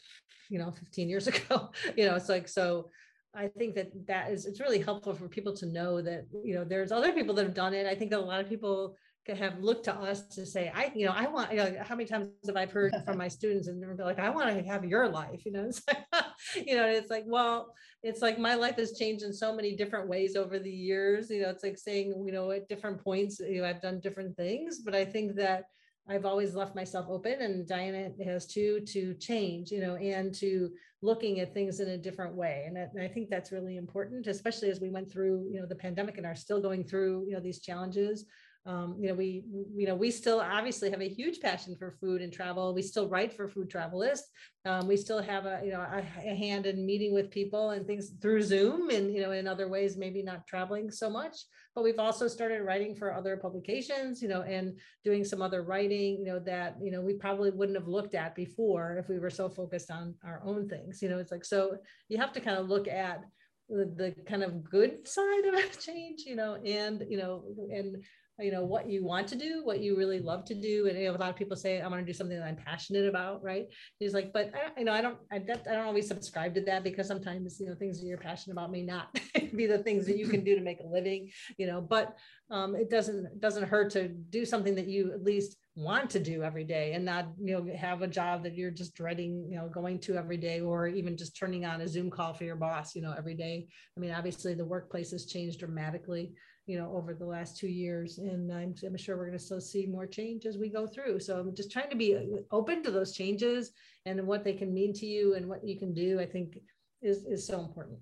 you 0.49 0.59
know, 0.59 0.71
15 0.71 1.09
years 1.09 1.27
ago. 1.27 1.69
you 1.97 2.05
know, 2.05 2.15
it's 2.15 2.29
like 2.29 2.47
so. 2.47 2.89
I 3.35 3.47
think 3.47 3.73
that 3.73 3.89
that 4.05 4.29
is 4.29 4.45
it's 4.45 4.59
really 4.59 4.79
helpful 4.79 5.15
for 5.15 5.27
people 5.27 5.55
to 5.55 5.65
know 5.65 6.03
that 6.03 6.27
you 6.43 6.53
know 6.53 6.63
there's 6.63 6.91
other 6.91 7.11
people 7.13 7.33
that 7.33 7.43
have 7.43 7.55
done 7.55 7.73
it. 7.73 7.87
I 7.87 7.95
think 7.95 8.11
that 8.11 8.19
a 8.19 8.21
lot 8.21 8.39
of 8.39 8.47
people 8.47 8.95
have 9.31 9.59
looked 9.59 9.85
to 9.85 9.93
us 9.93 10.27
to 10.27 10.45
say, 10.45 10.71
I, 10.73 10.91
you 10.93 11.05
know, 11.05 11.13
I 11.15 11.27
want, 11.27 11.51
you 11.51 11.57
know, 11.57 11.75
how 11.81 11.95
many 11.95 12.07
times 12.07 12.27
have 12.45 12.57
I 12.57 12.65
heard 12.65 12.93
from 13.05 13.17
my 13.17 13.29
students 13.29 13.69
and 13.69 13.81
they're 13.81 13.95
like, 14.05 14.19
I 14.19 14.29
want 14.29 14.49
to 14.49 14.63
have 14.63 14.83
your 14.83 15.07
life, 15.07 15.45
you 15.45 15.53
know, 15.53 15.65
it's 15.65 15.81
like, 15.87 16.25
you 16.67 16.75
know, 16.75 16.85
it's 16.85 17.09
like, 17.09 17.23
well, 17.25 17.73
it's 18.01 18.21
like 18.21 18.37
my 18.37 18.55
life 18.55 18.75
has 18.75 18.97
changed 18.97 19.23
in 19.23 19.31
so 19.31 19.55
many 19.55 19.75
different 19.75 20.09
ways 20.09 20.35
over 20.35 20.59
the 20.59 20.69
years. 20.69 21.29
You 21.29 21.43
know, 21.43 21.49
it's 21.49 21.63
like 21.63 21.77
saying, 21.77 22.23
you 22.25 22.33
know, 22.33 22.51
at 22.51 22.67
different 22.67 23.01
points, 23.01 23.39
you 23.39 23.61
know, 23.61 23.67
I've 23.67 23.81
done 23.81 24.01
different 24.01 24.35
things, 24.35 24.81
but 24.83 24.93
I 24.93 25.05
think 25.05 25.35
that 25.35 25.63
I've 26.07 26.25
always 26.25 26.53
left 26.53 26.75
myself 26.75 27.05
open 27.09 27.41
and 27.41 27.67
Diana 27.67 28.09
has 28.25 28.45
too, 28.45 28.81
to 28.87 29.13
change, 29.15 29.71
you 29.71 29.79
know, 29.79 29.95
and 29.95 30.33
to 30.35 30.69
looking 31.01 31.39
at 31.39 31.53
things 31.53 31.79
in 31.79 31.89
a 31.89 31.97
different 31.97 32.35
way. 32.35 32.65
And, 32.67 32.77
and 32.77 33.01
I 33.01 33.07
think 33.07 33.29
that's 33.29 33.51
really 33.51 33.77
important, 33.77 34.27
especially 34.27 34.69
as 34.69 34.81
we 34.81 34.89
went 34.89 35.11
through, 35.11 35.47
you 35.49 35.59
know, 35.61 35.65
the 35.65 35.75
pandemic 35.75 36.17
and 36.17 36.25
are 36.25 36.35
still 36.35 36.61
going 36.61 36.83
through, 36.83 37.25
you 37.27 37.33
know, 37.33 37.39
these 37.39 37.61
challenges 37.61 38.25
um, 38.65 38.95
you 38.97 39.09
know, 39.09 39.13
we, 39.13 39.43
you 39.75 39.85
know, 39.85 39.95
we 39.95 40.09
still 40.09 40.39
obviously 40.39 40.89
have 40.89 41.01
a 41.01 41.09
huge 41.09 41.41
passion 41.41 41.75
for 41.75 41.97
food 41.99 42.21
and 42.21 42.31
travel. 42.31 42.73
We 42.73 42.81
still 42.81 43.09
write 43.09 43.33
for 43.33 43.49
Food 43.49 43.69
Travelist. 43.69 44.23
Um, 44.65 44.87
we 44.87 44.95
still 44.95 45.21
have 45.21 45.45
a, 45.45 45.59
you 45.65 45.71
know, 45.71 45.81
a, 45.81 46.01
a, 46.25 46.33
hand 46.33 46.65
in 46.65 46.85
meeting 46.85 47.13
with 47.13 47.29
people 47.29 47.71
and 47.71 47.85
things 47.85 48.11
through 48.21 48.41
Zoom 48.41 48.89
and, 48.89 49.13
you 49.13 49.21
know, 49.21 49.31
in 49.31 49.47
other 49.47 49.67
ways, 49.67 49.97
maybe 49.97 50.23
not 50.23 50.47
traveling 50.47 50.89
so 50.89 51.09
much, 51.09 51.35
but 51.75 51.83
we've 51.83 51.99
also 51.99 52.29
started 52.29 52.61
writing 52.61 52.95
for 52.95 53.13
other 53.13 53.35
publications, 53.35 54.21
you 54.21 54.29
know, 54.29 54.43
and 54.43 54.79
doing 55.03 55.25
some 55.25 55.41
other 55.41 55.63
writing, 55.63 56.19
you 56.19 56.25
know, 56.25 56.39
that, 56.39 56.77
you 56.81 56.91
know, 56.91 57.01
we 57.01 57.15
probably 57.15 57.51
wouldn't 57.51 57.77
have 57.77 57.89
looked 57.89 58.15
at 58.15 58.33
before 58.33 58.95
if 58.97 59.09
we 59.09 59.19
were 59.19 59.29
so 59.29 59.49
focused 59.49 59.91
on 59.91 60.15
our 60.23 60.41
own 60.45 60.69
things, 60.69 61.01
you 61.01 61.09
know, 61.09 61.19
it's 61.19 61.33
like, 61.33 61.43
so 61.43 61.75
you 62.07 62.17
have 62.17 62.31
to 62.31 62.39
kind 62.39 62.57
of 62.57 62.69
look 62.69 62.87
at 62.87 63.25
the, 63.67 63.91
the 63.97 64.15
kind 64.25 64.43
of 64.43 64.63
good 64.63 65.05
side 65.05 65.45
of 65.45 65.79
change, 65.85 66.21
you 66.25 66.37
know, 66.37 66.55
and, 66.63 67.03
you 67.09 67.17
know, 67.17 67.43
and 67.69 67.97
you 68.39 68.51
know 68.51 68.63
what 68.63 68.89
you 68.89 69.03
want 69.03 69.27
to 69.27 69.35
do 69.35 69.61
what 69.63 69.79
you 69.79 69.95
really 69.95 70.19
love 70.19 70.43
to 70.45 70.55
do. 70.55 70.87
And 70.87 70.97
you 70.97 71.05
know, 71.05 71.15
a 71.15 71.17
lot 71.17 71.29
of 71.29 71.35
people 71.35 71.55
say 71.55 71.81
i 71.81 71.87
want 71.87 72.01
to 72.01 72.05
do 72.05 72.13
something 72.13 72.37
that 72.37 72.45
i'm 72.45 72.55
passionate 72.55 73.07
about 73.07 73.43
right? 73.43 73.65
He's 73.99 74.13
like 74.13 74.33
but 74.33 74.51
I, 74.55 74.79
you 74.79 74.85
know 74.85 74.93
i 74.93 75.01
don't 75.01 75.17
I, 75.31 75.39
that, 75.39 75.65
I 75.69 75.73
don't 75.73 75.85
always 75.85 76.07
subscribe 76.07 76.55
to 76.55 76.61
that 76.61 76.83
because 76.83 77.07
sometimes 77.07 77.59
you 77.59 77.67
know 77.67 77.75
things 77.75 77.99
that 77.99 78.07
you're 78.07 78.17
passionate 78.17 78.53
about 78.53 78.71
may 78.71 78.83
not 78.83 79.13
be 79.55 79.65
the 79.67 79.79
things 79.79 80.05
that 80.07 80.17
you 80.17 80.27
can 80.27 80.43
do 80.43 80.55
to 80.55 80.61
make 80.61 80.79
a 80.79 80.87
living 80.87 81.29
you 81.57 81.67
know? 81.67 81.81
But 81.81 82.15
um, 82.49 82.75
it 82.75 82.89
doesn't 82.89 83.25
it 83.25 83.39
doesn't 83.39 83.67
hurt 83.67 83.91
to 83.91 84.07
do 84.07 84.45
something 84.45 84.75
that 84.75 84.87
you 84.87 85.11
at 85.11 85.23
least 85.23 85.57
want 85.75 86.09
to 86.09 86.19
do 86.19 86.43
every 86.43 86.63
day 86.63 86.93
and 86.93 87.03
not 87.03 87.29
you 87.41 87.53
know 87.53 87.75
have 87.75 88.03
a 88.03 88.07
job 88.07 88.43
that 88.43 88.55
you're 88.55 88.69
just 88.69 88.93
dreading 88.93 89.47
you 89.49 89.57
know 89.57 89.67
going 89.67 89.97
to 89.97 90.15
every 90.15 90.37
day 90.37 90.61
or 90.61 90.87
even 90.87 91.17
just 91.17 91.35
turning 91.35 91.65
on 91.65 91.81
a 91.81 91.87
zoom 91.87 92.11
call 92.11 92.31
for 92.31 92.43
your 92.43 92.55
boss 92.55 92.95
you 92.95 93.01
know 93.01 93.13
every 93.17 93.33
day 93.33 93.67
i 93.97 93.99
mean 93.99 94.11
obviously 94.11 94.53
the 94.53 94.63
workplace 94.63 95.09
has 95.09 95.25
changed 95.25 95.59
dramatically 95.59 96.31
you 96.65 96.77
know, 96.77 96.93
over 96.95 97.13
the 97.13 97.25
last 97.25 97.57
two 97.57 97.67
years. 97.67 98.19
And 98.19 98.51
I'm, 98.51 98.73
I'm 98.85 98.97
sure 98.97 99.17
we're 99.17 99.27
going 99.27 99.37
to 99.37 99.43
still 99.43 99.59
see 99.59 99.85
more 99.85 100.07
change 100.07 100.45
as 100.45 100.57
we 100.57 100.69
go 100.69 100.87
through. 100.87 101.19
So 101.19 101.39
I'm 101.39 101.55
just 101.55 101.71
trying 101.71 101.89
to 101.89 101.95
be 101.95 102.15
uh, 102.15 102.21
open 102.51 102.83
to 102.83 102.91
those 102.91 103.13
changes 103.13 103.71
and 104.05 104.25
what 104.25 104.43
they 104.43 104.53
can 104.53 104.73
mean 104.73 104.93
to 104.93 105.05
you 105.05 105.35
and 105.35 105.47
what 105.47 105.65
you 105.65 105.77
can 105.77 105.93
do, 105.93 106.19
I 106.19 106.25
think 106.25 106.57
is, 107.01 107.25
is 107.25 107.45
so 107.45 107.59
important. 107.59 107.99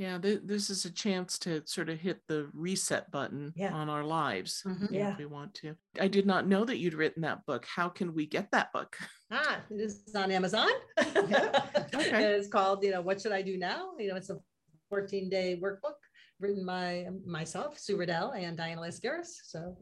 Yeah, 0.00 0.16
th- 0.16 0.40
this 0.44 0.70
is 0.70 0.86
a 0.86 0.90
chance 0.90 1.38
to 1.40 1.60
sort 1.66 1.90
of 1.90 1.98
hit 1.98 2.22
the 2.26 2.48
reset 2.54 3.10
button 3.10 3.52
yeah. 3.54 3.74
on 3.74 3.90
our 3.90 4.02
lives 4.02 4.62
mm-hmm. 4.66 4.94
yeah. 4.94 5.12
if 5.12 5.18
we 5.18 5.26
want 5.26 5.52
to. 5.56 5.76
I 6.00 6.08
did 6.08 6.24
not 6.24 6.48
know 6.48 6.64
that 6.64 6.78
you'd 6.78 6.94
written 6.94 7.20
that 7.20 7.44
book. 7.44 7.66
How 7.66 7.90
can 7.90 8.14
we 8.14 8.24
get 8.24 8.50
that 8.52 8.72
book? 8.72 8.96
Ah, 9.30 9.60
it 9.68 9.78
is 9.78 10.02
on 10.16 10.30
Amazon. 10.30 10.70
Yeah. 10.98 11.66
okay. 11.94 12.24
it's 12.32 12.48
called, 12.48 12.82
you 12.82 12.92
know, 12.92 13.02
What 13.02 13.20
Should 13.20 13.32
I 13.32 13.42
Do 13.42 13.58
Now? 13.58 13.90
You 13.98 14.08
know, 14.08 14.16
it's 14.16 14.30
a 14.30 14.38
14 14.88 15.28
day 15.28 15.60
workbook 15.62 16.00
written 16.40 16.64
by 16.64 17.06
myself, 17.26 17.78
Sue 17.78 17.98
Reddel, 17.98 18.34
and 18.34 18.56
Diana 18.56 18.80
Laskaris. 18.80 19.28
So 19.44 19.76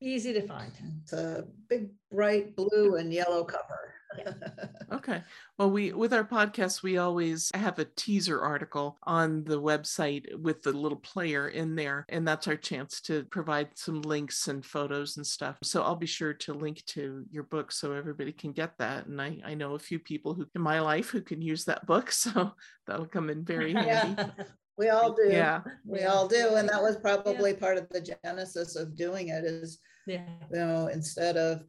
easy 0.00 0.32
to 0.32 0.42
find. 0.46 0.70
It's 1.02 1.12
a 1.12 1.44
big, 1.68 1.90
bright 2.12 2.54
blue 2.54 2.98
and 2.98 3.12
yellow 3.12 3.42
cover. 3.42 3.95
okay. 4.92 5.22
Well, 5.58 5.70
we 5.70 5.92
with 5.92 6.12
our 6.12 6.24
podcast, 6.24 6.82
we 6.82 6.98
always 6.98 7.50
have 7.54 7.78
a 7.78 7.86
teaser 7.96 8.40
article 8.40 8.98
on 9.04 9.44
the 9.44 9.60
website 9.60 10.34
with 10.38 10.62
the 10.62 10.72
little 10.72 10.98
player 10.98 11.48
in 11.48 11.74
there, 11.74 12.04
and 12.08 12.26
that's 12.26 12.48
our 12.48 12.56
chance 12.56 13.00
to 13.02 13.24
provide 13.24 13.68
some 13.74 14.02
links 14.02 14.48
and 14.48 14.64
photos 14.64 15.16
and 15.16 15.26
stuff. 15.26 15.56
So 15.62 15.82
I'll 15.82 15.96
be 15.96 16.06
sure 16.06 16.34
to 16.34 16.54
link 16.54 16.84
to 16.86 17.24
your 17.30 17.44
book 17.44 17.72
so 17.72 17.92
everybody 17.92 18.32
can 18.32 18.52
get 18.52 18.76
that. 18.78 19.06
And 19.06 19.20
I, 19.20 19.38
I 19.44 19.54
know 19.54 19.74
a 19.74 19.78
few 19.78 19.98
people 19.98 20.34
who 20.34 20.46
in 20.54 20.60
my 20.60 20.80
life 20.80 21.10
who 21.10 21.20
can 21.20 21.42
use 21.42 21.64
that 21.64 21.86
book, 21.86 22.10
so 22.12 22.52
that'll 22.86 23.06
come 23.06 23.30
in 23.30 23.44
very 23.44 23.72
handy. 23.72 23.88
Yeah. 23.88 24.30
We 24.78 24.90
all 24.90 25.12
do. 25.12 25.28
Yeah. 25.28 25.62
We 25.86 26.02
all 26.02 26.28
do. 26.28 26.56
And 26.56 26.68
that 26.68 26.82
was 26.82 26.96
probably 26.96 27.52
yeah. 27.52 27.58
part 27.58 27.78
of 27.78 27.88
the 27.88 28.16
genesis 28.22 28.76
of 28.76 28.94
doing 28.94 29.28
it 29.28 29.44
is, 29.44 29.78
yeah. 30.06 30.26
you 30.52 30.58
know, 30.58 30.88
instead 30.88 31.36
of 31.36 31.62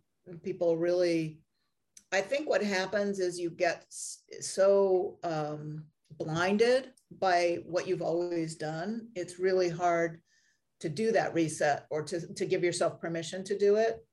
people 0.44 0.78
really, 0.78 1.40
I 2.12 2.22
think 2.22 2.50
what 2.50 2.64
happens 2.64 3.20
is 3.20 3.40
you 3.40 3.50
get 3.50 3.86
so 3.90 5.18
um, 5.24 5.84
blinded 6.18 6.92
by 7.20 7.60
what 7.66 7.88
you've 7.88 8.02
always 8.02 8.56
done. 8.56 9.10
It's 9.16 9.40
really 9.40 9.70
hard 9.70 10.22
to 10.80 10.90
do 10.90 11.12
that 11.12 11.34
reset 11.34 11.86
or 11.90 12.04
to, 12.04 12.34
to 12.34 12.46
give 12.46 12.64
yourself 12.64 13.02
permission 13.02 13.44
to 13.46 13.58
do 13.58 13.76
it. 13.76 14.06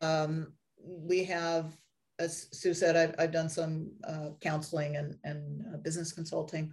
Um, 0.00 0.52
we 0.80 1.24
have, 1.24 1.76
as 2.18 2.48
Sue 2.52 2.72
said, 2.72 2.96
I've, 2.96 3.14
I've 3.18 3.32
done 3.32 3.48
some 3.48 3.90
uh, 4.04 4.30
counseling 4.40 4.96
and, 4.96 5.16
and 5.24 5.64
uh, 5.74 5.76
business 5.78 6.12
consulting 6.12 6.72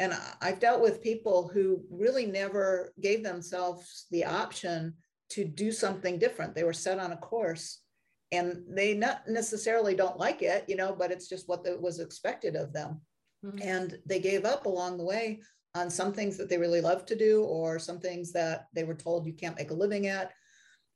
and 0.00 0.14
I've 0.40 0.60
dealt 0.60 0.80
with 0.80 1.02
people 1.02 1.50
who 1.52 1.84
really 1.90 2.24
never 2.24 2.94
gave 3.02 3.22
themselves 3.22 4.06
the 4.10 4.24
option 4.24 4.94
to 5.32 5.44
do 5.44 5.70
something 5.70 6.18
different. 6.18 6.54
They 6.54 6.64
were 6.64 6.72
set 6.72 6.98
on 6.98 7.12
a 7.12 7.18
course 7.18 7.82
and 8.32 8.62
they 8.68 8.94
not 8.94 9.22
necessarily 9.28 9.94
don't 9.94 10.18
like 10.18 10.42
it, 10.42 10.64
you 10.68 10.76
know, 10.76 10.94
but 10.96 11.10
it's 11.10 11.28
just 11.28 11.48
what 11.48 11.64
was 11.80 11.98
expected 11.98 12.56
of 12.56 12.72
them. 12.72 13.00
Mm-hmm. 13.44 13.58
And 13.62 13.98
they 14.06 14.20
gave 14.20 14.44
up 14.44 14.66
along 14.66 14.98
the 14.98 15.04
way 15.04 15.40
on 15.74 15.90
some 15.90 16.12
things 16.12 16.36
that 16.36 16.48
they 16.48 16.58
really 16.58 16.80
love 16.80 17.06
to 17.06 17.16
do 17.16 17.44
or 17.44 17.78
some 17.78 18.00
things 18.00 18.32
that 18.32 18.66
they 18.74 18.84
were 18.84 18.94
told 18.94 19.26
you 19.26 19.32
can't 19.32 19.56
make 19.56 19.70
a 19.70 19.74
living 19.74 20.06
at. 20.06 20.32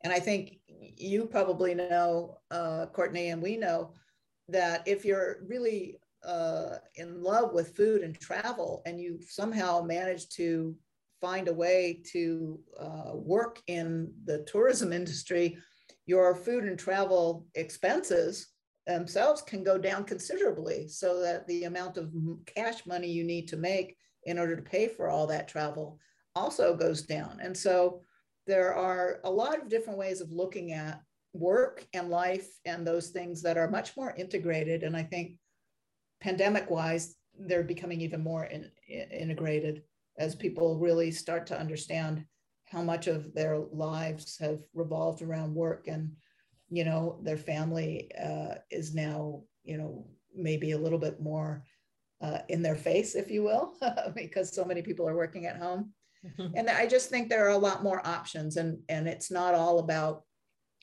And 0.03 0.13
I 0.13 0.21
think 0.21 0.59
you 0.69 1.27
probably 1.27 1.75
know, 1.75 2.39
uh, 2.51 2.87
Courtney, 2.87 3.29
and 3.29 3.43
we 3.43 3.57
know 3.57 3.93
that 4.49 4.87
if 4.87 5.05
you're 5.05 5.39
really 5.47 5.99
uh, 6.25 6.77
in 6.97 7.23
love 7.23 7.53
with 7.53 7.77
food 7.77 8.03
and 8.03 8.19
travel, 8.19 8.83
and 8.87 9.01
you 9.01 9.19
somehow 9.27 9.83
manage 9.83 10.29
to 10.31 10.75
find 11.21 11.49
a 11.49 11.53
way 11.53 12.03
to 12.13 12.61
uh, 12.79 13.13
work 13.15 13.61
in 13.67 14.13
the 14.25 14.45
tourism 14.45 14.93
industry, 15.01 15.57
your 16.07 16.35
food 16.35 16.65
and 16.65 16.79
travel 16.79 17.47
expenses 17.55 18.49
themselves 18.87 19.43
can 19.43 19.65
go 19.65 19.79
down 19.79 20.05
considerably 20.05 20.89
so 20.89 21.21
that 21.21 21.47
the 21.47 21.65
amount 21.65 21.97
of 21.97 22.13
cash 22.47 22.87
money 22.87 23.09
you 23.09 23.25
need 23.25 23.49
to 23.49 23.57
make 23.57 23.97
in 24.25 24.39
order 24.39 24.57
to 24.57 24.63
pay 24.63 24.89
for 24.89 25.09
all 25.09 25.27
that 25.27 25.49
travel 25.49 25.99
also 26.35 26.77
goes 26.77 27.03
down. 27.03 27.39
And 27.41 27.57
so 27.57 28.03
there 28.47 28.75
are 28.75 29.21
a 29.25 29.31
lot 29.31 29.61
of 29.61 29.69
different 29.69 29.99
ways 29.99 30.21
of 30.21 30.31
looking 30.31 30.73
at 30.73 31.01
work 31.33 31.87
and 31.95 32.11
life 32.11 32.49
and 32.65 32.87
those 32.87 33.09
things 33.09 33.43
that 33.43 33.57
are 33.57 33.71
much 33.71 33.97
more 33.97 34.15
integrated. 34.17 34.83
And 34.83 34.97
I 34.97 35.03
think 35.03 35.39
pandemic 36.21 36.71
wise, 36.71 37.17
they're 37.39 37.63
becoming 37.63 38.01
even 38.01 38.23
more 38.23 38.45
in, 38.45 38.71
in- 38.89 39.11
integrated 39.11 39.83
as 40.19 40.35
people 40.35 40.79
really 40.79 41.11
start 41.11 41.47
to 41.49 41.59
understand 41.59 42.25
how 42.75 42.83
much 42.83 43.07
of 43.07 43.33
their 43.35 43.59
lives 43.73 44.37
have 44.39 44.59
revolved 44.75 45.23
around 45.23 45.55
work 45.55 45.87
and 45.87 46.11
you 46.71 46.85
know 46.85 47.21
their 47.23 47.37
family 47.37 48.11
uh, 48.21 48.57
is 48.71 48.95
now 48.95 49.43
you 49.63 49.79
know 49.79 50.07
maybe 50.35 50.73
a 50.73 50.79
little 50.79 50.99
bit 50.99 51.21
more 51.21 51.65
uh, 52.21 52.39
in 52.49 52.63
their 52.63 52.75
face 52.75 53.15
if 53.15 53.31
you 53.31 53.45
will 53.45 53.75
because 54.17 54.53
so 54.53 54.65
many 54.65 54.83
people 54.83 55.09
are 55.09 55.17
working 55.17 55.47
at 55.47 55.57
home. 55.57 55.93
And 56.57 56.71
i 56.71 56.87
just 56.87 57.11
think 57.11 57.29
there 57.29 57.45
are 57.47 57.59
a 57.59 57.67
lot 57.69 57.83
more 57.83 58.01
options 58.07 58.57
and 58.57 58.79
and 58.89 59.07
it's 59.07 59.31
not 59.31 59.55
all 59.55 59.79
about 59.79 60.23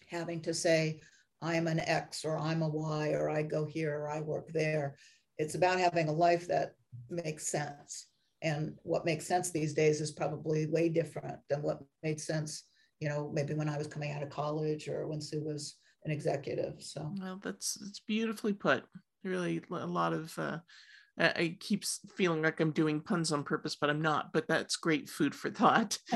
having 0.08 0.39
to 0.42 0.54
say 0.54 1.02
i'm 1.42 1.66
an 1.68 1.80
x 1.80 2.24
or 2.24 2.38
i'm 2.38 2.62
a 2.62 2.70
y 2.70 3.10
or 3.20 3.28
i 3.28 3.42
go 3.42 3.66
here 3.66 3.94
or 4.00 4.08
i 4.08 4.22
work 4.22 4.48
there. 4.54 4.96
It's 5.39 5.56
about 5.56 5.80
having 5.80 6.08
a 6.10 6.22
life 6.28 6.48
that 6.48 6.76
makes 7.10 7.48
sense 7.48 8.11
and 8.42 8.74
what 8.84 9.06
makes 9.06 9.28
sense 9.28 9.52
these 9.52 9.74
days 9.74 10.02
is 10.02 10.12
probably 10.12 10.66
way 10.68 10.89
different 10.89 11.38
than 11.50 11.62
what 11.62 11.82
made 12.04 12.20
sense 12.20 12.64
you 13.00 13.10
know 13.10 13.32
maybe 13.34 13.54
when 13.54 13.70
i 13.70 13.78
was 13.78 13.88
coming 13.88 14.12
out 14.12 14.24
of 14.24 14.30
college 14.30 14.88
or 14.88 15.08
when 15.08 15.22
sue 15.22 15.44
was 15.44 15.76
an 16.06 16.12
executive 16.12 16.76
so 16.80 17.14
Well, 17.20 17.39
that's 17.44 17.76
that's 17.76 18.00
beautifully 18.00 18.54
put. 18.54 18.84
Really, 19.24 19.62
a 19.72 19.86
lot 19.86 20.14
of. 20.14 20.38
Uh, 20.38 20.60
I 21.20 21.26
I 21.28 21.58
keep 21.60 21.84
feeling 22.16 22.42
like 22.42 22.60
I'm 22.60 22.72
doing 22.72 23.02
puns 23.02 23.32
on 23.32 23.44
purpose, 23.44 23.76
but 23.80 23.89
I'm 23.89 24.02
not. 24.02 24.34
But 24.34 24.48
that's 24.48 24.76
great 24.78 25.10
food 25.10 25.36
for 25.36 25.50
thought. 25.52 26.00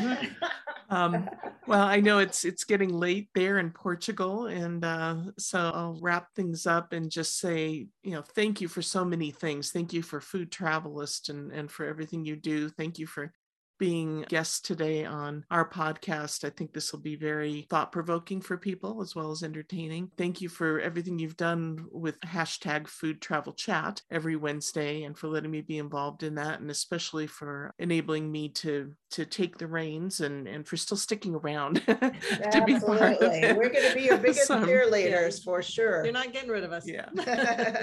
um, 0.89 1.29
well, 1.67 1.83
I 1.83 1.99
know 1.99 2.19
it's 2.19 2.45
it's 2.45 2.63
getting 2.63 2.93
late 2.93 3.29
there 3.33 3.57
in 3.59 3.71
Portugal, 3.71 4.47
and 4.47 4.83
uh, 4.85 5.15
so 5.37 5.71
I'll 5.73 5.97
wrap 6.01 6.27
things 6.35 6.67
up 6.67 6.93
and 6.93 7.09
just 7.09 7.39
say, 7.39 7.87
you 8.03 8.11
know, 8.11 8.21
thank 8.21 8.61
you 8.61 8.67
for 8.67 8.81
so 8.81 9.03
many 9.03 9.31
things. 9.31 9.71
Thank 9.71 9.93
you 9.93 10.01
for 10.01 10.21
Food 10.21 10.51
Travelist 10.51 11.29
and 11.29 11.51
and 11.51 11.71
for 11.71 11.85
everything 11.85 12.25
you 12.25 12.35
do. 12.35 12.69
Thank 12.69 12.99
you 12.99 13.07
for 13.07 13.31
being 13.77 14.21
guests 14.29 14.61
today 14.61 15.05
on 15.05 15.43
our 15.51 15.67
podcast. 15.67 16.43
I 16.43 16.49
think 16.49 16.73
this 16.73 16.91
will 16.91 17.01
be 17.01 17.15
very 17.15 17.65
thought 17.69 17.91
provoking 17.91 18.41
for 18.41 18.57
people 18.57 19.01
as 19.01 19.15
well 19.15 19.31
as 19.31 19.43
entertaining. 19.43 20.11
Thank 20.17 20.41
you 20.41 20.49
for 20.49 20.79
everything 20.79 21.19
you've 21.19 21.37
done 21.37 21.85
with 21.91 22.19
hashtag 22.21 22.87
Food 22.87 23.21
Travel 23.21 23.53
Chat 23.53 24.01
every 24.09 24.35
Wednesday 24.35 25.03
and 25.03 25.17
for 25.17 25.27
letting 25.27 25.51
me 25.51 25.61
be 25.61 25.77
involved 25.77 26.23
in 26.23 26.35
that, 26.35 26.61
and 26.61 26.71
especially 26.71 27.27
for 27.27 27.73
enabling 27.79 28.31
me 28.31 28.49
to 28.49 28.93
to 29.15 29.25
take 29.25 29.57
the 29.57 29.65
reins 29.67 30.19
and 30.19 30.47
and 30.47 30.67
for 30.67 30.77
still 30.77 30.97
sticking 30.97 31.35
around 31.35 31.75
to 31.85 32.63
be 32.65 32.77
part 32.79 33.01
of 33.01 33.31
Absolutely. 33.31 33.39
it. 33.43 33.57
We're 33.57 33.69
going 33.69 33.89
to 33.89 33.95
be 33.95 34.03
your 34.03 34.17
biggest 34.27 34.47
So, 34.47 34.59
cheerleaders 34.65 35.41
for 35.43 35.61
sure. 35.61 36.03
You're 36.03 36.13
not 36.13 36.33
getting 36.33 36.49
rid 36.49 36.63
of 36.63 36.71
us. 36.73 36.85
yeah 36.87 37.09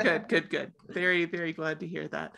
good 0.03 0.29
good 0.33 0.51
good 0.51 0.73
very 0.89 1.25
very 1.25 1.53
glad 1.53 1.81
to 1.81 1.87
hear 1.87 2.07
that 2.09 2.33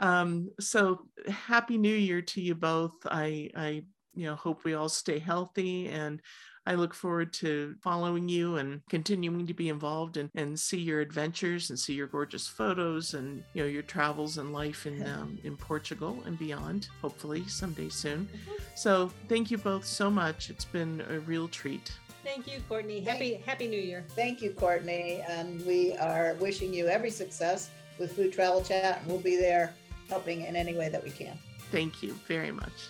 um 0.00 0.50
so 0.58 1.06
happy 1.28 1.78
new 1.78 1.94
year 1.94 2.22
to 2.22 2.40
you 2.40 2.54
both 2.54 2.94
i 3.06 3.50
i 3.54 3.82
you 4.14 4.26
know 4.26 4.34
hope 4.34 4.64
we 4.64 4.74
all 4.74 4.88
stay 4.88 5.18
healthy 5.20 5.88
and 5.88 6.20
i 6.66 6.74
look 6.74 6.94
forward 6.94 7.32
to 7.32 7.74
following 7.82 8.28
you 8.28 8.56
and 8.56 8.80
continuing 8.88 9.46
to 9.46 9.54
be 9.54 9.68
involved 9.68 10.16
and 10.16 10.30
and 10.34 10.58
see 10.58 10.78
your 10.78 11.00
adventures 11.00 11.70
and 11.70 11.78
see 11.78 11.94
your 11.94 12.06
gorgeous 12.06 12.46
photos 12.46 13.14
and 13.14 13.42
you 13.54 13.62
know 13.62 13.68
your 13.68 13.82
travels 13.82 14.38
and 14.38 14.52
life 14.52 14.86
in 14.86 15.06
um, 15.14 15.38
in 15.44 15.56
portugal 15.56 16.22
and 16.26 16.38
beyond 16.38 16.88
hopefully 17.00 17.46
someday 17.46 17.88
soon 17.88 18.28
so 18.74 19.10
thank 19.28 19.50
you 19.50 19.58
both 19.58 19.84
so 19.84 20.10
much 20.10 20.50
it's 20.50 20.64
been 20.64 21.02
a 21.10 21.18
real 21.20 21.48
treat 21.48 21.92
Thank 22.22 22.52
you, 22.52 22.60
Courtney. 22.68 23.00
Happy 23.00 23.42
Happy 23.46 23.66
New 23.66 23.80
Year. 23.80 24.04
Thank 24.10 24.42
you, 24.42 24.50
Courtney. 24.50 25.22
And 25.26 25.64
we 25.64 25.96
are 25.96 26.34
wishing 26.38 26.72
you 26.72 26.86
every 26.86 27.10
success 27.10 27.70
with 27.98 28.12
Food 28.14 28.30
Travel 28.30 28.62
Chat. 28.62 28.98
And 28.98 29.06
we'll 29.06 29.18
be 29.20 29.36
there 29.36 29.72
helping 30.10 30.42
in 30.42 30.54
any 30.54 30.74
way 30.74 30.90
that 30.90 31.02
we 31.02 31.10
can. 31.10 31.38
thank 31.70 32.02
you 32.02 32.12
very 32.26 32.50
much 32.50 32.88